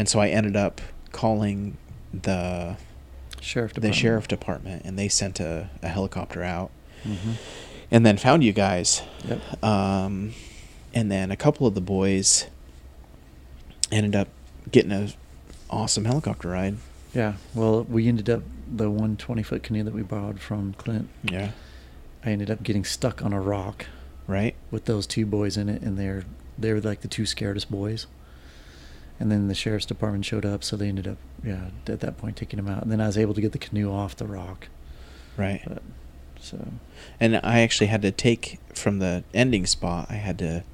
[0.00, 0.80] And so I ended up
[1.12, 1.76] calling
[2.14, 2.78] the
[3.42, 3.94] Sheriff the department.
[3.94, 6.70] sheriff department, and they sent a, a helicopter out
[7.02, 7.32] hmm
[7.90, 9.02] and then found you guys.
[9.28, 9.62] Yep.
[9.62, 10.32] Um,
[10.94, 12.46] and then a couple of the boys
[13.92, 14.28] ended up
[14.72, 15.08] getting a
[15.68, 16.76] awesome helicopter ride.
[17.12, 17.34] Yeah.
[17.54, 18.42] Well, we ended up
[18.74, 21.10] the one 20 foot canoe that we borrowed from Clint.
[21.24, 21.50] Yeah.
[22.24, 23.84] I ended up getting stuck on a rock
[24.26, 24.54] Right.
[24.70, 26.22] with those two boys in it, and they're
[26.56, 28.06] they were like the two scaredest boys.
[29.20, 32.36] And then the sheriff's department showed up, so they ended up, yeah, at that point
[32.36, 32.82] taking them out.
[32.82, 34.68] And then I was able to get the canoe off the rock.
[35.36, 35.60] Right.
[35.68, 35.82] But
[36.40, 36.68] so
[37.20, 40.06] And I actually had to take from the ending spot.
[40.10, 40.64] I had to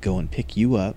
[0.00, 0.96] go and pick you up.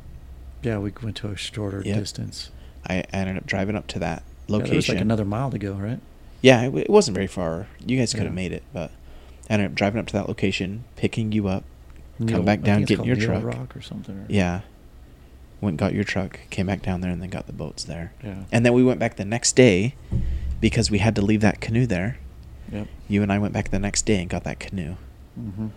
[0.64, 1.96] yeah, we went to a shorter Yep.
[2.00, 2.50] distance.
[2.90, 4.76] I I ended up driving up to that Yeah, location.
[4.78, 6.00] was like another mile to go, right?
[6.42, 7.68] Yeah, it, it wasn't very far.
[7.86, 8.36] You guys could have Yeah.
[8.36, 8.90] made it, but
[9.50, 11.64] I ended up driving up to that location, picking you up.
[12.20, 13.44] Needle- back down, think it's get in your truck.
[13.44, 14.16] Rock or something.
[14.18, 14.62] Or, Yeah.
[15.60, 18.14] Went and got your truck, came back down there, and then got the boats there.
[18.24, 18.44] Yeah.
[18.52, 19.96] And then we went back the next day
[20.62, 22.20] because we had to leave that canoe there.
[22.72, 22.88] Yep.
[23.08, 24.96] You and I went back the next day and got that canoe.
[25.40, 25.68] Mm-hmm.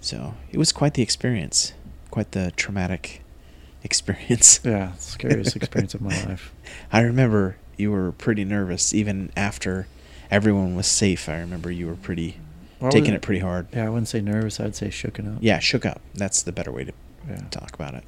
[0.00, 1.72] So it was quite the experience,
[2.10, 3.22] quite the traumatic
[3.82, 4.60] experience.
[4.64, 6.52] Yeah, scariest experience of my life.
[6.92, 9.86] I remember you were pretty nervous even after
[10.30, 11.28] everyone was safe.
[11.28, 12.36] I remember you were pretty
[12.80, 13.68] Well, taking it pretty hard.
[13.72, 14.60] Yeah, I wouldn't say nervous.
[14.60, 15.38] I'd say shooken up.
[15.42, 16.00] Yeah, shook up.
[16.14, 16.92] That's the better way to
[17.28, 17.42] Yeah.
[17.50, 18.04] talk about it.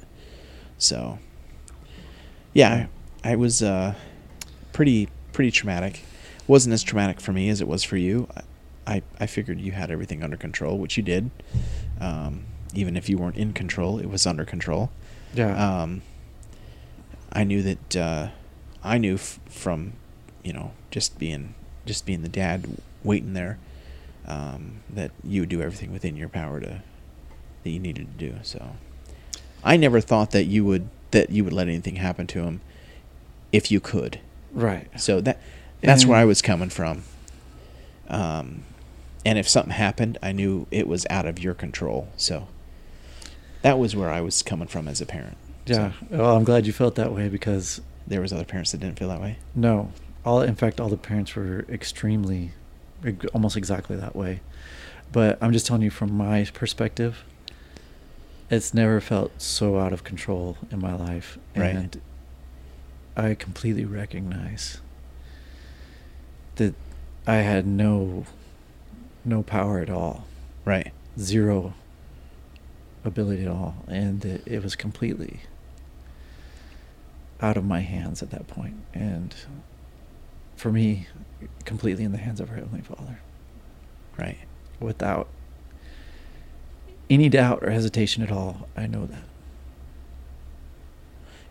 [0.83, 1.19] So,
[2.53, 2.87] yeah,
[3.23, 3.95] I, was uh,
[4.73, 6.01] pretty pretty traumatic.
[6.47, 8.27] wasn't as traumatic for me as it was for you.
[8.35, 8.41] I
[8.85, 11.31] I, I figured you had everything under control, which you did.
[12.01, 12.43] Um,
[12.73, 14.91] even if you weren't in control, it was under control.
[15.33, 15.81] Yeah.
[15.83, 16.01] Um,
[17.31, 18.27] I knew that uh,
[18.83, 19.93] I knew f- from
[20.43, 21.55] you know just being
[21.85, 22.67] just being the dad
[23.03, 23.57] waiting there
[24.27, 26.83] um, that you would do everything within your power to
[27.63, 28.35] that you needed to do.
[28.43, 28.75] So
[29.63, 32.61] I never thought that you would that you would let anything happen to him
[33.51, 34.19] if you could.
[34.51, 34.87] right.
[34.99, 35.39] So that
[35.81, 37.03] that's where I was coming from.
[38.07, 38.63] Um,
[39.25, 42.09] and if something happened, I knew it was out of your control.
[42.17, 42.47] So
[43.61, 45.37] that was where I was coming from as a parent.
[45.65, 45.91] Yeah.
[45.91, 48.99] So Well, I'm glad you felt that way because there was other parents that didn't
[48.99, 49.37] feel that way.
[49.55, 49.91] no,
[50.25, 52.51] all in fact, all the parents were extremely,
[53.33, 54.41] almost exactly that way.
[55.11, 57.23] But I'm just telling you from my perspective,
[58.53, 61.75] it's never felt so out of control in my life, Right.
[61.75, 62.01] and
[63.15, 64.79] I completely recognize
[66.55, 66.73] that
[67.27, 68.25] I had no,
[69.25, 70.25] no power at all.
[70.65, 70.91] Right.
[71.19, 71.73] zero
[73.05, 75.41] ability at all, and it, it was completely
[77.41, 79.35] out of my hands at that point, and
[80.55, 81.07] for me,
[81.65, 83.19] completely in the hands of our heavenly Father,
[84.17, 84.37] Right.
[84.79, 85.27] without
[87.09, 88.67] any doubt or hesitation at all.
[88.75, 89.23] I know that.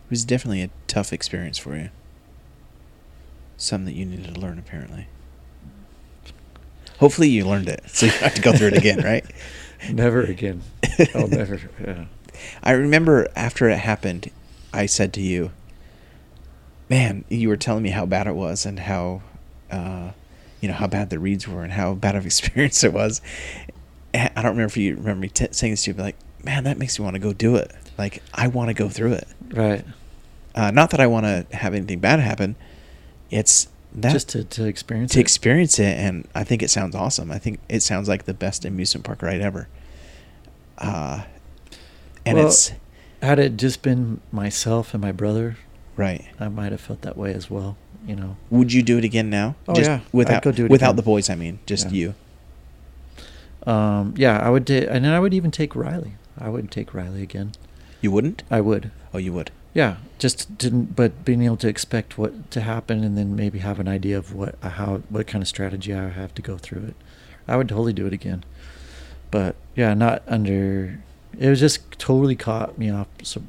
[0.05, 1.89] It was definitely a tough experience for you.
[3.57, 5.07] Something that you needed to learn, apparently.
[6.99, 9.25] Hopefully, you learned it, so you have to go through it again, right?
[9.91, 10.61] Never again.
[11.13, 11.59] I'll never.
[11.81, 12.05] Yeah.
[12.63, 14.31] I remember after it happened,
[14.71, 15.51] I said to you,
[16.89, 19.21] "Man, you were telling me how bad it was and how,
[19.71, 20.11] uh,
[20.61, 23.21] you know, how bad the reeds were and how bad of experience it was."
[24.13, 26.15] And I don't remember if you remember me t- saying this to you, but like,
[26.43, 27.71] man, that makes me want to go do it.
[27.97, 29.27] Like, I want to go through it.
[29.51, 29.83] Right.
[30.55, 32.55] Uh, not that I want to have anything bad happen.
[33.31, 35.21] It's that Just to, to experience to it.
[35.21, 37.31] experience it, and I think it sounds awesome.
[37.31, 39.67] I think it sounds like the best amusement park ride ever.
[40.77, 41.23] Uh,
[42.25, 42.71] and Well, it's
[43.21, 45.57] Had it just been myself and my brother,
[45.95, 46.25] right.
[46.39, 47.77] I might have felt that way as well.
[48.05, 48.35] You know.
[48.49, 49.55] Would you do it again now?
[49.67, 50.01] Oh, just yeah.
[50.11, 50.95] Without go do it without again.
[50.97, 51.29] the boys.
[51.29, 51.91] I mean, just Yeah.
[51.93, 52.15] you.
[53.65, 56.13] Um, yeah, I would, ta- and then I would even take Riley.
[56.37, 57.53] I would take Riley again.
[58.01, 58.43] You wouldn't?
[58.51, 58.91] I would.
[59.13, 59.51] Oh, you would.
[59.73, 63.79] Yeah, just didn't, but being able to expect what to happen, and then maybe have
[63.79, 66.83] an idea of what uh, how what kind of strategy I have to go through
[66.89, 66.95] it.
[67.47, 68.43] I would totally do it again.
[69.31, 70.99] But yeah, not under.
[71.39, 73.07] It was just totally caught me off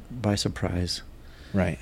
[0.09, 1.03] by surprise.
[1.53, 1.77] Right.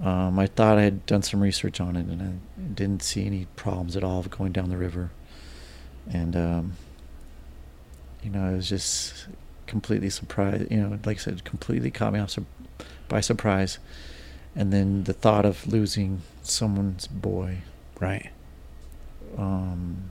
[0.00, 3.46] Um, I thought I had done some research on it, and I didn't see any
[3.56, 5.10] problems at all of going down the river.
[6.08, 6.72] And um,
[8.28, 9.26] you know, I was just
[9.66, 10.70] completely surprised.
[10.70, 12.44] You know, like I said, completely caught me off sur-
[13.08, 13.78] by surprise.
[14.54, 17.58] And then the thought of losing someone's boy
[18.00, 18.30] Right.
[19.36, 20.10] um,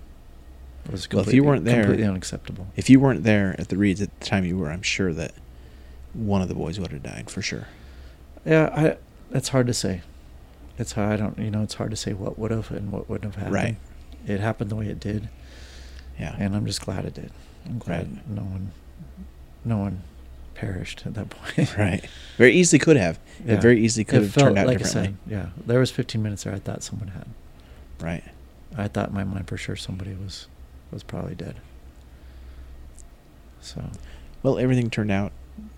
[0.90, 2.68] was Well, if completely, you weren't there- completely unacceptable.
[2.76, 5.34] If you weren't there at the reeds at the time you were, I'm sure that
[6.14, 7.68] one of the boys would have died for sure.
[8.46, 8.98] Yeah, I.
[9.30, 10.02] That's hard to say.
[10.80, 11.12] It's hard.
[11.14, 11.38] I don't.
[11.38, 13.54] You know, it's hard to say what would have and what wouldn't have happened.
[13.54, 13.76] Right.
[14.26, 15.30] It happened the way it did.
[16.20, 16.36] Yeah.
[16.40, 17.32] and I'm just glad it did.
[17.68, 18.30] I'm glad Right.
[18.30, 18.72] no one,
[19.66, 20.02] no one
[20.56, 21.76] perished at that point.
[21.78, 22.04] right.
[22.38, 23.20] Very easily could have.
[23.46, 23.54] Yeah.
[23.56, 25.02] It very easily could It have felt turned out like differently.
[25.02, 25.18] I said,
[25.56, 26.54] yeah, there was 15 minutes there.
[26.54, 27.28] I thought someone had.
[28.00, 28.24] Right.
[28.76, 30.48] I thought in my mind for sure somebody was,
[30.92, 31.56] was probably dead.
[33.62, 33.84] So,
[34.44, 35.32] Well, everything turned out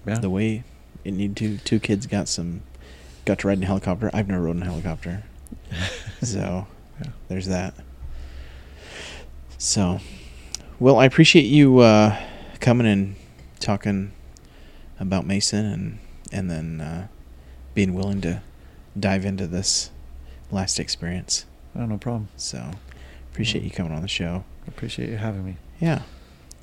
[0.05, 0.19] yeah.
[0.19, 0.63] the way
[1.03, 1.57] it needed to.
[1.59, 2.61] Two kids got some,
[3.25, 4.09] got to ride in a helicopter.
[4.13, 5.23] I've never rode in a helicopter,
[6.21, 6.67] so
[7.01, 7.11] Yeah.
[7.29, 7.73] there's that.
[9.57, 9.99] So,
[10.79, 12.17] well, I appreciate you uh,
[12.59, 13.15] coming and
[13.59, 14.11] talking
[14.99, 15.99] about Mason and
[16.31, 17.07] and then uh,
[17.73, 18.41] being willing to
[18.97, 19.91] dive into this
[20.51, 21.45] last experience.
[21.75, 22.29] Oh, no problem.
[22.37, 22.71] So,
[23.31, 24.43] appreciate you coming on the show.
[24.67, 25.57] Appreciate you having me.
[25.79, 26.03] Yeah.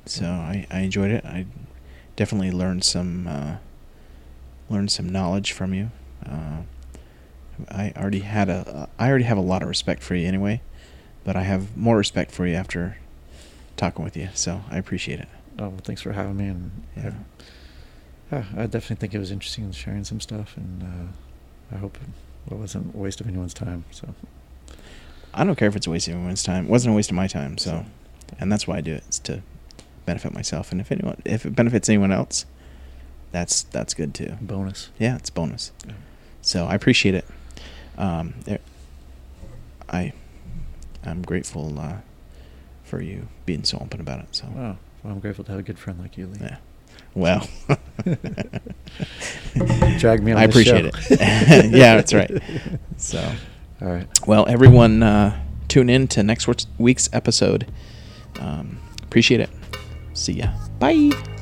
[0.05, 1.25] So I, I enjoyed it.
[1.25, 1.45] I
[2.15, 3.57] definitely learned some uh,
[4.69, 5.91] learned some knowledge from you.
[6.25, 6.61] Uh,
[7.69, 10.61] I already had a I already have a lot of respect for you anyway,
[11.23, 12.97] but I have more respect for you after
[13.77, 14.29] talking with you.
[14.33, 15.27] So I appreciate it.
[15.59, 16.47] Oh, well, thanks for having me.
[16.47, 17.11] And Yeah.
[18.31, 21.97] I, yeah, I definitely think it was interesting sharing some stuff, and uh, I hope
[22.51, 23.85] it wasn't a waste of anyone's time.
[23.91, 24.13] So,
[25.33, 26.65] I don't care if it's a waste of anyone's time.
[26.65, 27.57] It wasn't a waste of my time.
[27.57, 27.85] So,
[28.39, 29.03] and that's why I do it.
[29.07, 29.41] It's to
[30.05, 32.45] benefit myself, and if anyone if it benefits anyone else,
[33.31, 34.33] that's that's good too.
[34.41, 34.89] bonus.
[34.99, 35.71] Yeah, it's bonus.
[35.85, 35.93] Yeah.
[36.41, 37.25] So I appreciate it.
[37.97, 38.59] Um, there,
[39.89, 40.11] I,
[41.05, 41.97] I'm grateful uh,
[42.87, 44.27] for you being so open about it.
[44.35, 44.77] So Wow.
[45.03, 46.39] Well, I'm grateful to have a good friend like you, Lee.
[46.41, 46.57] yeah.
[47.13, 47.47] Well,
[49.97, 51.13] Drag me on I appreciate show.
[51.13, 51.71] it.
[51.71, 52.31] yeah, that's right.
[52.97, 53.19] So,
[53.81, 54.07] All right.
[54.27, 56.47] well, everyone, uh, tune in to next
[56.77, 57.65] week's episode.
[58.39, 59.49] Um, appreciate it.
[60.13, 60.51] See ya.
[60.79, 61.36] Bye.